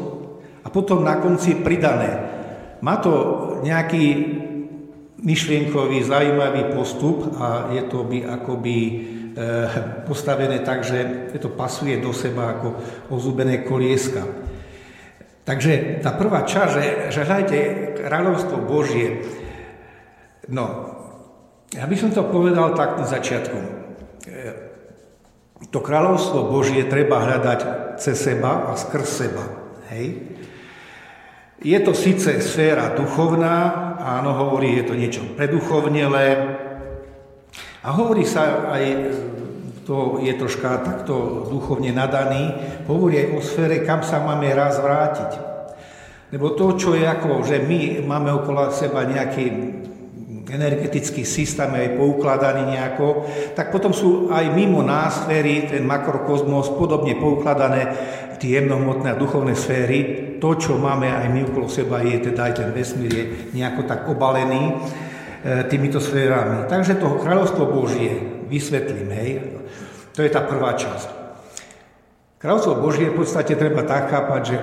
a 0.65 0.67
potom 0.69 1.05
na 1.05 1.21
konci 1.21 1.61
pridané. 1.61 2.33
Má 2.83 2.99
to 2.99 3.13
nejaký 3.63 4.05
myšlienkový, 5.23 6.03
zaujímavý 6.03 6.75
postup 6.75 7.39
a 7.39 7.71
je 7.71 7.83
to 7.87 8.03
by 8.03 8.27
akoby 8.27 8.77
e, 8.83 8.91
postavené 10.03 10.59
tak, 10.59 10.83
že 10.83 11.31
to 11.39 11.47
pasuje 11.47 11.95
do 12.03 12.11
seba 12.11 12.59
ako 12.59 12.75
ozúbené 13.07 13.63
kolieska. 13.63 14.27
Takže 15.47 16.03
tá 16.03 16.11
prvá 16.15 16.43
časť, 16.43 16.71
že, 16.75 16.85
že 17.11 17.23
hľadajte 17.23 17.59
kráľovstvo 18.03 18.57
Božie, 18.67 19.23
no, 20.51 20.91
ja 21.71 21.87
by 21.87 21.95
som 21.95 22.11
to 22.11 22.27
povedal 22.27 22.75
tak 22.75 22.99
na 22.99 23.07
začiatku. 23.07 23.83
To 25.71 25.79
kráľovstvo 25.79 26.51
Božie 26.51 26.87
treba 26.89 27.23
hľadať 27.23 27.59
cez 28.01 28.19
seba 28.19 28.71
a 28.71 28.75
skrz 28.75 29.07
seba. 29.07 29.43
Hej? 29.93 30.33
Je 31.63 31.79
to 31.79 31.95
síce 31.95 32.27
sféra 32.43 32.91
duchovná, 32.91 33.95
áno, 34.01 34.35
hovorí, 34.35 34.75
je 34.75 34.85
to 34.89 34.99
niečo 34.99 35.23
preduchovnelé, 35.39 36.59
a 37.83 37.91
hovorí 37.91 38.23
sa 38.23 38.71
aj, 38.71 38.83
to 39.83 40.23
je 40.23 40.31
troška 40.39 40.87
takto 40.87 41.47
duchovne 41.51 41.91
nadaný, 41.91 42.55
hovorí 42.87 43.19
aj 43.19 43.27
o 43.35 43.39
sfére, 43.43 43.83
kam 43.83 43.99
sa 44.07 44.23
máme 44.23 44.47
raz 44.55 44.79
vrátiť. 44.79 45.31
Lebo 46.31 46.55
to, 46.55 46.79
čo 46.79 46.95
je 46.95 47.03
ako, 47.03 47.43
že 47.43 47.59
my 47.59 48.07
máme 48.07 48.31
okolo 48.31 48.71
seba 48.71 49.03
nejaký 49.03 49.45
energetický 50.53 51.25
systém 51.25 51.73
je 51.75 51.97
poukladaný 51.97 52.77
nejako, 52.77 53.25
tak 53.57 53.73
potom 53.73 53.89
sú 53.89 54.29
aj 54.29 54.53
mimo 54.53 54.85
nás 54.85 55.25
sféry, 55.25 55.65
ten 55.65 55.81
makrokozmos, 55.81 56.77
podobne 56.77 57.17
poukladané 57.17 57.89
tie 58.37 58.61
jemnohmotné 58.61 59.17
a 59.17 59.19
duchovné 59.19 59.57
sféry. 59.57 59.99
To, 60.37 60.53
čo 60.53 60.77
máme 60.77 61.09
aj 61.09 61.27
my 61.33 61.41
okolo 61.49 61.65
seba, 61.65 62.05
je 62.05 62.29
teda 62.29 62.51
aj 62.51 62.53
ten 62.61 62.69
vesmír 62.69 63.09
je 63.09 63.25
nejako 63.57 63.81
tak 63.89 64.05
obalený 64.05 64.61
e, 64.69 64.73
týmito 65.71 65.97
sférami. 65.97 66.69
Takže 66.69 67.01
to 67.01 67.17
kráľovstvo 67.23 67.63
Božie 67.73 68.43
vysvetlím, 68.45 69.09
hej. 69.09 69.31
To 70.13 70.21
je 70.21 70.29
tá 70.29 70.45
prvá 70.45 70.77
časť. 70.77 71.09
Kráľovstvo 72.37 72.83
Božie 72.83 73.09
v 73.09 73.23
podstate 73.23 73.55
treba 73.55 73.87
tak 73.87 74.11
chápať, 74.11 74.41
že 74.43 74.57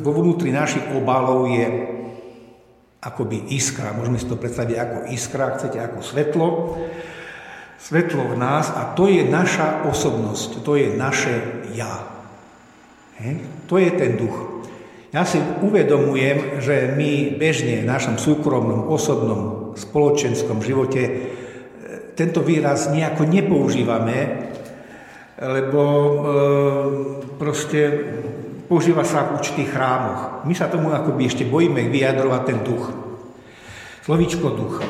vo 0.00 0.10
vnútri 0.16 0.48
našich 0.48 0.88
obalov 0.96 1.52
je 1.52 1.95
akoby 3.00 3.52
iskra. 3.54 3.94
Môžeme 3.94 4.18
si 4.18 4.26
to 4.26 4.40
predstaviť 4.40 4.76
ako 4.76 4.98
iskra, 5.12 5.54
chcete 5.56 5.78
ako 5.78 5.98
svetlo. 6.00 6.48
Svetlo 7.76 8.32
v 8.32 8.36
nás 8.40 8.72
a 8.72 8.96
to 8.96 9.06
je 9.06 9.22
naša 9.28 9.84
osobnosť, 9.86 10.64
to 10.64 10.74
je 10.74 10.88
naše 10.96 11.34
ja. 11.76 12.08
He? 13.20 13.40
To 13.68 13.78
je 13.78 13.90
ten 13.94 14.16
duch. 14.16 14.56
Ja 15.14 15.24
si 15.24 15.40
uvedomujem, 15.40 16.60
že 16.60 16.92
my 16.92 17.38
bežne 17.40 17.80
v 17.80 17.88
našom 17.88 18.20
súkromnom, 18.20 18.90
osobnom, 18.92 19.72
spoločenskom 19.76 20.60
živote 20.60 21.02
e, 21.04 21.12
tento 22.12 22.44
výraz 22.44 22.92
nejako 22.92 23.24
nepoužívame, 23.24 24.50
lebo 25.40 25.82
e, 25.84 26.12
proste 27.40 27.80
používa 28.66 29.06
sa 29.06 29.26
v 29.26 29.40
určitých 29.40 29.72
chrámoch. 29.72 30.42
My 30.44 30.54
sa 30.54 30.70
tomu 30.70 30.90
akoby 30.90 31.30
ešte 31.30 31.48
bojíme 31.48 31.88
vyjadrovať 31.88 32.42
ten 32.46 32.58
duch. 32.66 32.90
Slovíčko 34.06 34.46
duch. 34.54 34.82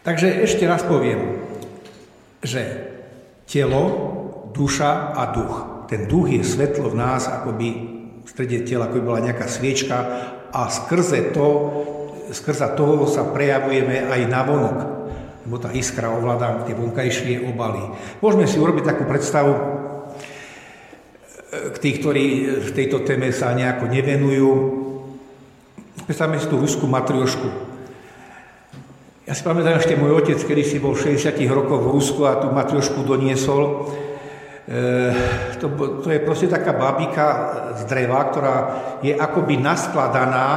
Takže 0.00 0.44
ešte 0.44 0.64
raz 0.64 0.80
poviem, 0.84 1.44
že 2.40 2.62
telo, 3.44 3.84
duša 4.56 5.12
a 5.12 5.28
duch. 5.32 5.86
Ten 5.88 6.08
duch 6.08 6.32
je 6.32 6.40
svetlo 6.40 6.92
v 6.92 6.98
nás, 6.98 7.28
akoby 7.28 7.68
v 8.24 8.28
strede 8.28 8.64
tela, 8.64 8.88
ako 8.88 9.00
by 9.00 9.02
bola 9.04 9.24
nejaká 9.24 9.44
sviečka 9.48 9.96
a 10.50 10.68
skrze 10.72 11.32
to, 11.36 11.48
skrze 12.32 12.76
toho 12.76 13.04
sa 13.04 13.28
prejavujeme 13.28 14.08
aj 14.08 14.20
na 14.28 14.40
vonok 14.44 15.00
lebo 15.40 15.56
tá 15.56 15.74
iskra 15.74 16.12
ovláda 16.12 16.62
tie 16.68 16.76
vonkajšie 16.76 17.48
obaly. 17.48 17.82
Môžeme 18.20 18.46
si 18.46 18.60
urobiť 18.60 18.86
takú 18.86 19.02
predstavu, 19.08 19.50
tých, 21.82 21.98
ktorí 21.98 22.26
v 22.62 22.70
tejto 22.70 23.02
téme 23.02 23.34
sa 23.34 23.50
nejako 23.50 23.90
nevenujú. 23.90 24.50
Predstavme 26.06 26.38
si 26.38 26.46
tú 26.46 26.62
ruskú 26.62 26.86
matriošku. 26.86 27.48
Ja 29.26 29.38
si 29.38 29.46
pamätám 29.46 29.78
ešte 29.78 29.94
môj 29.94 30.22
otec, 30.22 30.38
kedy 30.42 30.62
si 30.66 30.82
bol 30.82 30.98
60 30.98 31.38
rokov 31.50 31.86
v 31.86 31.92
Rusku 31.94 32.26
a 32.26 32.38
tú 32.42 32.50
matriošku 32.50 33.06
doniesol. 33.06 33.86
E, 34.66 35.14
to, 35.58 35.70
to 36.02 36.08
je 36.10 36.18
proste 36.22 36.50
taká 36.50 36.74
babika 36.74 37.26
z 37.78 37.86
dreva, 37.86 38.26
ktorá 38.26 38.54
je 39.02 39.14
akoby 39.14 39.58
naskladaná 39.58 40.48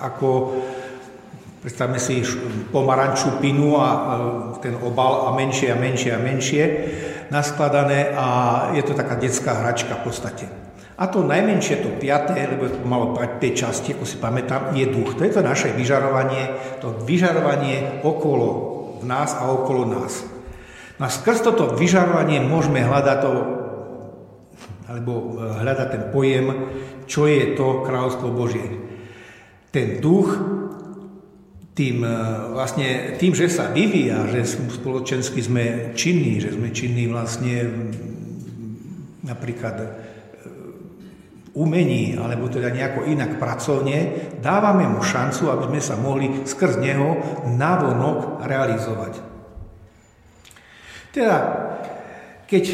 ako, 0.00 0.60
predstavme 1.60 1.96
si 1.96 2.20
pomarančú 2.72 3.40
pinu 3.40 3.76
a 3.80 3.88
e, 3.88 3.98
ten 4.60 4.76
obal 4.80 5.28
a 5.28 5.36
menšie 5.36 5.72
a 5.72 5.76
menšie 5.80 6.10
a 6.12 6.20
menšie. 6.20 6.64
Naskladané 7.30 8.10
a 8.14 8.26
je 8.74 8.82
to 8.82 8.92
taká 8.94 9.14
detská 9.14 9.62
hračka 9.62 9.94
v 9.98 10.04
podstate. 10.04 10.46
A 11.00 11.08
to 11.08 11.24
najmenšie, 11.24 11.80
to 11.80 11.96
piaté, 11.96 12.44
lebo 12.44 12.68
to 12.68 12.84
malo 12.84 13.16
5 13.16 13.40
časti, 13.56 13.96
ako 13.96 14.04
si 14.04 14.20
pamätám, 14.20 14.76
je 14.76 14.84
duch. 14.84 15.16
To 15.16 15.24
je 15.24 15.32
to 15.32 15.40
naše 15.40 15.72
vyžarovanie, 15.72 16.52
to 16.84 16.92
vyžarovanie 17.08 18.04
okolo 18.04 18.48
v 19.00 19.08
nás 19.08 19.32
a 19.32 19.48
okolo 19.48 19.88
nás. 19.88 20.28
No 21.00 21.08
a 21.08 21.10
skrz 21.10 21.40
toto 21.40 21.72
vyžarovanie 21.72 22.44
môžeme 22.44 22.84
hľadať 22.84 23.18
to, 23.24 23.32
alebo 24.92 25.12
e, 25.16 25.24
hľadať 25.64 25.88
ten 25.88 26.02
pojem, 26.12 26.46
čo 27.08 27.24
je 27.24 27.56
to 27.56 27.80
kráľovstvo 27.88 28.28
Božie. 28.36 28.68
Ten 29.72 30.04
duch 30.04 30.36
tým, 31.80 32.04
e, 32.04 32.12
vlastne, 32.52 33.16
tým, 33.16 33.32
že 33.32 33.48
sa 33.48 33.72
vyvíja, 33.72 34.28
že 34.28 34.44
spoločensky 34.68 35.40
sme 35.40 35.64
činní, 35.96 36.36
že 36.36 36.52
sme 36.52 36.68
činní 36.76 37.08
vlastne 37.08 37.72
napríklad 39.24 40.08
umení, 41.54 42.14
alebo 42.14 42.46
teda 42.46 42.70
nejako 42.70 43.10
inak 43.10 43.40
pracovne, 43.40 44.30
dávame 44.38 44.86
mu 44.86 45.02
šancu, 45.02 45.50
aby 45.50 45.64
sme 45.72 45.80
sa 45.82 45.94
mohli 45.98 46.26
skrz 46.46 46.78
neho 46.78 47.18
navonok 47.58 48.46
realizovať. 48.46 49.18
Teda, 51.10 51.36
keď 52.46 52.64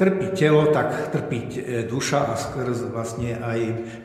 trpí 0.00 0.32
telo, 0.32 0.72
tak 0.72 1.12
trpí 1.12 1.38
e, 1.44 1.50
duša 1.84 2.32
a 2.32 2.34
skrz 2.40 2.88
vlastne 2.88 3.36
aj 3.36 3.58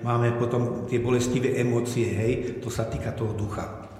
máme 0.03 0.35
potom 0.35 0.89
tie 0.91 0.99
bolestivé 0.99 1.55
emócie, 1.61 2.11
hej, 2.11 2.33
to 2.59 2.67
sa 2.67 2.89
týka 2.89 3.15
toho 3.15 3.31
ducha. 3.31 3.90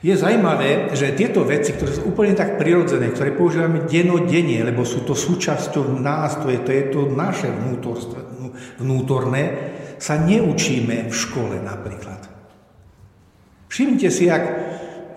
Je 0.00 0.16
zaujímavé, 0.16 0.96
že 0.96 1.12
tieto 1.12 1.44
veci, 1.44 1.76
ktoré 1.76 1.92
sú 1.92 2.08
úplne 2.08 2.32
tak 2.32 2.56
prirodzené, 2.56 3.12
ktoré 3.12 3.36
používame 3.36 3.84
denodenne, 3.84 4.64
lebo 4.64 4.80
sú 4.80 5.04
to 5.04 5.12
súčasťou 5.12 6.00
nás, 6.00 6.40
to 6.40 6.48
je 6.48 6.60
to, 6.64 6.70
je 6.72 6.84
to 6.88 7.00
naše 7.12 7.52
vnútorné, 8.80 9.42
sa 10.00 10.16
neučíme 10.16 11.12
v 11.12 11.14
škole 11.14 11.60
napríklad. 11.60 12.32
Všimnite 13.68 14.08
si, 14.08 14.32
ak 14.32 14.44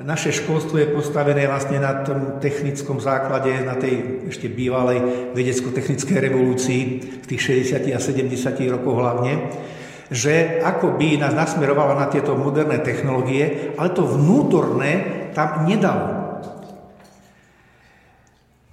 naše 0.03 0.35
školstvo 0.35 0.75
je 0.75 0.91
postavené 0.91 1.47
vlastne 1.47 1.79
na 1.79 2.03
tom 2.03 2.43
technickom 2.43 2.99
základe, 2.99 3.55
na 3.63 3.79
tej 3.79 4.27
ešte 4.27 4.51
bývalej 4.51 5.31
vedecko-technickej 5.31 6.17
revolúcii 6.19 6.81
v 7.23 7.25
tých 7.25 7.71
60. 7.71 7.87
a 7.95 7.99
70. 8.03 8.27
rokoch 8.67 8.99
hlavne, 8.99 9.47
že 10.11 10.59
ako 10.59 10.99
by 10.99 11.19
nás 11.21 11.31
nasmerovala 11.35 11.95
na 11.95 12.07
tieto 12.11 12.35
moderné 12.35 12.81
technológie, 12.83 13.75
ale 13.79 13.95
to 13.95 14.03
vnútorné 14.03 14.91
tam 15.31 15.63
nedalo. 15.63 16.23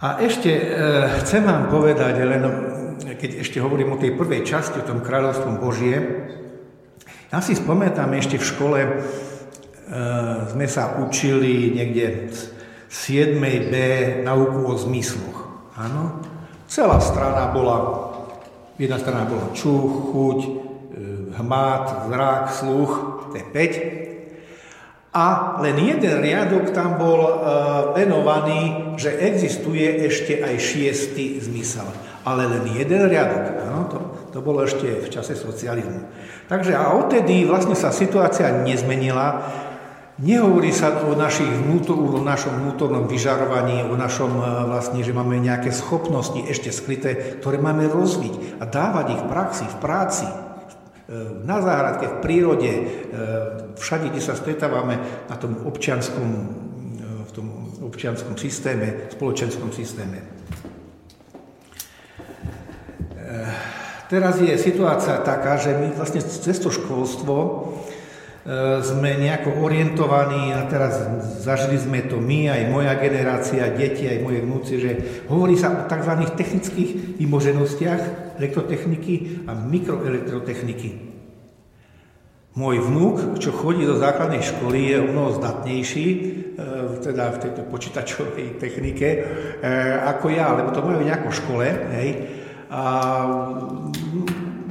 A 0.00 0.24
ešte 0.24 0.48
e, 0.48 0.64
chcem 1.20 1.44
vám 1.44 1.68
povedať, 1.68 2.24
len 2.24 2.42
keď 3.20 3.44
ešte 3.44 3.60
hovorím 3.60 3.94
o 3.96 4.00
tej 4.00 4.16
prvej 4.16 4.48
časti, 4.48 4.80
o 4.80 4.88
tom 4.88 5.04
kráľovstvom 5.04 5.60
Božie, 5.60 6.00
ja 7.28 7.38
si 7.44 7.52
spomínam 7.52 8.10
ešte 8.16 8.40
v 8.40 8.48
škole, 8.48 8.78
e, 8.80 8.90
sme 10.56 10.66
sa 10.66 10.98
učili 11.04 11.76
niekde 11.76 12.32
v 12.32 12.36
7. 12.88 13.36
B 13.70 13.74
nauku 14.24 14.66
o 14.66 14.74
zmysloch. 14.74 15.68
Áno? 15.76 16.24
Celá 16.64 16.96
strana 16.98 17.52
bola, 17.52 17.78
jedna 18.80 18.96
strana 18.96 19.28
bola 19.28 19.52
čuch, 19.52 20.16
chuť, 20.16 20.69
hmat, 21.40 22.08
zrak, 22.08 22.44
sluch, 22.52 22.92
to 23.32 23.36
je 23.36 23.44
5. 23.44 24.10
A 25.10 25.58
len 25.58 25.74
jeden 25.74 26.22
riadok 26.22 26.70
tam 26.70 26.94
bol 26.94 27.18
e, 27.26 27.32
venovaný, 27.98 28.94
že 28.94 29.10
existuje 29.10 30.06
ešte 30.06 30.38
aj 30.38 30.54
šiestý 30.62 31.34
zmysel. 31.42 31.90
Ale 32.22 32.46
len 32.46 32.70
jeden 32.70 33.10
riadok. 33.10 33.58
Áno, 33.58 33.90
to, 33.90 33.98
to 34.30 34.38
bolo 34.38 34.62
ešte 34.62 35.02
v 35.02 35.08
čase 35.10 35.34
socializmu. 35.34 36.06
Takže 36.46 36.78
a 36.78 36.94
odtedy 36.94 37.42
vlastne 37.42 37.74
sa 37.74 37.90
situácia 37.90 38.62
nezmenila. 38.62 39.50
Nehovorí 40.22 40.70
sa 40.70 40.94
o, 41.02 41.18
našich 41.18 41.48
vnútor, 41.48 41.98
o 41.98 42.22
našom 42.22 42.62
vnútornom 42.62 43.10
vyžarovaní, 43.10 43.82
o 43.90 43.98
našom 43.98 44.30
e, 44.38 44.42
vlastne, 44.70 45.02
že 45.02 45.10
máme 45.10 45.42
nejaké 45.42 45.74
schopnosti 45.74 46.38
ešte 46.46 46.70
skryté, 46.70 47.42
ktoré 47.42 47.58
máme 47.58 47.90
rozviť 47.90 48.62
a 48.62 48.64
dávať 48.68 49.18
ich 49.18 49.22
v 49.26 49.30
praxi, 49.32 49.64
v 49.66 49.76
práci 49.82 50.28
na 51.42 51.58
záhradke, 51.58 52.06
v 52.06 52.16
prírode, 52.22 52.70
e, 52.70 52.84
všade, 53.74 54.14
kde 54.14 54.22
sa 54.22 54.38
stretávame 54.38 54.94
na 55.26 55.36
tom 55.36 55.58
občianskom, 55.66 56.28
e, 56.30 56.42
v 57.26 57.30
tom 57.34 57.46
občianskom 57.82 58.38
systéme, 58.38 59.10
spoločenskom 59.10 59.74
systéme. 59.74 60.22
E, 63.18 63.30
teraz 64.06 64.38
je 64.38 64.54
situácia 64.54 65.18
taká, 65.26 65.58
že 65.58 65.74
my 65.74 65.98
vlastne 65.98 66.22
cez 66.22 66.56
to 66.62 66.70
školstvo 66.70 67.36
E, 67.36 67.89
sme 68.80 69.20
nejako 69.20 69.60
orientovaní 69.60 70.56
a 70.56 70.64
teraz 70.64 71.04
zažili 71.44 71.76
sme 71.76 72.00
to 72.08 72.16
my, 72.16 72.48
aj 72.48 72.72
moja 72.72 72.96
generácia, 72.96 73.68
deti, 73.68 74.08
aj 74.08 74.24
moje 74.24 74.40
vnúci, 74.40 74.72
že 74.80 74.90
hovorí 75.28 75.60
sa 75.60 75.84
o 75.84 75.84
tzv. 75.84 76.14
technických 76.40 77.20
vymoženostiach 77.20 78.02
elektrotechniky 78.40 79.44
a 79.44 79.52
mikroelektrotechniky. 79.52 81.12
Môj 82.50 82.82
vnúk, 82.82 83.38
čo 83.38 83.54
chodí 83.54 83.86
do 83.86 84.00
základnej 84.00 84.42
školy, 84.42 84.90
je 84.90 84.96
o 84.98 85.06
mnoho 85.06 85.38
zdatnejší, 85.38 86.06
e, 86.10 86.20
teda 86.98 87.30
v 87.36 87.40
tejto 87.46 87.62
počítačovej 87.70 88.58
technike, 88.58 89.06
e, 89.06 89.20
ako 90.02 90.34
ja, 90.34 90.50
lebo 90.58 90.74
to 90.74 90.82
majú 90.82 90.98
nejako 90.98 91.28
v 91.30 91.38
škole, 91.38 91.66
hej. 91.94 92.10
A 92.72 92.82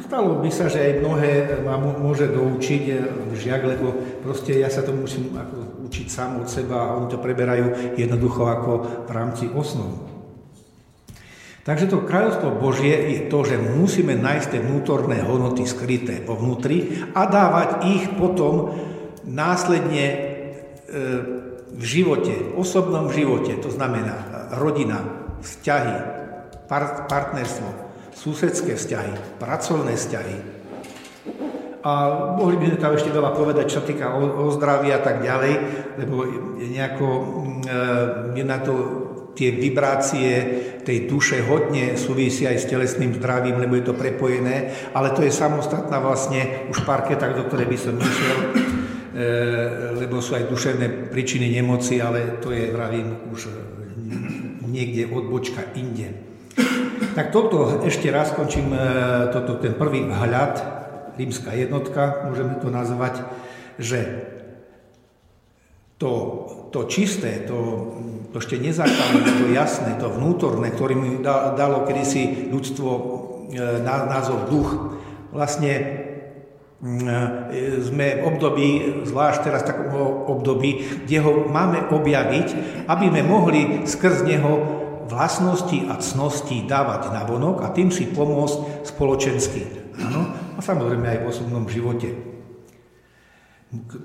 Stalo 0.10 0.42
by 0.42 0.50
sa, 0.50 0.66
že 0.66 0.82
aj 0.82 1.06
mnohé 1.06 1.32
ma 1.62 1.78
môže 1.78 2.34
doučiť 2.34 2.84
e, 2.90 2.94
žiak, 3.38 3.62
lebo 3.62 3.94
proste 4.26 4.58
ja 4.58 4.66
sa 4.66 4.82
to 4.82 4.90
musím 4.90 5.38
ako 5.38 5.86
učiť 5.86 6.08
sám 6.10 6.42
od 6.42 6.50
seba 6.50 6.82
a 6.82 6.98
oni 6.98 7.14
to 7.14 7.22
preberajú 7.22 7.94
jednoducho 7.94 8.42
ako 8.42 9.06
v 9.06 9.12
rámci 9.14 9.46
osnov. 9.54 10.10
Takže 11.62 11.94
to 11.94 12.10
kráľovstvo 12.10 12.58
Božie 12.58 12.90
je 12.90 13.20
to, 13.30 13.46
že 13.46 13.62
musíme 13.62 14.18
nájsť 14.18 14.48
tie 14.50 14.66
vnútorné 14.66 15.22
hodnoty 15.22 15.70
skryté 15.70 16.26
vo 16.26 16.34
vnútri 16.34 17.06
a 17.14 17.30
dávať 17.30 17.70
ich 17.86 18.10
potom 18.18 18.82
následne 19.30 20.06
e, 20.10 20.18
v 21.70 21.84
živote, 21.86 22.34
v 22.34 22.58
osobnom 22.58 23.14
živote, 23.14 23.62
to 23.62 23.70
znamená 23.70 24.50
rodina, 24.58 25.06
vzťahy, 25.46 25.96
partnerstvo, 27.06 27.89
susedské 28.20 28.76
vzťahy, 28.76 29.40
pracovné 29.40 29.96
vzťahy. 29.96 30.38
A 31.80 31.92
mohli 32.36 32.60
by 32.60 32.76
sme 32.76 32.84
tam 32.84 32.92
ešte 32.92 33.16
veľa 33.16 33.32
povedať, 33.32 33.72
čo 33.72 33.88
týka 33.88 34.12
o, 34.12 34.52
zdraví 34.52 34.92
a 34.92 35.00
tak 35.00 35.24
ďalej, 35.24 35.54
lebo 36.04 36.28
nejako 36.60 37.08
e, 38.36 38.44
na 38.44 38.60
to 38.60 38.74
tie 39.32 39.56
vibrácie 39.56 40.28
tej 40.84 41.08
duše 41.08 41.40
hodne 41.48 41.96
súvisia 41.96 42.52
aj 42.52 42.60
s 42.60 42.68
telesným 42.68 43.16
zdravím, 43.16 43.64
lebo 43.64 43.80
je 43.80 43.88
to 43.88 43.96
prepojené, 43.96 44.76
ale 44.92 45.16
to 45.16 45.24
je 45.24 45.32
samostatná 45.32 46.04
vlastne 46.04 46.68
už 46.68 46.84
parketa, 46.84 47.32
do 47.32 47.48
ktorej 47.48 47.72
by 47.72 47.78
som 47.80 47.96
nešiel, 47.96 48.36
e, 48.36 48.48
lebo 50.04 50.20
sú 50.20 50.36
aj 50.36 50.52
duševné 50.52 51.08
príčiny 51.08 51.48
nemoci, 51.56 52.04
ale 52.04 52.44
to 52.44 52.52
je, 52.52 52.68
vravím, 52.76 53.32
už 53.32 53.48
niekde 54.68 55.08
odbočka 55.08 55.64
inde. 55.80 56.28
Tak 57.20 57.36
toto 57.36 57.84
ešte 57.84 58.08
raz 58.16 58.32
končím, 58.32 58.72
e, 58.72 58.80
toto, 59.36 59.60
ten 59.60 59.76
prvý 59.76 60.08
hľad, 60.08 60.56
rímska 61.20 61.52
jednotka, 61.52 62.24
môžeme 62.32 62.56
to 62.64 62.72
nazvať, 62.72 63.28
že 63.76 64.24
to, 66.00 66.12
to 66.72 66.88
čisté, 66.88 67.44
to, 67.44 67.92
to 68.32 68.40
ešte 68.40 68.56
nezákonné, 68.56 69.36
to 69.36 69.52
jasné, 69.52 70.00
to 70.00 70.08
vnútorné, 70.08 70.72
ktorým 70.72 71.20
dalo 71.60 71.84
kedysi 71.84 72.56
ľudstvo 72.56 72.88
e, 72.88 73.04
názov 73.84 74.48
duch, 74.48 74.96
vlastne 75.36 75.74
e, 75.76 75.88
sme 77.84 78.08
v 78.16 78.22
období, 78.32 78.68
zvlášť 79.04 79.40
teraz 79.44 79.68
takom 79.68 79.92
období, 80.24 81.04
kde 81.04 81.20
ho 81.20 81.52
máme 81.52 81.84
objaviť, 81.84 82.48
aby 82.88 83.06
sme 83.12 83.22
mohli 83.28 83.84
skrz 83.84 84.24
neho 84.24 84.79
vlastnosti 85.10 85.90
a 85.90 85.98
cnosti 85.98 86.70
dávať 86.70 87.10
na 87.12 87.26
vonok 87.26 87.66
a 87.66 87.74
tým 87.74 87.90
si 87.90 88.06
pomôcť 88.06 88.86
spoločensky. 88.86 89.62
Áno? 90.00 90.30
A 90.56 90.60
samozrejme 90.62 91.04
aj 91.10 91.20
v 91.26 91.30
osobnom 91.30 91.66
živote. 91.66 92.14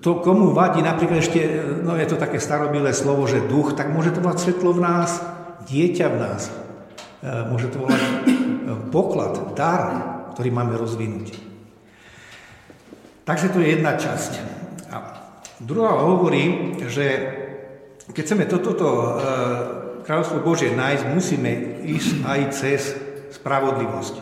To, 0.04 0.20
komu 0.20 0.52
vadí 0.52 0.84
napríklad 0.84 1.24
ešte, 1.24 1.40
no 1.80 1.96
je 1.96 2.04
to 2.04 2.20
také 2.20 2.36
starobilé 2.36 2.92
slovo, 2.92 3.24
že 3.24 3.48
duch, 3.48 3.72
tak 3.72 3.88
môže 3.88 4.12
to 4.12 4.20
mať 4.20 4.36
svetlo 4.36 4.76
v 4.76 4.84
nás, 4.84 5.24
dieťa 5.64 6.06
v 6.12 6.16
nás. 6.20 6.42
E, 7.24 7.32
môže 7.48 7.72
to 7.72 7.80
volať 7.80 8.00
e, 8.04 8.12
poklad, 8.92 9.56
dar, 9.56 9.82
ktorý 10.36 10.52
máme 10.52 10.76
rozvinúť. 10.76 11.40
Takže 13.24 13.56
to 13.56 13.64
je 13.64 13.80
jedna 13.80 13.96
časť. 13.96 14.32
A 14.92 14.96
druhá 15.64 15.96
hovorí, 15.96 16.76
že 16.84 17.06
keď 18.12 18.20
chceme 18.20 18.44
toto 18.44 18.76
to, 18.76 18.76
to, 18.76 18.88
kráľovstvo 20.04 20.44
Božie 20.44 20.76
nájsť, 20.76 21.04
musíme 21.10 21.50
ísť 21.88 22.12
aj 22.22 22.40
cez 22.52 22.80
spravodlivosť. 23.34 24.14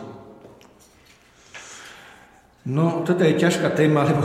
No, 2.63 3.03
toto 3.03 3.27
je 3.27 3.35
ťažká 3.35 3.75
téma, 3.75 4.03
lebo 4.09 4.23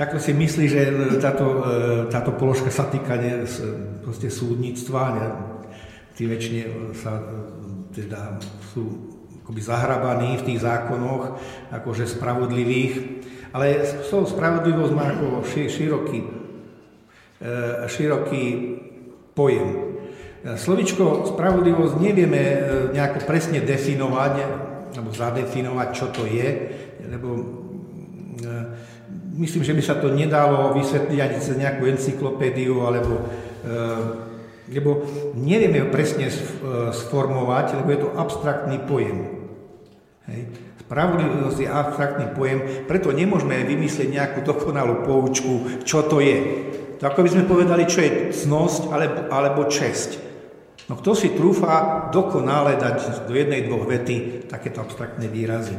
tak 0.00 0.16
si 0.16 0.32
myslí, 0.32 0.64
že 0.64 0.82
táto, 1.20 1.60
e, 1.60 2.08
táto 2.08 2.32
položka 2.32 2.72
sa 2.72 2.88
týka 2.88 3.20
ne, 3.20 3.44
súdnictva, 4.08 5.02
ne, 5.12 5.26
tí 6.16 6.24
väčšine 6.24 6.92
sa 6.96 7.20
teda 7.92 8.40
sú 8.72 9.12
akoby 9.44 9.60
zahrabaní 9.60 10.38
v 10.38 10.46
tých 10.46 10.62
zákonoch, 10.62 11.36
akože 11.74 12.06
spravodlivých, 12.06 12.92
ale 13.50 13.82
slovo 14.06 14.30
spravodlivosť 14.30 14.92
má 14.94 15.10
ako 15.10 15.42
široký, 15.44 16.20
e, 16.22 16.28
široký 17.90 18.44
pojem. 19.34 19.89
Slovičko 20.40 21.28
spravodlivosť 21.36 22.00
nevieme 22.00 22.40
e, 22.40 22.58
nejako 22.96 23.28
presne 23.28 23.60
definovať, 23.60 24.34
alebo 24.96 25.10
zadefinovať, 25.12 25.88
čo 25.92 26.06
to 26.10 26.24
je, 26.24 26.48
lebo 27.06 27.60
myslím, 29.40 29.64
že 29.64 29.74
by 29.74 29.82
sa 29.82 29.94
to 29.96 30.12
nedalo 30.12 30.76
vysvetliť 30.76 31.18
ani 31.20 31.36
cez 31.40 31.56
nejakú 31.56 31.88
encyklopédiu, 31.88 32.84
alebo, 32.84 33.24
eh, 33.64 34.76
lebo 34.76 35.02
nevieme 35.34 35.82
ho 35.82 35.88
presne 35.90 36.30
sformovať, 36.94 37.82
lebo 37.82 37.88
je 37.90 38.00
to 38.06 38.14
abstraktný 38.14 38.78
pojem. 38.86 39.26
Hej. 40.30 40.40
Spravodlivosť 40.86 41.58
je 41.58 41.68
abstraktný 41.70 42.26
pojem, 42.34 42.58
preto 42.86 43.10
nemôžeme 43.10 43.66
vymyslieť 43.66 44.10
nejakú 44.10 44.38
dokonalú 44.46 45.02
poučku, 45.06 45.82
čo 45.82 46.06
to 46.06 46.22
je. 46.22 46.38
To 46.98 47.08
ako 47.08 47.26
by 47.26 47.30
sme 47.32 47.50
povedali, 47.50 47.82
čo 47.88 48.02
je 48.04 48.30
cnosť 48.30 48.82
alebo, 48.94 49.20
alebo 49.30 49.60
česť. 49.66 50.29
No 50.90 50.98
kto 50.98 51.14
si 51.14 51.30
trúfa 51.38 52.10
dokonale 52.10 52.74
dať 52.74 53.30
do 53.30 53.38
jednej, 53.38 53.70
dvoch 53.70 53.86
vety 53.86 54.50
takéto 54.50 54.82
abstraktné 54.82 55.30
výrazy. 55.30 55.78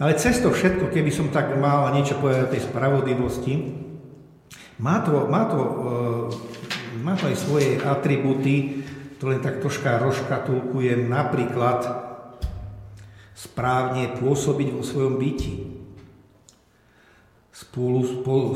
Ale 0.00 0.16
cez 0.16 0.40
to 0.40 0.48
všetko, 0.48 0.88
keby 0.88 1.12
som 1.12 1.28
tak 1.28 1.52
mal 1.60 1.92
niečo 1.92 2.16
povedať 2.16 2.48
o 2.48 2.52
tej 2.56 2.64
spravodlivosti, 2.64 3.54
má 4.80 5.04
to, 5.04 5.28
má 5.28 5.52
to, 5.52 5.60
uh, 5.60 6.24
má 7.04 7.12
to 7.12 7.28
aj 7.28 7.36
svoje 7.36 7.76
atributy, 7.84 8.80
to 9.20 9.28
len 9.28 9.44
tak 9.44 9.60
troška 9.60 10.00
rozkatulkujem, 10.00 11.12
napríklad 11.12 11.84
správne 13.36 14.16
pôsobiť 14.16 14.68
vo 14.72 14.80
svojom 14.80 15.20
byti, 15.20 15.60
spolu, 17.52 18.00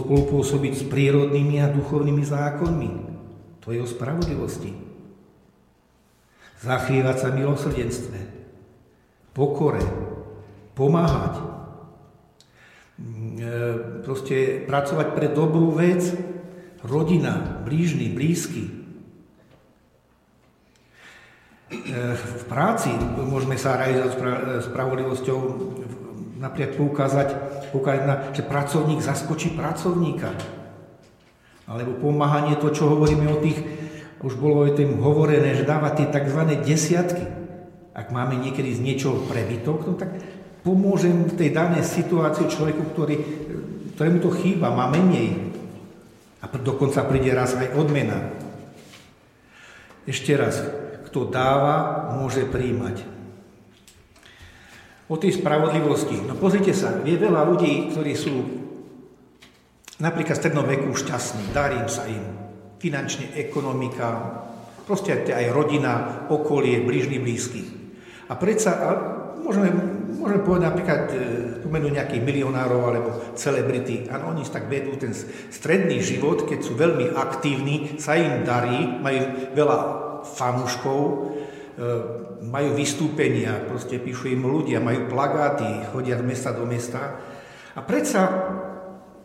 spolu, 0.00 0.40
s 0.72 0.82
prírodnými 0.88 1.60
a 1.60 1.68
duchovnými 1.68 2.24
zákonmi. 2.24 2.90
To 3.60 3.76
je 3.76 3.84
o 3.84 3.86
spravodlivosti. 3.86 4.85
Zachvievať 6.66 7.16
sa 7.22 7.28
milosrdenstve, 7.30 8.18
pokore, 9.30 9.86
pomáhať, 10.74 11.38
mm, 12.98 13.34
e, 13.38 13.54
proste 14.02 14.66
pracovať 14.66 15.14
pre 15.14 15.30
dobrú 15.30 15.70
vec, 15.78 16.10
rodina, 16.82 17.62
blížny, 17.62 18.10
blízky. 18.10 18.66
E, 18.66 18.72
v 22.18 22.44
práci 22.50 22.90
môžeme 23.14 23.54
sa 23.54 23.78
realizovať 23.78 24.66
spravodlivosťou, 24.66 25.38
napríklad 26.42 26.74
poukázať, 26.74 27.28
poukázať 27.70 28.02
na, 28.10 28.14
že 28.34 28.42
pracovník 28.42 29.06
zaskočí 29.06 29.54
pracovníka. 29.54 30.34
Alebo 31.66 31.98
pomáhanie 31.98 32.58
to, 32.58 32.70
čo 32.70 32.90
hovoríme 32.90 33.26
o 33.30 33.42
tých, 33.42 33.85
už 34.24 34.40
bolo 34.40 34.64
o 34.64 34.72
tým 34.72 34.96
hovorené, 35.04 35.52
že 35.52 35.68
dáva 35.68 35.92
tie 35.92 36.08
tzv. 36.08 36.40
desiatky. 36.64 37.24
Ak 37.96 38.12
máme 38.12 38.36
niekedy 38.40 38.76
z 38.76 38.80
niečoho 38.80 39.24
prebytok, 39.28 39.78
no 39.88 39.92
tak 39.96 40.16
pomôžem 40.64 41.28
v 41.28 41.36
tej 41.36 41.50
danej 41.52 41.84
situácii 41.84 42.48
človeku, 42.48 42.82
ktorý, 42.92 43.16
ktorému 43.96 44.18
to 44.20 44.30
chýba, 44.36 44.72
má 44.72 44.88
menej. 44.88 45.52
A 46.40 46.48
dokonca 46.60 47.04
príde 47.08 47.32
raz 47.32 47.56
aj 47.56 47.72
odmena. 47.76 48.32
Ešte 50.06 50.36
raz, 50.36 50.60
kto 51.08 51.26
dáva, 51.28 52.08
môže 52.20 52.44
príjmať. 52.46 53.02
O 55.06 55.16
tej 55.16 55.38
spravodlivosti. 55.38 56.18
No 56.24 56.34
pozrite 56.36 56.74
sa, 56.74 57.00
je 57.02 57.16
veľa 57.16 57.46
ľudí, 57.46 57.90
ktorí 57.94 58.12
sú 58.14 58.34
napríklad 60.02 60.36
v 60.36 60.40
strednom 60.44 60.66
veku 60.66 60.92
šťastní, 60.92 61.54
darím 61.56 61.88
sa 61.88 62.04
im. 62.10 62.45
Finančne, 62.76 63.32
ekonomika, 63.34 64.42
proste 64.84 65.16
aj 65.26 65.52
rodina, 65.52 66.26
okolie, 66.28 66.84
blížny, 66.84 67.18
blízky. 67.18 67.64
A 68.28 68.36
predsa 68.36 68.70
a 68.76 68.88
môžeme 69.40 69.96
Môžeme 70.16 70.42
povedať 70.42 70.64
napríklad, 70.64 71.02
e, 71.12 71.16
spomenúť 71.62 71.92
nejakých 71.92 72.22
milionárov 72.24 72.80
alebo 72.82 73.10
celebrity. 73.36 74.08
Áno, 74.08 74.32
oni 74.32 74.42
tak 74.48 74.66
vedú 74.66 74.96
ten 74.96 75.12
stredný 75.52 76.00
život, 76.00 76.48
keď 76.48 76.66
sú 76.66 76.72
veľmi 76.74 77.12
aktívni, 77.14 78.00
sa 78.00 78.16
im 78.16 78.42
darí, 78.42 78.96
majú 78.98 79.52
veľa 79.52 79.78
fanúškov, 80.24 81.00
e, 81.06 81.14
majú 82.48 82.74
vystúpenia, 82.74 83.70
proste 83.70 84.00
píšu 84.00 84.32
im 84.32 84.48
ľudia, 84.48 84.82
majú 84.82 85.06
plagáty, 85.06 85.84
chodia 85.92 86.16
z 86.16 86.24
mesta 86.24 86.50
do 86.56 86.64
mesta. 86.64 87.22
A 87.76 87.80
predsa 87.84 88.20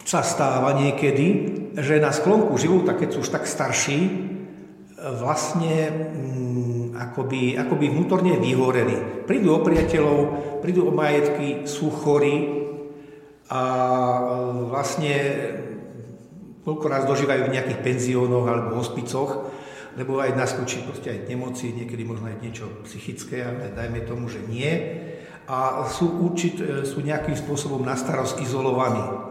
sa 0.06 0.26
stáva 0.26 0.74
niekedy, 0.76 1.28
že 1.78 2.02
na 2.02 2.12
sklonku 2.12 2.58
života, 2.58 2.98
keď 2.98 3.10
sú 3.16 3.18
už 3.24 3.32
tak 3.32 3.46
starší, 3.46 4.32
vlastne 5.02 5.90
mm, 5.90 6.94
akoby, 6.94 7.58
akoby 7.58 7.86
vnútorne 7.90 8.38
vyhoreli. 8.38 9.26
Prídu 9.26 9.58
o 9.58 9.64
priateľov, 9.66 10.18
prídu 10.62 10.86
o 10.86 10.94
majetky, 10.94 11.66
sú 11.66 11.90
chorí 11.90 12.62
a 13.50 13.62
e, 13.66 14.22
vlastne 14.70 15.16
koľko 16.62 16.86
raz 16.86 17.10
dožívajú 17.10 17.50
v 17.50 17.54
nejakých 17.58 17.82
penziónoch 17.82 18.46
alebo 18.46 18.78
hospicoch, 18.78 19.50
lebo 19.98 20.22
aj 20.22 20.38
naskočí 20.38 20.86
proste 20.86 21.10
aj 21.10 21.26
nemoci, 21.26 21.74
niekedy 21.74 22.06
možno 22.06 22.30
aj 22.30 22.38
niečo 22.38 22.70
psychické, 22.86 23.42
ale 23.42 23.74
dajme 23.74 24.06
tomu, 24.06 24.30
že 24.30 24.46
nie. 24.46 24.72
A 25.50 25.84
sú, 25.90 26.08
určit, 26.22 26.62
e, 26.62 26.86
sú 26.86 27.02
nejakým 27.02 27.34
spôsobom 27.34 27.82
na 27.82 27.98
starost 27.98 28.38
izolovaní. 28.38 29.31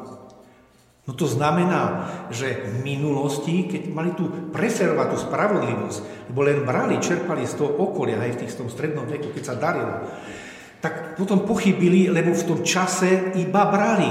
No 1.10 1.18
to 1.18 1.26
znamená, 1.26 2.06
že 2.30 2.70
v 2.70 2.86
minulosti, 2.86 3.66
keď 3.66 3.82
mali 3.90 4.14
tu 4.14 4.30
preferovať 4.54 5.06
tú 5.10 5.16
spravodlivosť, 5.18 6.30
lebo 6.30 6.40
len 6.46 6.62
brali, 6.62 7.02
čerpali 7.02 7.42
z 7.50 7.58
toho 7.58 7.82
okolia, 7.82 8.22
aj 8.22 8.38
v 8.38 8.40
tých, 8.46 8.54
tom 8.54 8.70
strednom 8.70 9.10
veku, 9.10 9.34
keď 9.34 9.42
sa 9.42 9.58
darilo, 9.58 10.06
tak 10.78 11.18
potom 11.18 11.42
pochybili, 11.42 12.06
lebo 12.06 12.30
v 12.30 12.46
tom 12.46 12.62
čase 12.62 13.34
iba 13.34 13.66
brali. 13.66 14.06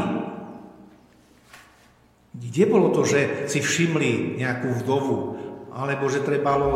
Kde 2.35 2.63
bolo 2.67 2.91
to, 2.91 3.07
že 3.07 3.47
si 3.47 3.63
všimli 3.63 4.35
nejakú 4.35 4.83
vdovu, 4.83 5.39
alebo 5.71 6.11
že 6.11 6.19
trebalo 6.19 6.67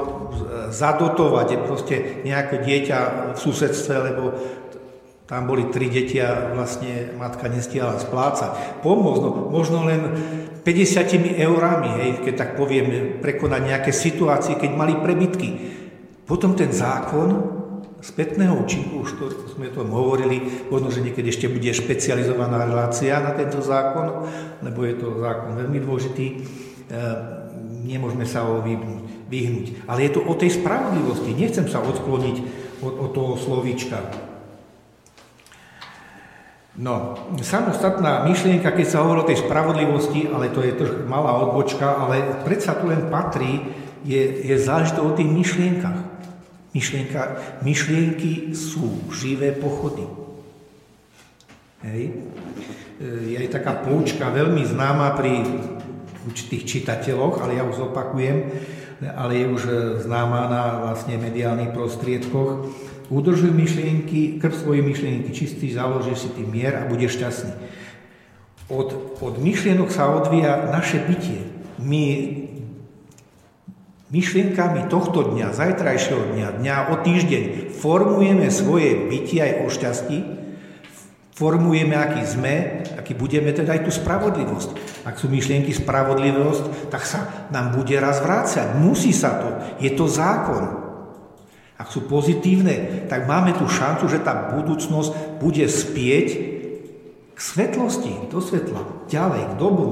zadotovať 0.71 1.67
proste 1.67 2.23
nejaké 2.23 2.63
dieťa 2.63 2.99
v 3.35 3.37
susedstve, 3.43 3.95
lebo 3.99 4.23
tam 5.23 5.47
boli 5.47 5.71
tri 5.71 5.87
deti 5.87 6.19
a 6.19 6.51
vlastne 6.51 7.15
matka 7.15 7.47
nestiala 7.47 7.95
splácať. 7.95 8.83
Pomôcť, 8.83 9.21
no, 9.23 9.29
možno 9.47 9.87
len 9.87 10.01
50 10.67 11.39
eurami, 11.39 11.89
hej, 11.99 12.09
keď 12.27 12.33
tak 12.35 12.49
poviem, 12.59 13.19
prekonať 13.23 13.61
nejaké 13.63 13.91
situácie, 13.95 14.59
keď 14.59 14.71
mali 14.75 14.99
prebytky. 14.99 15.49
Potom 16.27 16.55
ten 16.55 16.71
zákon 16.71 17.59
spätného 18.03 18.59
účinku, 18.59 19.07
už 19.07 19.11
to 19.15 19.23
sme 19.55 19.71
o 19.71 19.75
tom 19.75 19.95
hovorili, 19.95 20.67
možno, 20.67 20.91
že 20.91 20.99
niekedy 20.99 21.31
ešte 21.31 21.47
bude 21.47 21.71
špecializovaná 21.71 22.67
relácia 22.67 23.23
na 23.23 23.31
tento 23.31 23.63
zákon, 23.63 24.27
lebo 24.59 24.83
je 24.83 24.95
to 24.99 25.23
zákon 25.23 25.55
veľmi 25.55 25.79
dôležitý, 25.79 26.25
e, 26.27 26.35
nemôžeme 27.87 28.27
sa 28.27 28.43
ho 28.43 28.59
vyhnúť. 29.31 29.87
Ale 29.87 30.03
je 30.03 30.11
to 30.19 30.21
o 30.27 30.35
tej 30.35 30.51
spravodlivosti, 30.51 31.31
nechcem 31.31 31.63
sa 31.71 31.79
odkloniť 31.79 32.37
od, 32.83 32.93
od 33.07 33.09
toho 33.15 33.39
slovíčka. 33.39 34.03
No, 36.73 37.13
samostatná 37.37 38.25
myšlienka, 38.25 38.73
keď 38.73 38.87
sa 38.89 39.05
hovorí 39.05 39.21
o 39.21 39.29
tej 39.29 39.45
spravodlivosti, 39.45 40.25
ale 40.33 40.49
to 40.49 40.65
je 40.65 40.73
trošku 40.73 41.05
malá 41.05 41.37
odbočka, 41.37 41.85
ale 41.85 42.41
predsa 42.41 42.73
tu 42.73 42.89
len 42.89 43.13
patrí, 43.13 43.61
je, 44.01 44.41
je 44.41 44.57
záležité 44.57 44.97
o 45.05 45.13
tých 45.13 45.29
myšlienkach. 45.29 46.01
Myšlienka, 46.73 47.21
myšlienky 47.61 48.57
sú 48.57 49.05
živé 49.13 49.53
pochody. 49.53 50.01
Hej. 51.85 52.25
Je 53.05 53.37
aj 53.37 53.53
taká 53.53 53.77
poučka 53.85 54.33
veľmi 54.33 54.65
známa 54.65 55.13
pri 55.13 55.45
určitých 56.25 56.65
čitateľoch, 56.65 57.37
ale 57.37 57.61
ja 57.61 57.69
už 57.69 57.93
opakujem, 57.93 58.49
ale 59.13 59.31
je 59.37 59.45
už 59.45 59.63
známa 60.09 60.49
na 60.49 60.63
vlastne 60.89 61.21
mediálnych 61.21 61.69
prostriedkoch 61.69 62.65
Udržuj 63.13 63.53
myšlienky, 63.53 64.41
krv 64.41 64.57
svoje 64.57 64.81
myšlienky 64.81 65.29
čistý, 65.29 65.69
založíš 65.69 66.25
si 66.25 66.29
tým 66.33 66.49
mier 66.49 66.81
a 66.81 66.89
budeš 66.89 67.21
šťastný. 67.21 67.53
Od, 68.73 68.89
od 69.21 69.37
myšlienok 69.37 69.93
sa 69.93 70.09
odvíja 70.09 70.73
naše 70.73 70.97
bytie. 71.05 71.45
My 71.77 72.03
myšlienkami 74.09 74.89
tohto 74.89 75.29
dňa, 75.29 75.53
zajtrajšieho 75.53 76.33
dňa, 76.33 76.47
dňa 76.57 76.75
o 76.89 76.95
týždeň 77.05 77.43
formujeme 77.77 78.49
svoje 78.49 78.97
bytie 79.09 79.45
aj 79.45 79.53
o 79.61 79.67
šťastí, 79.69 80.17
formujeme, 81.37 81.93
aký 81.93 82.21
sme, 82.25 82.85
aký 82.97 83.13
budeme, 83.13 83.53
teda 83.53 83.77
aj 83.77 83.89
tú 83.89 83.91
spravodlivosť. 83.93 84.69
Ak 85.05 85.21
sú 85.21 85.29
myšlienky 85.29 85.69
spravodlivosť, 85.69 86.89
tak 86.89 87.05
sa 87.05 87.49
nám 87.53 87.77
bude 87.77 87.93
raz 87.97 88.21
vrácať. 88.21 88.77
Musí 88.81 89.13
sa 89.13 89.37
to. 89.37 89.49
Je 89.81 89.93
to 89.93 90.05
zákon. 90.09 90.82
Ak 91.83 91.91
sú 91.91 92.07
pozitívne, 92.07 93.03
tak 93.11 93.27
máme 93.27 93.51
tu 93.59 93.67
šancu, 93.67 94.07
že 94.07 94.23
tá 94.23 94.55
budúcnosť 94.55 95.43
bude 95.43 95.67
spieť 95.67 96.27
k 97.35 97.39
svetlosti, 97.43 98.31
do 98.31 98.39
svetla, 98.39 99.11
ďalej, 99.11 99.51
k 99.51 99.53
dobru. 99.59 99.91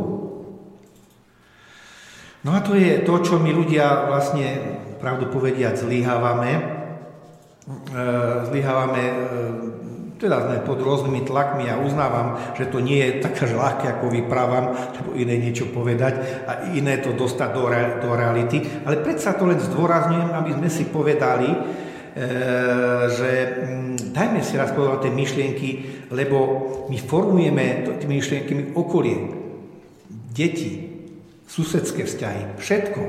No 2.48 2.56
a 2.56 2.64
to 2.64 2.80
je 2.80 3.04
to, 3.04 3.20
čo 3.20 3.44
my 3.44 3.52
ľudia 3.52 4.08
vlastne, 4.08 4.80
pravdu 5.04 5.28
povediať, 5.28 5.84
zlyhávame. 5.84 6.52
E, 6.56 8.00
zlyhávame 8.48 9.04
e, 9.04 9.16
teda 10.22 10.46
sme 10.46 10.62
pod 10.62 10.78
rôznymi 10.78 11.26
tlakmi 11.26 11.66
a 11.66 11.82
uznávam, 11.82 12.38
že 12.54 12.70
to 12.70 12.78
nie 12.78 13.02
je 13.02 13.26
také 13.26 13.50
ľahké, 13.50 13.98
ako 13.98 14.14
vyprávam, 14.14 14.78
lebo 15.02 15.18
iné 15.18 15.42
niečo 15.42 15.74
povedať 15.74 16.46
a 16.46 16.70
iné 16.78 17.02
to 17.02 17.18
dostať 17.18 17.50
do, 17.50 17.66
re, 17.66 17.98
do 17.98 18.14
reality. 18.14 18.62
Ale 18.86 19.02
predsa 19.02 19.34
to 19.34 19.50
len 19.50 19.58
zdôrazňujem, 19.58 20.30
aby 20.30 20.52
sme 20.54 20.70
si 20.70 20.86
povedali, 20.94 21.50
e, 21.50 21.58
že 23.10 23.30
m, 23.66 23.98
mm, 23.98 24.14
dajme 24.14 24.40
si 24.46 24.54
raz 24.62 24.70
povedať 24.78 25.10
tie 25.10 25.18
myšlienky, 25.18 25.70
lebo 26.14 26.38
my 26.86 26.98
formujeme 27.02 27.98
tými 27.98 28.22
myšlienkami 28.22 28.78
okolie, 28.78 29.18
deti, 30.30 30.86
susedské 31.50 32.06
vzťahy, 32.06 32.62
všetko. 32.62 33.02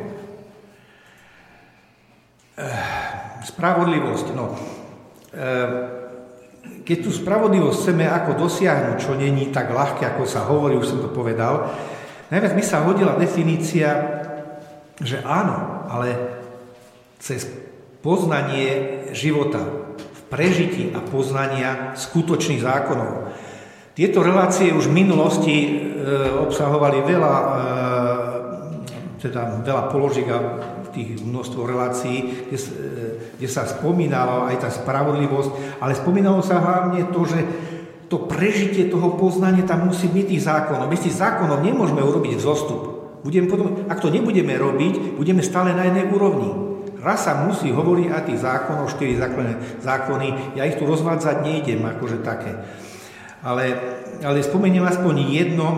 E, 2.57 2.67
spravodlivosť, 3.45 4.27
no. 4.33 4.57
E, 5.29 6.01
keď 6.83 6.99
tú 7.07 7.11
spravodlivosť 7.15 7.79
chceme 7.79 8.07
ako 8.11 8.47
dosiahnuť, 8.47 8.97
čo 8.99 9.15
není 9.15 9.55
tak 9.55 9.71
ľahké, 9.71 10.03
ako 10.03 10.23
sa 10.27 10.47
hovorí, 10.51 10.75
už 10.75 10.91
som 10.91 11.01
to 11.03 11.11
povedal, 11.11 11.71
najviac 12.29 12.53
mi 12.59 12.65
sa 12.67 12.83
hodila 12.83 13.15
definícia, 13.15 14.21
že 14.99 15.23
áno, 15.23 15.87
ale 15.87 16.15
cez 17.23 17.47
poznanie 18.03 19.07
života, 19.15 19.63
v 19.95 20.21
prežití 20.27 20.91
a 20.91 20.99
poznania 20.99 21.95
skutočných 21.95 22.63
zákonov. 22.63 23.31
Tieto 23.95 24.25
relácie 24.25 24.75
už 24.75 24.91
v 24.91 24.99
minulosti 25.05 25.57
e, 25.63 25.71
obsahovali 26.43 27.05
veľa, 27.05 27.35
e, 27.37 27.49
teda 29.23 29.63
veľa 29.63 29.83
položiek 29.93 30.27
a 30.33 30.39
tých 30.93 31.11
množstvo 31.25 31.65
relácií, 31.65 32.49
kde, 32.49 32.59
kde 33.41 33.49
sa 33.49 33.65
spomínala 33.65 34.53
aj 34.53 34.57
tá 34.63 34.71
spravodlivosť, 34.71 35.81
ale 35.81 35.97
spomínalo 35.97 36.45
sa 36.45 36.61
hlavne 36.61 37.09
to, 37.11 37.21
že 37.27 37.41
to 38.13 38.29
prežitie 38.29 38.93
toho 38.93 39.17
poznania 39.17 39.65
tam 39.65 39.89
musí 39.89 40.05
byť 40.05 40.27
tých 40.29 40.45
zákonov. 40.45 40.93
Bez 40.93 41.09
tých 41.09 41.17
zákonov 41.17 41.65
nemôžeme 41.65 42.05
urobiť 42.05 42.37
vzostup. 42.37 42.83
Budeme 43.25 43.49
potom, 43.49 43.89
ak 43.89 44.05
to 44.05 44.13
nebudeme 44.13 44.53
robiť, 44.53 45.17
budeme 45.17 45.41
stále 45.41 45.73
na 45.73 45.89
jednej 45.89 46.13
úrovni. 46.13 46.53
Raz 47.01 47.25
sa 47.25 47.41
musí 47.49 47.73
hovoriť 47.73 48.09
aj 48.13 48.23
tých 48.29 48.43
zákonov, 48.45 48.93
štyri 48.93 49.17
zákony, 49.17 49.81
zákony. 49.81 50.29
Ja 50.61 50.69
ich 50.69 50.77
tu 50.77 50.85
rozvádzať 50.85 51.41
nejdem, 51.41 51.83
akože 51.83 52.21
také. 52.21 52.53
Ale, 53.43 53.65
ale 54.23 54.45
spomeniem 54.45 54.87
aspoň 54.87 55.15
jedno, 55.33 55.69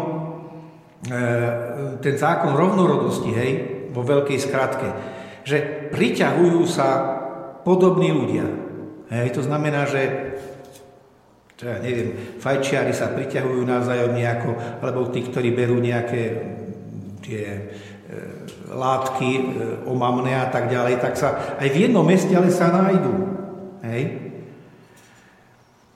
e, 1.06 1.20
ten 2.02 2.14
zákon 2.18 2.52
rovnorodosti, 2.52 3.30
hej, 3.32 3.52
vo 3.94 4.02
veľkej 4.02 4.38
skratke, 4.42 4.88
že 5.46 5.88
priťahujú 5.94 6.62
sa 6.66 6.88
podobní 7.62 8.10
ľudia. 8.10 8.44
Hej, 9.14 9.38
to 9.38 9.46
znamená, 9.46 9.86
že 9.86 10.34
čo 11.54 11.70
ja 11.70 11.78
neviem, 11.78 12.34
fajčiari 12.42 12.90
sa 12.90 13.14
priťahujú 13.14 13.62
navzájom 13.62 14.10
nejako, 14.10 14.82
alebo 14.82 15.06
tí, 15.14 15.22
ktorí 15.22 15.54
berú 15.54 15.78
nejaké 15.78 16.22
tie 17.22 17.44
e, 17.46 17.62
látky 18.74 19.30
e, 19.32 19.42
omamné 19.86 20.34
a 20.34 20.50
tak 20.50 20.66
ďalej, 20.66 20.98
tak 20.98 21.14
sa 21.14 21.56
aj 21.62 21.68
v 21.70 21.86
jednom 21.86 22.02
meste 22.02 22.34
ale 22.34 22.50
sa 22.50 22.74
nájdú. 22.74 23.14
Hej? 23.86 24.02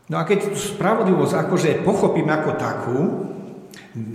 No 0.09 0.17
a 0.17 0.25
keď 0.25 0.57
spravodlivosť 0.57 1.35
akože 1.37 1.71
pochopím 1.85 2.31
ako 2.31 2.51
takú, 2.57 2.99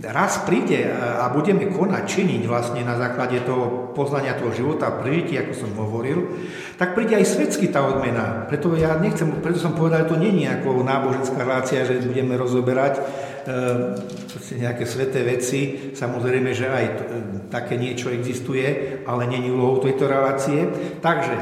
raz 0.06 0.46
príde 0.46 0.86
a 0.94 1.26
budeme 1.34 1.66
konať, 1.66 2.04
činiť 2.06 2.42
vlastne 2.46 2.86
na 2.86 2.94
základe 2.94 3.42
toho 3.42 3.90
poznania 3.98 4.38
toho 4.38 4.54
života, 4.54 4.94
prežitia, 4.94 5.44
ako 5.44 5.54
som 5.58 5.72
hovoril, 5.74 6.30
tak 6.78 6.94
príde 6.94 7.18
aj 7.18 7.26
svetsky 7.26 7.74
tá 7.74 7.82
odmena. 7.82 8.46
Preto 8.46 8.78
ja 8.78 8.94
nechcem, 9.02 9.42
preto 9.42 9.58
som 9.58 9.74
povedal, 9.74 10.06
že 10.06 10.12
to 10.14 10.22
nie 10.22 10.46
je 10.46 10.54
ako 10.54 10.86
náboženská 10.86 11.42
relácia, 11.42 11.90
že 11.90 12.06
budeme 12.06 12.38
rozoberať 12.38 13.02
e, 13.02 13.02
nejaké 14.62 14.86
sveté 14.86 15.26
veci. 15.26 15.92
Samozrejme, 15.98 16.54
že 16.54 16.70
aj 16.70 16.86
e, 16.86 16.94
také 17.50 17.74
niečo 17.74 18.14
existuje, 18.14 19.02
ale 19.10 19.26
není 19.26 19.50
úlohou 19.50 19.82
tejto 19.82 20.06
relácie. 20.06 20.70
Takže 21.02 21.36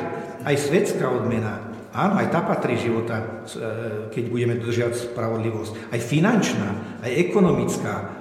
aj 0.47 0.55
svetská 0.55 1.07
odmena, 1.11 1.71
Áno, 1.91 2.23
aj 2.23 2.31
tá 2.31 2.39
patrí 2.39 2.79
života, 2.79 3.43
e, 3.43 4.07
keď 4.15 4.23
budeme 4.31 4.55
dodržiavať 4.55 5.11
spravodlivosť. 5.11 5.91
Aj 5.91 5.99
finančná, 5.99 6.69
aj 7.03 7.11
ekonomická, 7.19 8.20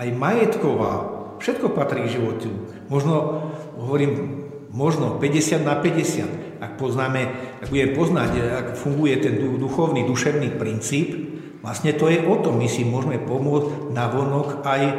aj 0.00 0.08
majetková, 0.16 0.92
všetko 1.36 1.76
patrí 1.76 2.08
k 2.08 2.16
životu. 2.16 2.48
Možno, 2.88 3.44
hovorím, 3.76 4.40
možno 4.72 5.20
50 5.20 5.60
na 5.60 5.76
50. 5.76 6.60
Ak 6.60 6.80
poznáme, 6.80 7.20
ak 7.60 7.68
budeme 7.68 7.92
poznať, 7.92 8.30
ak 8.40 8.66
funguje 8.80 9.20
ten 9.20 9.36
duchovný, 9.36 10.08
duševný 10.08 10.56
princíp, 10.56 11.12
vlastne 11.60 11.92
to 11.92 12.08
je 12.08 12.24
o 12.24 12.36
tom, 12.40 12.56
my 12.56 12.68
si 12.68 12.88
môžeme 12.88 13.20
pomôcť 13.20 13.92
na 13.92 14.08
vonok 14.08 14.64
aj 14.64 14.82
e, 14.84 14.94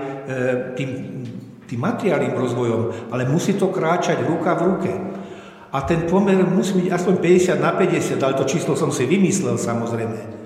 tým, 0.78 0.90
tým 1.66 1.80
materiálnym 1.82 2.38
rozvojom, 2.38 3.14
ale 3.14 3.30
musí 3.30 3.58
to 3.58 3.74
kráčať 3.74 4.22
ruka 4.26 4.54
v 4.58 4.66
ruke. 4.70 4.92
A 5.72 5.88
ten 5.88 6.06
pomer 6.06 6.38
musí 6.46 6.78
byť 6.78 6.90
aspoň 6.94 7.16
50 7.58 7.58
na 7.58 7.74
50, 7.74 8.22
ale 8.22 8.38
to 8.38 8.46
číslo 8.46 8.78
som 8.78 8.94
si 8.94 9.08
vymyslel 9.10 9.56
samozrejme. 9.56 10.41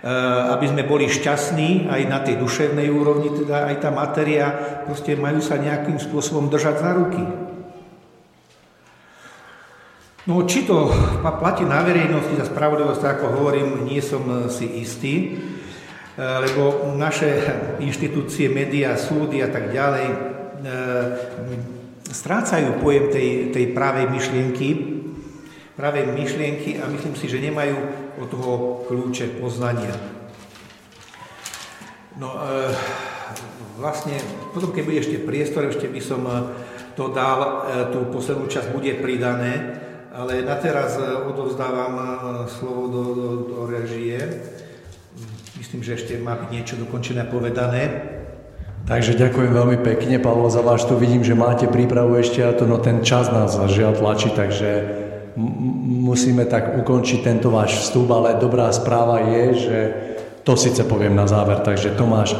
Eh, 0.00 0.08
aby 0.56 0.64
sme 0.64 0.88
boli 0.88 1.12
šťastní 1.12 1.92
aj 1.92 2.02
na 2.08 2.24
tej 2.24 2.40
duševnej 2.40 2.88
úrovni, 2.88 3.36
teda 3.36 3.68
aj 3.68 3.84
tá 3.84 3.92
matéria, 3.92 4.48
proste 4.88 5.12
majú 5.12 5.44
sa 5.44 5.60
nejakým 5.60 6.00
spôsobom 6.00 6.48
držať 6.48 6.80
za 6.80 6.90
ruky. 6.96 7.20
No, 10.24 10.40
či 10.48 10.64
to 10.64 10.88
platí 11.20 11.68
na 11.68 11.84
verejnosti 11.84 12.32
za 12.32 12.48
spravodlivosť, 12.48 13.04
ako 13.04 13.26
hovorím, 13.28 13.84
nie 13.84 14.00
som 14.00 14.24
eh, 14.24 14.48
si 14.48 14.80
istý, 14.80 15.36
eh, 15.36 16.48
lebo 16.48 16.96
naše 16.96 17.44
inštitúcie, 17.84 18.48
médiá, 18.48 18.96
súdy 18.96 19.44
a 19.44 19.52
tak 19.52 19.68
ďalej 19.68 20.32
strácajú 22.04 22.84
pojem 22.84 23.08
tej, 23.08 23.28
tej 23.48 23.72
pravej 23.72 24.12
myšlienky, 24.12 24.68
pravej 25.72 26.12
myšlienky 26.12 26.76
a 26.76 26.84
myslím 26.92 27.16
si, 27.16 27.32
že 27.32 27.40
nemajú 27.40 27.76
od 28.20 28.28
toho 28.28 28.52
kľúče 28.84 29.40
poznania. 29.40 29.96
No 32.20 32.36
e, 32.36 32.68
vlastne, 33.80 34.20
potom 34.52 34.76
keď 34.76 34.82
bude 34.84 35.00
ešte 35.00 35.24
priestor, 35.24 35.72
ešte 35.72 35.88
by 35.88 36.00
som 36.04 36.20
e, 36.28 36.36
to 36.92 37.08
dal, 37.16 37.40
e, 37.40 37.48
tú 37.96 38.12
poslednú 38.12 38.44
časť 38.44 38.76
bude 38.76 38.92
pridané, 39.00 39.80
ale 40.12 40.44
na 40.44 40.60
teraz 40.60 41.00
e, 41.00 41.06
odovzdávam 41.24 41.94
e, 41.96 42.04
slovo 42.60 42.82
do, 42.92 43.02
do, 43.16 43.28
do 43.48 43.58
režie. 43.64 44.20
Myslím, 45.56 45.80
že 45.80 45.96
ešte 45.96 46.20
má 46.20 46.36
byť 46.36 46.48
niečo 46.52 46.74
dokončené 46.76 47.24
povedané. 47.32 48.12
Takže 48.84 49.16
ďakujem 49.16 49.52
veľmi 49.54 49.78
pekne, 49.86 50.18
Pavlo, 50.18 50.50
za 50.50 50.60
váš 50.60 50.84
tu. 50.88 50.98
Vidím, 50.98 51.22
že 51.24 51.38
máte 51.38 51.70
prípravu 51.70 52.18
ešte 52.18 52.42
a 52.42 52.50
to, 52.50 52.66
no 52.66 52.80
ten 52.80 53.00
čas 53.06 53.30
nás 53.30 53.54
žiaľ 53.70 53.96
tlačí, 53.96 54.32
takže 54.34 54.99
musíme 55.36 56.44
tak 56.46 56.78
ukončiť 56.80 57.18
tento 57.22 57.50
váš 57.50 57.86
vstup, 57.86 58.10
ale 58.10 58.38
dobrá 58.40 58.70
správa 58.74 59.22
je, 59.22 59.44
že 59.54 59.78
to 60.40 60.56
síce 60.56 60.80
poviem 60.88 61.12
na 61.12 61.28
záver, 61.28 61.60
takže 61.60 61.94
Tomáš, 61.94 62.32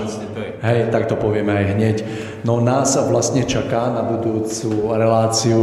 hej, 0.65 0.89
tak 0.89 1.07
to 1.07 1.21
povieme 1.21 1.53
aj 1.53 1.67
hneď. 1.77 1.97
No 2.49 2.59
nás 2.59 2.97
vlastne 2.97 3.45
čaká 3.45 3.93
na 3.93 4.01
budúcu 4.01 4.89
reláciu, 4.97 5.61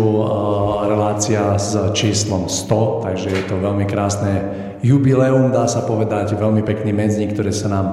relácia 0.85 1.57
s 1.57 1.73
číslom 1.97 2.45
100, 2.45 3.09
takže 3.09 3.29
je 3.33 3.43
to 3.49 3.57
veľmi 3.57 3.89
krásne 3.89 4.33
jubileum, 4.85 5.49
dá 5.49 5.65
sa 5.65 5.81
povedať, 5.81 6.37
veľmi 6.37 6.61
pekný 6.61 6.93
medzník, 6.93 7.33
ktoré 7.33 7.49
sa 7.49 7.67
nám 7.73 7.87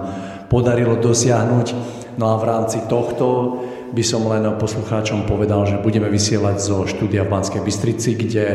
podarilo 0.52 1.00
dosiahnuť. 1.00 1.66
No 2.14 2.34
a 2.34 2.40
v 2.40 2.44
rámci 2.46 2.78
tohto 2.86 3.58
by 3.94 4.02
som 4.02 4.26
len 4.26 4.46
poslucháčom 4.58 5.26
povedal, 5.26 5.66
že 5.66 5.82
budeme 5.82 6.10
vysielať 6.10 6.56
zo 6.58 6.76
štúdia 6.86 7.26
v 7.26 7.32
Banskej 7.32 7.62
Bystrici, 7.62 8.14
kde 8.18 8.46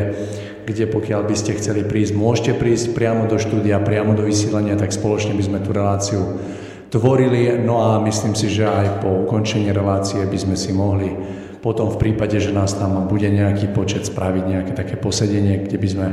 kde 0.70 0.86
pokiaľ 0.86 1.26
by 1.26 1.34
ste 1.34 1.58
chceli 1.58 1.82
prísť, 1.82 2.14
môžete 2.14 2.52
prísť 2.54 2.94
priamo 2.94 3.26
do 3.26 3.42
štúdia, 3.42 3.82
priamo 3.82 4.14
do 4.14 4.22
vysielania, 4.22 4.78
tak 4.78 4.94
spoločne 4.94 5.34
by 5.34 5.42
sme 5.42 5.58
tú 5.64 5.74
reláciu 5.74 6.22
tvorili. 6.92 7.58
No 7.58 7.82
a 7.82 7.98
myslím 7.98 8.38
si, 8.38 8.46
že 8.46 8.70
aj 8.70 9.02
po 9.02 9.26
ukončení 9.26 9.74
relácie 9.74 10.22
by 10.22 10.38
sme 10.38 10.54
si 10.54 10.70
mohli 10.70 11.10
potom 11.60 11.92
v 11.92 12.00
prípade, 12.00 12.40
že 12.40 12.56
nás 12.56 12.72
tam 12.72 13.04
bude 13.04 13.28
nejaký 13.28 13.74
počet, 13.76 14.08
spraviť 14.08 14.44
nejaké 14.48 14.72
také 14.72 14.96
posedenie, 14.96 15.68
kde 15.68 15.76
by 15.76 15.88
sme 15.88 16.06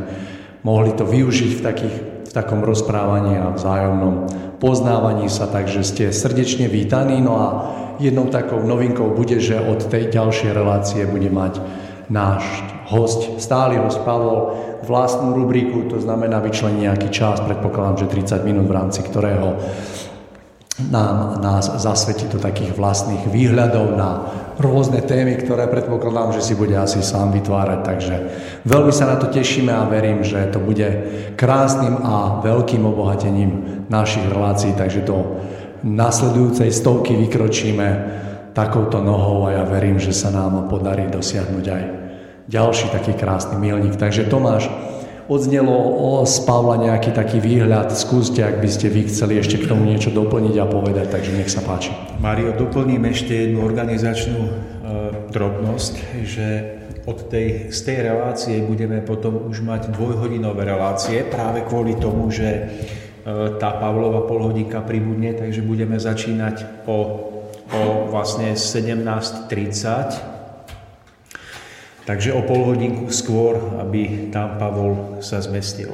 mohli 0.68 0.92
to 0.92 1.08
využiť 1.08 1.52
v, 1.56 1.62
takých, 1.64 1.96
v 2.28 2.32
takom 2.36 2.60
rozprávaní 2.66 3.40
a 3.40 3.56
vzájomnom 3.56 4.28
poznávaní 4.58 5.30
sa, 5.30 5.50
takže 5.50 5.86
ste 5.86 6.04
srdečne 6.10 6.70
vítaní. 6.70 7.22
No 7.22 7.34
a 7.38 7.48
jednou 8.02 8.30
takou 8.30 8.62
novinkou 8.62 9.14
bude, 9.14 9.38
že 9.42 9.58
od 9.58 9.86
tej 9.90 10.10
ďalšej 10.14 10.52
relácie 10.54 11.06
bude 11.06 11.30
mať 11.30 11.62
náš 12.08 12.44
host, 12.88 13.42
stály 13.44 13.76
host 13.76 14.00
Pavol, 14.08 14.56
vlastnú 14.88 15.36
rubriku, 15.36 15.92
to 15.92 16.00
znamená 16.00 16.40
vyčlení 16.40 16.88
nejaký 16.88 17.12
čas, 17.12 17.44
predpokladám, 17.44 18.08
že 18.08 18.24
30 18.40 18.48
minút, 18.48 18.72
v 18.72 18.78
rámci 18.80 19.04
ktorého 19.04 19.60
nám, 20.78 21.42
nás 21.42 21.74
zasvetí 21.82 22.30
do 22.30 22.38
takých 22.38 22.78
vlastných 22.78 23.26
výhľadov 23.26 23.98
na 23.98 24.10
rôzne 24.62 25.02
témy, 25.02 25.42
ktoré 25.42 25.66
predpokladám, 25.66 26.38
že 26.38 26.46
si 26.46 26.54
bude 26.54 26.78
asi 26.78 27.02
sám 27.02 27.34
vytvárať. 27.34 27.80
Takže 27.82 28.16
veľmi 28.62 28.94
sa 28.94 29.10
na 29.10 29.18
to 29.18 29.30
tešíme 29.34 29.74
a 29.74 29.90
verím, 29.90 30.22
že 30.22 30.38
to 30.54 30.62
bude 30.62 30.86
krásnym 31.34 31.98
a 32.06 32.42
veľkým 32.46 32.86
obohatením 32.86 33.86
našich 33.90 34.26
relácií. 34.30 34.78
Takže 34.78 35.02
do 35.02 35.42
nasledujúcej 35.82 36.70
stovky 36.70 37.18
vykročíme 37.26 37.88
takouto 38.54 39.02
nohou 39.02 39.50
a 39.50 39.62
ja 39.62 39.64
verím, 39.66 40.02
že 40.02 40.14
sa 40.14 40.34
nám 40.34 40.70
podarí 40.70 41.10
dosiahnuť 41.10 41.66
aj 41.70 41.84
ďalší 42.50 42.90
taký 42.90 43.14
krásny 43.14 43.58
milník. 43.62 43.98
Takže 43.98 44.26
Tomáš, 44.26 44.70
odznelo 45.28 46.24
z 46.24 46.38
Pavla 46.48 46.80
nejaký 46.80 47.12
taký 47.12 47.44
výhľad. 47.44 47.92
Skúste, 47.92 48.44
ak 48.44 48.64
by 48.64 48.70
ste 48.72 48.88
vy 48.88 49.12
chceli 49.12 49.40
ešte 49.40 49.60
k 49.60 49.68
tomu 49.68 49.84
niečo 49.84 50.12
doplniť 50.12 50.56
a 50.60 50.66
povedať, 50.66 51.08
takže 51.12 51.32
nech 51.36 51.52
sa 51.52 51.60
páči. 51.62 51.92
Mario, 52.24 52.56
doplním 52.56 53.04
ešte 53.12 53.36
jednu 53.36 53.64
organizačnú 53.64 54.42
e, 54.48 54.52
drobnosť, 55.36 55.94
že 56.24 56.48
od 57.08 57.28
tej, 57.28 57.72
z 57.72 57.80
tej 57.84 57.98
relácie 58.08 58.56
budeme 58.64 59.04
potom 59.04 59.48
už 59.48 59.64
mať 59.64 59.92
dvojhodinové 59.96 60.68
relácie 60.68 61.24
práve 61.28 61.64
kvôli 61.68 62.00
tomu, 62.00 62.32
že 62.32 62.48
e, 62.48 62.64
tá 63.60 63.76
Pavlova 63.76 64.24
polhodinka 64.28 64.80
pribudne, 64.84 65.36
takže 65.36 65.60
budeme 65.60 66.00
začínať 66.00 66.88
o, 66.88 66.98
o 67.68 67.82
vlastne 68.08 68.56
17.30 68.56 70.37
Takže 72.08 72.32
o 72.32 72.40
pol 72.40 72.72
hodinku 72.72 73.12
skôr, 73.12 73.60
aby 73.84 74.32
tam 74.32 74.56
Pavol 74.56 75.20
sa 75.20 75.44
zmestil. 75.44 75.92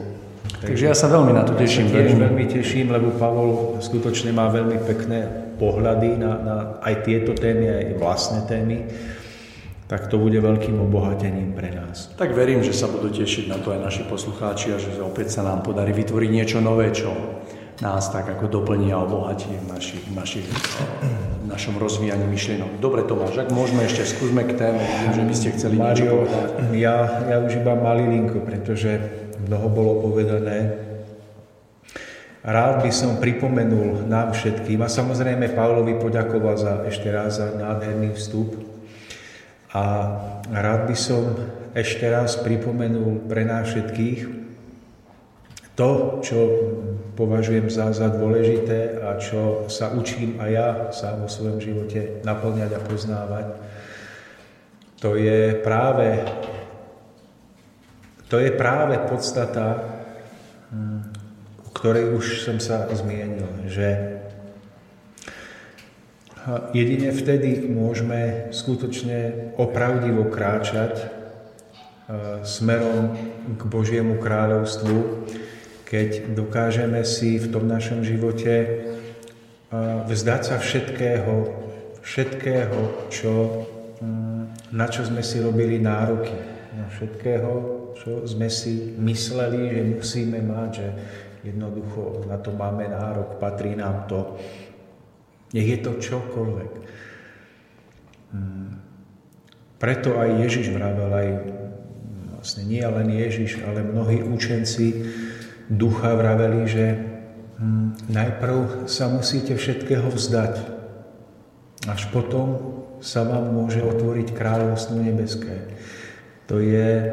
Takže 0.61 0.85
ja 0.85 0.94
sa 0.94 1.10
veľmi 1.10 1.34
na 1.34 1.41
to 1.41 1.57
teším. 1.57 1.90
Ja 1.90 2.06
sa 2.06 2.30
veľmi 2.30 2.45
teším, 2.45 2.94
lebo 2.94 3.18
Pavol 3.18 3.81
skutočne 3.81 4.30
má 4.30 4.45
veľmi 4.53 4.77
pekné 4.85 5.26
pohľady 5.57 6.22
na, 6.22 6.31
na 6.38 6.56
aj 6.85 7.10
tieto 7.10 7.34
témy, 7.34 7.65
aj 7.65 7.85
vlastné 7.98 8.45
témy. 8.45 8.85
Tak 9.90 10.14
to 10.14 10.22
bude 10.22 10.38
veľkým 10.38 10.77
obohatením 10.77 11.57
pre 11.57 11.73
nás. 11.73 12.14
Tak 12.14 12.38
verím, 12.38 12.61
že 12.61 12.77
sa 12.77 12.85
budú 12.85 13.10
tešiť 13.10 13.49
na 13.49 13.57
to 13.57 13.73
aj 13.73 13.81
naši 13.81 14.06
poslucháči 14.06 14.69
a 14.69 14.77
že 14.77 14.94
opäť 15.02 15.34
sa 15.34 15.41
nám 15.41 15.65
podarí 15.65 15.98
vytvoriť 15.98 16.30
niečo 16.30 16.61
nové, 16.61 16.94
čo 16.94 17.10
nás 17.82 18.12
tak 18.14 18.30
ako 18.30 18.52
doplní 18.62 18.94
a 18.94 19.02
obohatí 19.02 19.50
v 19.50 19.66
našich, 19.74 20.04
našich, 20.14 20.45
v 21.41 21.45
našom 21.50 21.82
rozvíjaní 21.82 22.30
myšlienok. 22.30 22.78
Dobre 22.78 23.02
Tomáš, 23.08 23.34
ak 23.40 23.50
môžeme 23.50 23.88
ešte 23.88 24.06
skúsme 24.06 24.45
k 24.45 24.54
téme, 24.54 24.84
že 25.16 25.24
by 25.26 25.34
ste 25.34 25.50
chceli 25.58 25.76
Mario, 25.82 25.90
niečo 25.90 26.06
povedať. 26.22 26.50
Ja, 26.78 26.98
ja 27.34 27.38
už 27.41 27.52
iba 27.58 27.74
malý 27.74 28.06
linko, 28.06 28.45
pretože 28.45 29.02
mnoho 29.50 29.68
bolo 29.74 29.91
povedané. 30.06 30.78
Rád 32.44 32.84
by 32.84 32.91
som 32.91 33.24
pripomenul 33.24 34.04
nám 34.12 34.36
všetkým 34.36 34.84
a 34.84 34.91
samozrejme 34.91 35.56
Pavlovi 35.56 35.95
poďakoval 35.95 36.60
za, 36.60 36.74
ešte 36.84 37.08
raz 37.08 37.40
za 37.40 37.56
nádherný 37.56 38.12
vstup. 38.20 38.60
A 39.72 39.84
rád 40.52 40.91
by 40.91 40.95
som 41.00 41.24
ešte 41.74 42.06
raz 42.06 42.38
pripomenul 42.38 43.26
pre 43.26 43.48
nás 43.48 43.72
všetkých, 43.72 44.43
to, 45.74 46.22
čo 46.22 46.38
považujem 47.18 47.70
za, 47.70 47.94
za 47.94 48.10
dôležité 48.10 49.02
a 49.02 49.18
čo 49.18 49.70
sa 49.70 49.94
učím 49.94 50.38
aj 50.41 50.50
ja 50.50 50.70
sám 50.94 51.26
vo 51.26 51.30
svojom 51.30 51.62
živote 51.62 52.22
naplňať 52.26 52.72
a 52.74 52.82
poznávať, 52.82 53.48
to 55.02 55.20
je 55.20 55.58
práve, 55.60 56.26
to 58.30 58.40
je 58.40 58.50
práve 58.54 58.95
podstata, 59.10 59.84
hm, 60.72 61.02
o 61.66 61.70
ktorej 61.74 62.16
už 62.18 62.45
som 62.45 62.58
sa 62.62 62.88
zmienil, 62.90 63.68
že 63.68 64.14
jedine 66.76 67.12
vtedy 67.12 67.68
môžeme 67.72 68.52
skutočne 68.52 69.52
opravdivo 69.56 70.28
kráčať 70.28 70.94
e, 71.00 71.06
smerom 72.44 73.16
k 73.56 73.62
Božiemu 73.64 74.20
kráľovstvu, 74.20 74.98
keď 75.94 76.34
dokážeme 76.34 77.06
si 77.06 77.38
v 77.38 77.53
tom 77.53 77.70
našom 77.70 78.02
živote 78.02 78.82
vzdať 80.10 80.41
sa 80.41 80.57
všetkého, 80.57 81.53
všetkého, 82.02 82.80
čo, 83.14 83.61
mm, 84.02 84.74
na 84.74 84.90
čo 84.90 85.06
sme 85.06 85.22
si 85.22 85.38
robili 85.38 85.78
nároky, 85.78 86.34
na 86.74 86.90
všetkého, 86.90 87.52
čo 87.94 88.26
sme 88.26 88.49
si 88.49 88.98
mysleli, 88.98 89.70
že 89.70 89.82
musíme 89.86 90.41
mať, 90.41 90.70
že 90.82 90.88
jednoducho 91.45 92.26
na 92.26 92.41
to 92.41 92.49
máme 92.57 92.90
nárok, 92.90 93.38
patrí 93.38 93.78
nám 93.78 94.10
to. 94.10 94.41
Nech 95.53 95.78
je 95.78 95.78
to 95.78 96.02
čokoľvek. 96.02 96.72
Mm. 98.34 98.82
Preto 99.78 100.18
aj 100.18 100.41
Ježiš 100.41 100.74
vravel, 100.74 101.11
aj 101.14 101.30
vlastne 102.41 102.65
nie 102.65 102.82
len 102.82 103.14
Ježiš, 103.14 103.61
ale 103.61 103.86
mnohí 103.86 104.26
učenci 104.26 105.22
ducha 105.69 106.15
vraveli, 106.15 106.68
že 106.68 106.85
hm, 107.60 108.11
najprv 108.11 108.88
sa 108.90 109.07
musíte 109.07 109.56
všetkého 109.56 110.11
vzdať, 110.11 110.53
až 111.88 112.02
potom 112.11 112.60
sa 113.03 113.27
vám 113.27 113.52
môže 113.52 113.84
otvoriť 113.84 114.31
kráľovstvo 114.31 115.03
nebeské. 115.03 115.76
To 116.48 116.64
je 116.64 117.11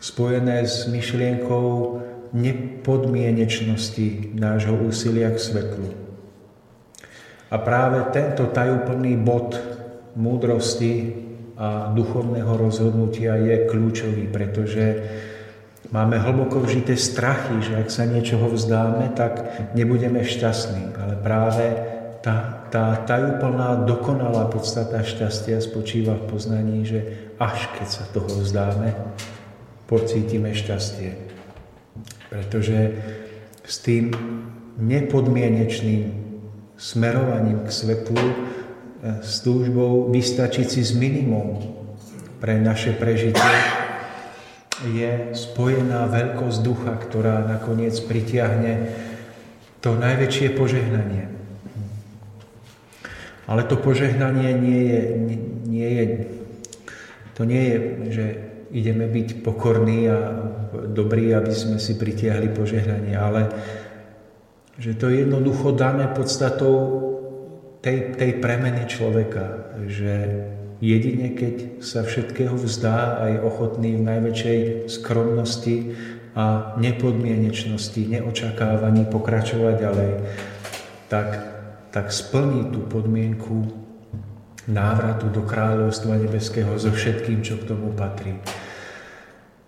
spojené 0.00 0.64
s 0.64 0.88
myšlienkou 0.88 2.00
nepodmienečnosti 2.32 4.32
nášho 4.32 4.80
úsilia 4.80 5.28
k 5.34 5.38
svetlu. 5.38 5.88
A 7.50 7.58
práve 7.58 8.06
tento 8.14 8.46
tajúplný 8.48 9.18
bod 9.20 9.58
múdrosti 10.14 11.18
a 11.60 11.92
duchovného 11.92 12.56
rozhodnutia 12.56 13.36
je 13.36 13.68
kľúčový, 13.68 14.32
pretože 14.32 14.84
Máme 15.90 16.22
hlboko 16.22 16.62
vžité 16.62 16.94
strachy, 16.94 17.66
že 17.66 17.74
ak 17.74 17.90
sa 17.90 18.06
niečoho 18.06 18.46
vzdáme, 18.54 19.10
tak 19.18 19.42
nebudeme 19.74 20.22
šťastní. 20.22 20.94
Ale 20.94 21.18
práve 21.18 21.66
tá, 22.22 22.62
tá 22.70 22.94
tajúplná, 23.02 23.82
dokonalá 23.82 24.46
podstata 24.46 25.02
šťastia 25.02 25.58
spočíva 25.58 26.14
v 26.14 26.24
poznaní, 26.30 26.86
že 26.86 27.32
až 27.42 27.66
keď 27.74 27.88
sa 27.90 28.04
toho 28.14 28.30
vzdáme, 28.30 28.94
pocítime 29.90 30.54
šťastie. 30.54 31.10
Pretože 32.30 32.94
s 33.66 33.82
tým 33.82 34.14
nepodmienečným 34.78 36.06
smerovaním 36.78 37.66
k 37.66 37.70
svetlu, 37.74 38.22
e, 38.22 38.34
s 39.26 39.42
túžbou 39.42 40.06
vystačiť 40.06 40.66
si 40.70 40.86
s 40.86 40.94
minimum 40.94 41.58
pre 42.38 42.62
naše 42.62 42.94
prežitie, 42.94 43.89
je 44.88 45.36
spojená 45.36 46.08
veľkosť 46.08 46.58
ducha, 46.64 46.96
ktorá 46.96 47.44
nakoniec 47.44 47.92
pritiahne 48.08 48.88
to 49.84 49.96
najväčšie 49.96 50.56
požehnanie. 50.56 51.28
Ale 53.44 53.66
to 53.66 53.76
požehnanie 53.76 54.56
nie 54.56 54.82
je, 54.88 55.02
nie 55.68 55.90
je, 55.90 56.04
to 57.34 57.42
nie 57.44 57.64
je, 57.66 57.76
že 58.14 58.24
ideme 58.70 59.10
byť 59.10 59.42
pokorní 59.42 60.06
a 60.06 60.18
dobrí, 60.86 61.34
aby 61.34 61.50
sme 61.50 61.76
si 61.82 61.98
pritiahli 61.98 62.54
požehnanie, 62.54 63.18
ale 63.18 63.50
že 64.80 64.96
to 64.96 65.10
je 65.10 65.26
jednoducho 65.26 65.76
dané 65.76 66.08
podstatou 66.08 66.76
tej, 67.84 68.16
tej 68.16 68.38
premeny 68.38 68.86
človeka, 68.86 69.76
že 69.84 70.14
Jedine 70.80 71.36
keď 71.36 71.84
sa 71.84 72.00
všetkého 72.00 72.56
vzdá 72.56 73.20
a 73.20 73.36
je 73.36 73.38
ochotný 73.44 74.00
v 74.00 74.06
najväčšej 74.08 74.58
skromnosti 74.88 75.92
a 76.32 76.72
nepodmienečnosti, 76.80 78.00
neočakávaní 78.08 79.04
pokračovať 79.12 79.74
ďalej, 79.76 80.12
tak, 81.12 81.28
tak 81.92 82.08
splní 82.08 82.72
tú 82.72 82.80
podmienku 82.88 83.68
návratu 84.72 85.28
do 85.28 85.44
kráľovstva 85.44 86.16
nebeského 86.16 86.72
so 86.80 86.88
všetkým, 86.88 87.44
čo 87.44 87.60
k 87.60 87.68
tomu 87.68 87.92
patrí. 87.92 88.40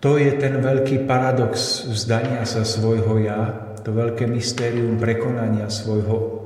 To 0.01 0.17
je 0.17 0.33
ten 0.41 0.57
veľký 0.65 1.05
paradox 1.05 1.85
vzdania 1.93 2.41
sa 2.49 2.65
svojho 2.65 3.21
ja, 3.21 3.69
to 3.85 3.93
veľké 3.93 4.25
mystérium 4.25 4.97
prekonania 4.97 5.69
svojho, 5.69 6.41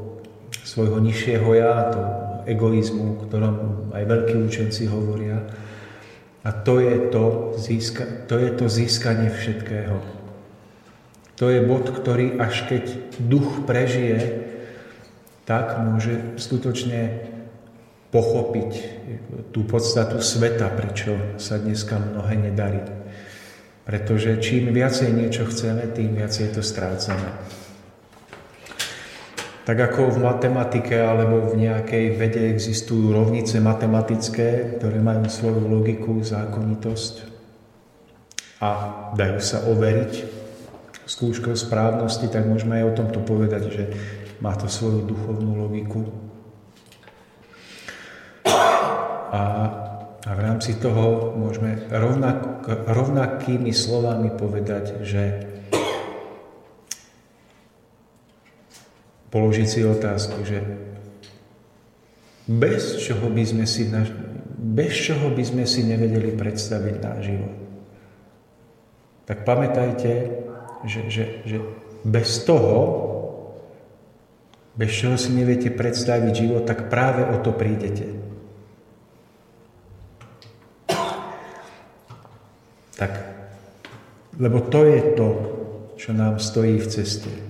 svojho 0.68 0.99
nižšieho 0.99 1.49
ja, 1.56 1.73
to 1.95 2.26
egoizmu, 2.47 3.27
ktorom 3.27 3.55
aj 3.91 4.03
veľkí 4.07 4.35
učenci 4.47 4.87
hovoria. 4.87 5.43
A 6.47 6.49
to 6.55 6.79
je 6.79 7.11
to, 7.11 7.53
získa, 7.59 8.25
to 8.31 8.39
je 8.39 8.49
to 8.55 8.65
získanie 8.71 9.27
všetkého. 9.27 9.99
To 11.37 11.53
je 11.53 11.59
bod, 11.61 11.91
ktorý 11.91 12.39
až 12.39 12.65
keď 12.65 12.83
duch 13.19 13.67
prežije, 13.67 14.47
tak 15.45 15.79
môže 15.83 16.39
skutočne 16.39 17.29
pochopiť 18.09 18.71
tú 19.51 19.67
podstatu 19.67 20.23
sveta, 20.23 20.71
prečo 20.71 21.37
sa 21.37 21.59
dneska 21.59 21.99
mnohé 21.99 22.39
nedarí. 22.39 22.81
Pretože 23.83 24.39
čím 24.43 24.71
viacej 24.75 25.11
niečo 25.13 25.47
chceme, 25.47 25.87
tým 25.91 26.15
viacej 26.15 26.55
to 26.55 26.63
strácame. 26.63 27.31
Tak 29.68 29.76
ako 29.76 30.15
v 30.15 30.23
matematike 30.23 30.95
alebo 30.95 31.52
v 31.52 31.68
nejakej 31.68 32.15
vede 32.15 32.39
existujú 32.56 33.11
rovnice 33.11 33.60
matematické, 33.60 34.80
ktoré 34.80 35.03
majú 35.03 35.27
svoju 35.27 35.68
logiku, 35.68 36.23
zákonitosť 36.23 37.27
a 38.64 38.69
dajú 39.11 39.39
sa 39.44 39.68
overiť 39.68 40.14
skúškou 41.03 41.52
správnosti, 41.52 42.31
tak 42.31 42.48
môžeme 42.48 42.80
aj 42.80 42.85
o 42.88 42.95
tomto 42.95 43.19
povedať, 43.27 43.64
že 43.68 43.84
má 44.39 44.56
to 44.56 44.72
svoju 44.72 45.03
duchovnú 45.03 45.60
logiku. 45.60 46.07
A, 48.48 49.44
a 50.23 50.30
v 50.31 50.39
rámci 50.48 50.80
toho 50.80 51.35
môžeme 51.35 51.91
rovnak, 51.91 52.64
rovnakými 52.88 53.76
slovami 53.76 54.31
povedať, 54.31 55.03
že 55.03 55.46
položiť 59.31 59.67
si 59.67 59.79
otázku, 59.83 60.43
že 60.47 60.63
bez 62.47 63.03
čoho 63.03 63.27
by 63.27 63.43
sme 63.43 63.65
si, 63.67 63.91
bez 64.55 64.93
čoho 64.95 65.27
by 65.35 65.43
sme 65.43 65.63
si 65.67 65.83
nevedeli 65.83 66.31
predstaviť 66.31 66.95
náš 67.03 67.19
život. 67.27 67.55
Tak 69.27 69.43
pamätajte, 69.43 70.11
že, 70.87 71.11
že, 71.11 71.23
že 71.43 71.57
bez 72.07 72.47
toho, 72.47 72.79
bez 74.79 74.95
čoho 74.95 75.19
si 75.19 75.35
neviete 75.35 75.67
predstaviť 75.67 76.31
život, 76.31 76.63
tak 76.63 76.87
práve 76.87 77.27
o 77.27 77.35
to 77.43 77.51
prídete. 77.51 78.15
Tak, 82.95 83.11
lebo 84.39 84.63
to 84.63 84.87
je 84.87 85.01
to, 85.19 85.29
čo 85.99 86.15
nám 86.15 86.39
stojí 86.39 86.79
v 86.79 86.87
ceste 86.87 87.46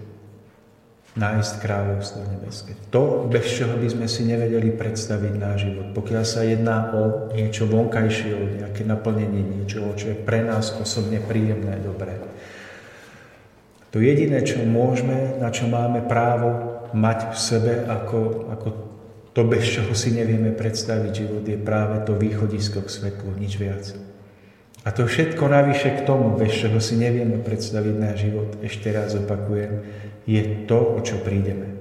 nájsť 1.18 1.54
kráľovstvo 1.66 2.22
nebeské. 2.30 2.78
To, 2.94 3.26
bez 3.26 3.50
čoho 3.50 3.74
by 3.82 3.90
sme 3.90 4.06
si 4.06 4.22
nevedeli 4.30 4.70
predstaviť 4.70 5.34
náš 5.34 5.58
život. 5.66 5.88
Pokiaľ 5.98 6.24
sa 6.24 6.46
jedná 6.46 6.94
o 6.94 7.34
niečo 7.34 7.66
vonkajšie, 7.66 8.32
o 8.38 8.44
nejaké 8.62 8.86
naplnenie 8.86 9.42
niečoho, 9.42 9.98
čo 9.98 10.14
je 10.14 10.18
pre 10.18 10.46
nás 10.46 10.78
osobne 10.78 11.18
príjemné, 11.18 11.82
dobré. 11.82 12.22
To 13.90 13.98
jediné, 13.98 14.46
čo 14.46 14.62
môžeme, 14.62 15.42
na 15.42 15.50
čo 15.50 15.66
máme 15.66 16.06
právo 16.06 16.78
mať 16.94 17.34
v 17.34 17.38
sebe 17.42 17.74
ako, 17.90 18.52
ako 18.54 18.68
to, 19.34 19.42
bez 19.46 19.66
čoho 19.66 19.94
si 19.98 20.14
nevieme 20.14 20.54
predstaviť 20.54 21.12
život, 21.14 21.44
je 21.46 21.58
práve 21.58 22.02
to 22.06 22.14
východisko 22.14 22.86
k 22.86 22.94
svetlu, 22.94 23.34
nič 23.38 23.58
viac. 23.58 23.86
A 24.86 24.94
to 24.96 25.04
všetko 25.04 25.52
navyše 25.52 26.00
k 26.00 26.06
tomu, 26.08 26.38
bez 26.40 26.56
čoho 26.56 26.80
si 26.80 26.96
nevieme 26.96 27.42
predstaviť 27.42 27.96
náš 27.98 28.18
život, 28.24 28.50
ešte 28.64 28.88
raz 28.94 29.18
opakujem, 29.20 29.84
je 30.28 30.68
to, 30.68 30.78
o 30.78 31.00
čo 31.02 31.24
prídeme. 31.24 31.80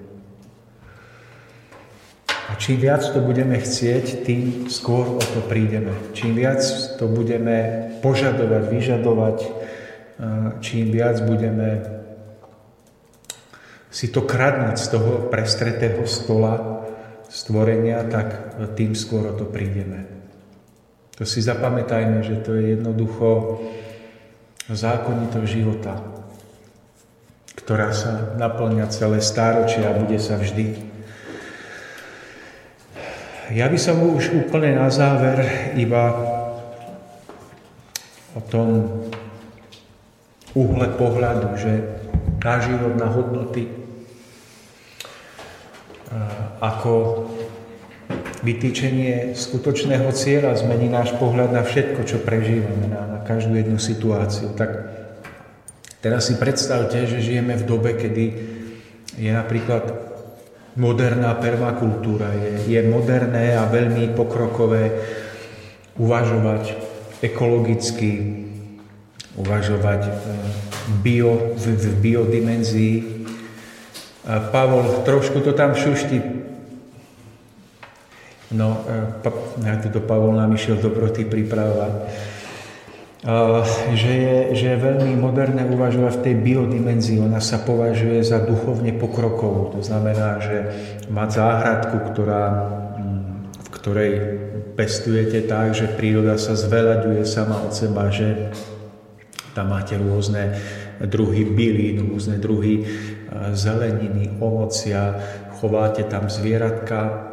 A 2.47 2.55
čím 2.55 2.79
viac 2.79 3.03
to 3.03 3.19
budeme 3.19 3.59
chcieť, 3.59 4.23
tým 4.23 4.71
skôr 4.71 5.19
o 5.19 5.23
to 5.23 5.43
prídeme. 5.51 5.91
Čím 6.15 6.39
viac 6.39 6.63
to 6.95 7.11
budeme 7.11 7.91
požadovať, 8.07 8.63
vyžadovať, 8.71 9.39
čím 10.63 10.95
viac 10.95 11.19
budeme 11.27 11.99
si 13.91 14.13
to 14.13 14.23
kradnúť 14.23 14.77
z 14.77 14.87
toho 14.93 15.13
prestretého 15.33 16.05
stola 16.05 16.85
stvorenia, 17.33 18.05
tak 18.07 18.55
tým 18.79 18.95
skôr 18.95 19.27
o 19.27 19.35
to 19.35 19.49
prídeme. 19.49 20.07
To 21.17 21.25
si 21.25 21.41
zapamätajme, 21.41 22.21
že 22.21 22.45
to 22.45 22.55
je 22.55 22.77
jednoducho 22.77 23.59
zákonitosť 24.69 25.49
života, 25.49 25.97
ktorá 27.67 27.91
sa 27.91 28.39
naplňa 28.39 28.87
celé 28.95 29.19
stáročia 29.19 29.91
a 29.91 29.99
bude 29.99 30.23
sa 30.23 30.39
vždy. 30.39 30.87
Ja 33.51 33.67
by 33.67 33.75
som 33.75 34.07
už 34.07 34.39
úplne 34.39 34.79
na 34.79 34.87
záver 34.87 35.43
iba 35.75 36.15
o 38.39 38.41
tom 38.47 38.87
uhle 40.55 40.95
pohľadu, 40.95 41.59
že 41.59 41.73
náš 42.39 42.71
život 42.71 42.95
na 42.95 43.11
hodnoty 43.11 43.67
ako 46.63 47.27
vytýčenie 48.47 49.35
skutočného 49.35 50.07
cieľa 50.15 50.55
zmení 50.55 50.87
náš 50.87 51.19
pohľad 51.19 51.51
na 51.51 51.67
všetko, 51.67 52.07
čo 52.07 52.23
prežívame, 52.23 52.95
na, 52.95 53.19
na 53.19 53.21
každú 53.27 53.59
jednu 53.59 53.83
situáciu. 53.83 54.55
Tak 54.55 54.96
teraz 56.01 56.29
si 56.29 56.35
predstavte, 56.37 57.07
že 57.07 57.25
žijeme 57.25 57.57
v 57.57 57.67
dobe, 57.69 57.95
kedy 57.97 58.25
je 59.17 59.31
napríklad 59.33 59.85
moderná 60.77 61.33
permakultúra. 61.37 62.33
Je, 62.37 62.77
je 62.77 62.81
moderné 62.85 63.57
a 63.57 63.69
veľmi 63.69 64.13
pokrokové 64.13 64.93
uvažovať 65.97 66.77
ekologicky, 67.25 68.45
uvažovať 69.41 70.03
e, 70.05 70.13
bio, 71.01 71.57
v, 71.57 71.65
v 71.73 71.95
biodimenzii. 72.01 72.97
Pavol 74.27 75.07
trošku 75.07 75.39
to 75.41 75.55
tam 75.55 75.79
šušti 75.79 76.37
No, 78.51 78.87
e, 78.87 79.67
ja 79.67 79.75
to 79.83 79.99
Pavol 79.99 80.39
nám 80.39 80.55
išiel 80.55 80.79
dobroty 80.79 81.27
pripravovať. 81.27 81.93
Že 83.97 84.13
je, 84.13 84.39
že 84.53 84.67
je 84.77 84.85
veľmi 84.85 85.17
moderné 85.17 85.65
uvažovať 85.65 86.21
v 86.21 86.25
tej 86.25 86.35
biodimenzii. 86.37 87.25
Ona 87.25 87.41
sa 87.41 87.65
považuje 87.65 88.21
za 88.21 88.45
duchovne 88.45 88.93
pokrokovú. 88.93 89.73
To 89.73 89.81
znamená, 89.81 90.37
že 90.45 90.57
mať 91.09 91.29
záhradku, 91.41 91.97
ktorá, 92.13 92.45
mm, 93.01 93.27
v 93.57 93.69
ktorej 93.73 94.13
pestujete 94.77 95.49
tak, 95.49 95.73
že 95.73 95.89
príroda 95.89 96.37
sa 96.37 96.53
zveľaďuje 96.53 97.25
sama 97.25 97.65
od 97.65 97.73
seba, 97.73 98.13
že 98.13 98.53
tam 99.57 99.73
máte 99.73 99.97
rôzne 99.97 100.61
druhy 101.01 101.49
bylín, 101.49 102.13
rôzne 102.13 102.37
druhy 102.37 102.85
e, 102.85 102.87
zeleniny, 103.57 104.37
ovocia, 104.45 105.17
chováte 105.57 106.05
tam 106.05 106.29
zvieratka, 106.29 107.33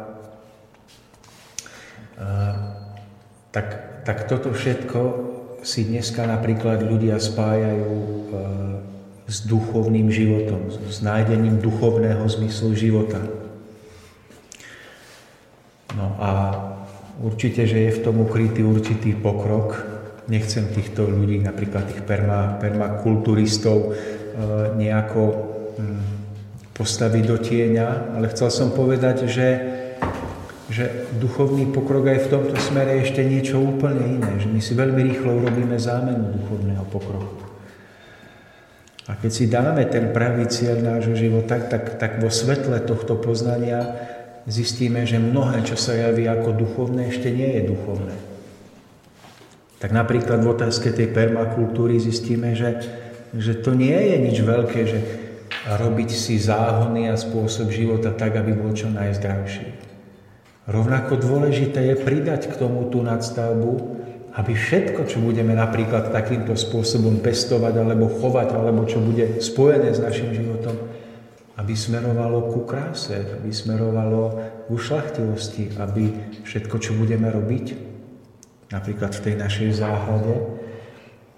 tak, 3.54 3.66
tak 4.02 4.26
toto 4.26 4.50
všetko 4.50 4.98
si 5.64 5.88
dneska 5.88 6.28
napríklad 6.28 6.84
ľudia 6.84 7.16
spájajú 7.16 7.96
e, 7.96 8.12
s 9.24 9.48
duchovným 9.48 10.12
životom, 10.12 10.68
s 10.68 11.00
nájdením 11.00 11.58
duchovného 11.64 12.20
zmyslu 12.28 12.76
života. 12.76 13.24
No 15.96 16.20
a 16.20 16.30
určite, 17.24 17.64
že 17.64 17.88
je 17.88 17.96
v 17.96 18.02
tom 18.04 18.20
ukrytý 18.20 18.60
určitý 18.60 19.16
pokrok. 19.16 19.80
Nechcem 20.28 20.68
týchto 20.68 21.08
ľudí, 21.08 21.40
napríklad 21.40 21.88
tých 21.88 22.04
perma, 22.04 22.60
permakulturistov, 22.60 23.78
e, 23.80 23.90
nejako 24.76 25.22
hm, 25.80 26.04
postaviť 26.76 27.24
do 27.24 27.36
tieňa, 27.40 28.20
ale 28.20 28.28
chcel 28.36 28.52
som 28.52 28.68
povedať, 28.76 29.24
že 29.32 29.73
že 30.72 31.12
duchovný 31.20 31.68
pokrok 31.68 32.08
aj 32.08 32.24
v 32.24 32.30
tomto 32.32 32.56
smere 32.56 32.96
je 32.96 33.04
ešte 33.10 33.20
niečo 33.20 33.60
úplne 33.60 34.16
iné, 34.16 34.32
že 34.40 34.48
my 34.48 34.60
si 34.64 34.72
veľmi 34.72 35.00
rýchlo 35.12 35.36
urobíme 35.36 35.76
zámenu 35.76 36.32
duchovného 36.40 36.84
pokroku. 36.88 37.44
A 39.04 39.20
keď 39.20 39.30
si 39.30 39.44
dáme 39.52 39.84
ten 39.84 40.16
pravý 40.16 40.48
cieľ 40.48 40.80
nášho 40.80 41.12
života, 41.12 41.60
tak, 41.60 42.00
tak 42.00 42.24
vo 42.24 42.32
svetle 42.32 42.80
tohto 42.80 43.20
poznania 43.20 43.84
zistíme, 44.48 45.04
že 45.04 45.20
mnohé, 45.20 45.60
čo 45.68 45.76
sa 45.76 45.92
javí 45.92 46.24
ako 46.24 46.56
duchovné, 46.56 47.12
ešte 47.12 47.28
nie 47.28 47.60
je 47.60 47.68
duchovné. 47.68 48.16
Tak 49.84 49.92
napríklad 49.92 50.40
v 50.40 50.56
otázke 50.56 50.96
tej 50.96 51.12
permakultúry 51.12 52.00
zistíme, 52.00 52.56
že, 52.56 52.80
že 53.36 53.60
to 53.60 53.76
nie 53.76 53.92
je 53.92 54.16
nič 54.16 54.36
veľké, 54.40 54.80
že 54.88 55.00
robiť 55.68 56.08
si 56.08 56.40
záhony 56.40 57.12
a 57.12 57.20
spôsob 57.20 57.68
života 57.68 58.08
tak, 58.16 58.40
aby 58.40 58.56
bol 58.56 58.72
čo 58.72 58.88
najzdravší. 58.88 59.83
Rovnako 60.64 61.20
dôležité 61.20 61.92
je 61.92 61.96
pridať 62.00 62.48
k 62.48 62.56
tomu 62.56 62.88
tú 62.88 63.04
nadstavbu, 63.04 63.72
aby 64.34 64.52
všetko, 64.56 65.06
čo 65.06 65.20
budeme 65.20 65.52
napríklad 65.52 66.10
takýmto 66.10 66.56
spôsobom 66.56 67.20
pestovať, 67.20 67.74
alebo 67.78 68.10
chovať, 68.10 68.48
alebo 68.56 68.82
čo 68.88 68.98
bude 68.98 69.44
spojené 69.44 69.94
s 69.94 70.00
našim 70.00 70.32
životom, 70.34 70.74
aby 71.54 71.72
smerovalo 71.76 72.50
ku 72.50 72.66
kráse, 72.66 73.14
aby 73.14 73.52
smerovalo 73.54 74.22
v 74.66 74.74
ušlachtilosti, 74.74 75.78
aby 75.78 76.10
všetko, 76.42 76.76
čo 76.82 76.96
budeme 76.98 77.30
robiť, 77.30 77.66
napríklad 78.74 79.14
v 79.14 79.22
tej 79.30 79.34
našej 79.38 79.70
záhrade, 79.78 80.34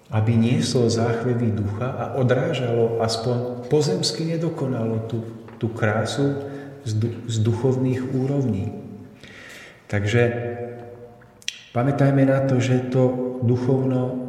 aby 0.07 0.39
nieslo 0.39 0.87
záchvevý 0.87 1.51
ducha 1.51 1.91
a 1.91 2.05
odrážalo 2.15 3.03
aspoň 3.03 3.67
pozemsky 3.67 4.23
nedokonalo 4.23 5.03
tú, 5.11 5.19
tú 5.59 5.67
krásu 5.67 6.39
z, 6.87 6.95
z 7.27 7.35
duchovných 7.43 8.15
úrovní. 8.15 8.86
Takže 9.87 10.21
pamätajme 11.71 12.27
na 12.27 12.43
to, 12.43 12.59
že 12.59 12.91
to 12.91 13.35
duchovno 13.43 14.27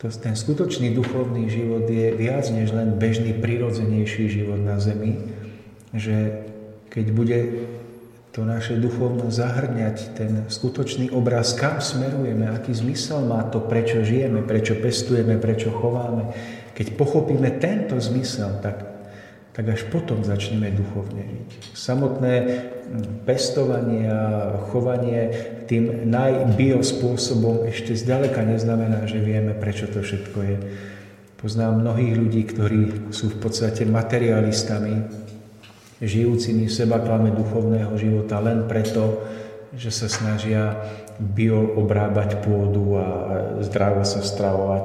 to, 0.00 0.08
ten 0.08 0.32
skutočný 0.32 0.96
duchovný 0.96 1.52
život 1.52 1.84
je 1.84 2.16
viac 2.16 2.48
než 2.48 2.72
len 2.72 2.96
bežný, 2.96 3.36
prirodzenejší 3.36 4.32
život 4.32 4.56
na 4.56 4.80
zemi, 4.80 5.28
že 5.92 6.48
keď 6.88 7.06
bude 7.12 7.38
to 8.32 8.48
naše 8.48 8.80
duchovno 8.80 9.28
zahrňať 9.28 9.96
ten 10.16 10.32
skutočný 10.48 11.12
obraz, 11.12 11.52
kam 11.52 11.84
smerujeme, 11.84 12.48
aký 12.48 12.72
zmysel 12.72 13.28
má 13.28 13.44
to, 13.52 13.60
prečo 13.60 14.00
žijeme, 14.00 14.40
prečo 14.40 14.78
pestujeme, 14.80 15.36
prečo 15.36 15.68
chováme. 15.68 16.32
Keď 16.72 16.96
pochopíme 16.96 17.60
tento 17.60 18.00
zmysel, 18.00 18.56
tak, 18.64 18.89
tak 19.50 19.66
až 19.66 19.82
potom 19.90 20.22
začneme 20.22 20.70
duchovne 20.70 21.26
žiť. 21.26 21.50
Samotné 21.74 22.34
pestovanie 23.26 24.06
a 24.06 24.22
chovanie 24.70 25.30
tým 25.66 26.06
najbio 26.06 26.82
spôsobom 26.82 27.66
ešte 27.66 27.94
zďaleka 27.98 28.42
neznamená, 28.46 29.06
že 29.10 29.18
vieme, 29.18 29.54
prečo 29.54 29.90
to 29.90 30.02
všetko 30.02 30.38
je. 30.42 30.56
Poznám 31.38 31.82
mnohých 31.82 32.14
ľudí, 32.14 32.42
ktorí 32.46 32.82
sú 33.10 33.32
v 33.32 33.38
podstate 33.40 33.88
materialistami, 33.88 35.08
žijúcimi 36.00 36.68
v 36.68 36.72
sebaklame 36.72 37.34
duchovného 37.34 37.92
života 37.98 38.40
len 38.40 38.64
preto, 38.70 39.24
že 39.74 39.90
sa 39.94 40.10
snažia 40.10 40.78
bio 41.20 41.62
obrábať 41.78 42.42
pôdu 42.42 42.96
a 42.96 43.06
zdravo 43.60 44.02
sa 44.02 44.24
stravovať, 44.24 44.84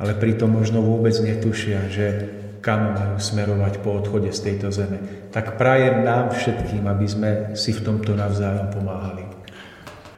ale 0.00 0.12
pritom 0.16 0.48
možno 0.48 0.80
vôbec 0.80 1.14
netušia, 1.20 1.92
že 1.92 2.37
kam 2.60 2.94
majú 2.94 3.16
smerovať 3.16 3.80
po 3.80 3.98
odchode 3.98 4.30
z 4.34 4.40
tejto 4.52 4.74
zeme. 4.74 5.28
Tak 5.30 5.58
prajem 5.58 6.02
nám 6.02 6.34
všetkým, 6.34 6.84
aby 6.86 7.06
sme 7.06 7.30
si 7.54 7.70
v 7.74 7.84
tomto 7.84 8.14
navzájom 8.14 8.70
pomáhali. 8.74 9.28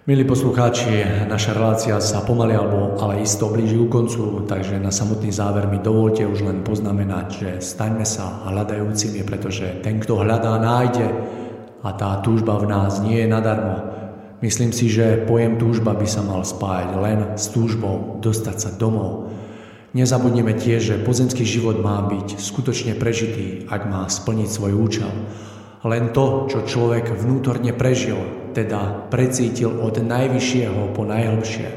Milí 0.08 0.24
poslucháči, 0.24 1.06
naša 1.28 1.54
relácia 1.54 1.94
sa 2.00 2.24
pomaly 2.24 2.56
alebo 2.56 2.98
ale 2.98 3.22
isto 3.22 3.52
blíži 3.52 3.78
ku 3.78 3.86
koncu, 3.86 4.42
takže 4.48 4.80
na 4.80 4.88
samotný 4.88 5.30
záver 5.30 5.68
mi 5.68 5.78
dovolte 5.78 6.24
už 6.26 6.40
len 6.40 6.64
poznamenať, 6.64 7.26
že 7.30 7.50
staňme 7.60 8.02
sa 8.02 8.48
hľadajúcimi, 8.48 9.22
pretože 9.22 9.70
ten, 9.84 10.00
kto 10.00 10.24
hľadá, 10.24 10.56
nájde 10.56 11.04
a 11.84 11.92
tá 11.94 12.18
túžba 12.24 12.56
v 12.58 12.72
nás 12.72 12.98
nie 13.04 13.22
je 13.22 13.28
nadarmo. 13.28 13.76
Myslím 14.40 14.72
si, 14.72 14.88
že 14.88 15.20
pojem 15.28 15.60
túžba 15.60 15.92
by 15.92 16.08
sa 16.08 16.24
mal 16.24 16.48
spájať 16.48 16.90
len 16.96 17.18
s 17.36 17.52
túžbou 17.52 18.18
dostať 18.24 18.56
sa 18.56 18.70
domov, 18.80 19.28
Nezabudneme 19.90 20.54
tiež, 20.54 20.94
že 20.94 21.02
pozemský 21.02 21.42
život 21.42 21.82
má 21.82 21.98
byť 22.06 22.38
skutočne 22.38 22.94
prežitý, 22.94 23.66
ak 23.66 23.90
má 23.90 24.06
splniť 24.06 24.46
svoj 24.46 24.72
účel. 24.78 25.10
Len 25.82 26.14
to, 26.14 26.46
čo 26.46 26.62
človek 26.62 27.10
vnútorne 27.10 27.74
prežil, 27.74 28.22
teda 28.54 29.10
precítil 29.10 29.82
od 29.82 29.98
najvyššieho 29.98 30.94
po 30.94 31.02
najhlbšie, 31.02 31.68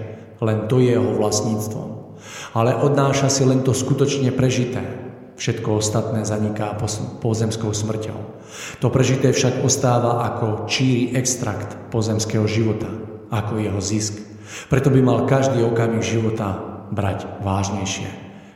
len 0.45 0.69
to 0.69 0.77
je 0.77 0.93
jeho 0.93 1.09
vlastníctvom. 1.17 1.89
Ale 2.53 2.77
odnáša 2.77 3.33
si 3.33 3.49
len 3.49 3.65
to 3.65 3.73
skutočne 3.73 4.29
prežité. 4.29 4.85
Všetko 5.33 5.81
ostatné 5.81 6.21
zaniká 6.21 6.77
pozemskou 7.17 7.73
smrťou. 7.73 8.19
To 8.85 8.93
prežité 8.93 9.33
však 9.33 9.65
ostáva 9.65 10.21
ako 10.29 10.69
číry 10.69 11.17
extrakt 11.17 11.73
pozemského 11.89 12.45
života, 12.45 12.85
ako 13.33 13.57
jeho 13.57 13.81
zisk. 13.81 14.21
Preto 14.69 14.93
by 14.93 15.01
mal 15.01 15.25
každý 15.25 15.65
okamih 15.65 16.05
života 16.05 16.72
brať 16.93 17.25
vážnejšie. 17.41 18.09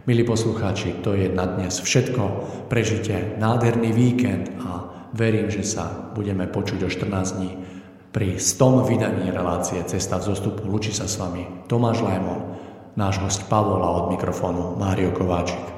Milí 0.07 0.23
poslucháči, 0.23 1.03
to 1.03 1.17
je 1.17 1.27
na 1.27 1.43
dnes 1.43 1.83
všetko. 1.83 2.23
Prežite 2.71 3.35
nádherný 3.41 3.91
víkend 3.91 4.47
a 4.63 4.87
verím, 5.11 5.51
že 5.51 5.67
sa 5.67 6.13
budeme 6.15 6.47
počuť 6.47 6.79
o 6.85 6.89
14 6.89 7.37
dní 7.41 7.51
pri 8.15 8.39
100 8.39 8.87
vydaní 8.87 9.29
relácie 9.29 9.83
Cesta 9.83 10.17
v 10.17 10.31
zostupu. 10.31 10.63
Lučí 10.63 10.95
sa 10.95 11.11
s 11.11 11.19
vami 11.19 11.67
Tomáš 11.67 12.01
Lajmon, 12.01 12.41
náš 12.95 13.19
host 13.19 13.45
Pavol 13.51 13.83
a 13.83 13.93
od 13.93 14.15
mikrofónu 14.15 14.79
Mário 14.79 15.11
Kováčik. 15.11 15.76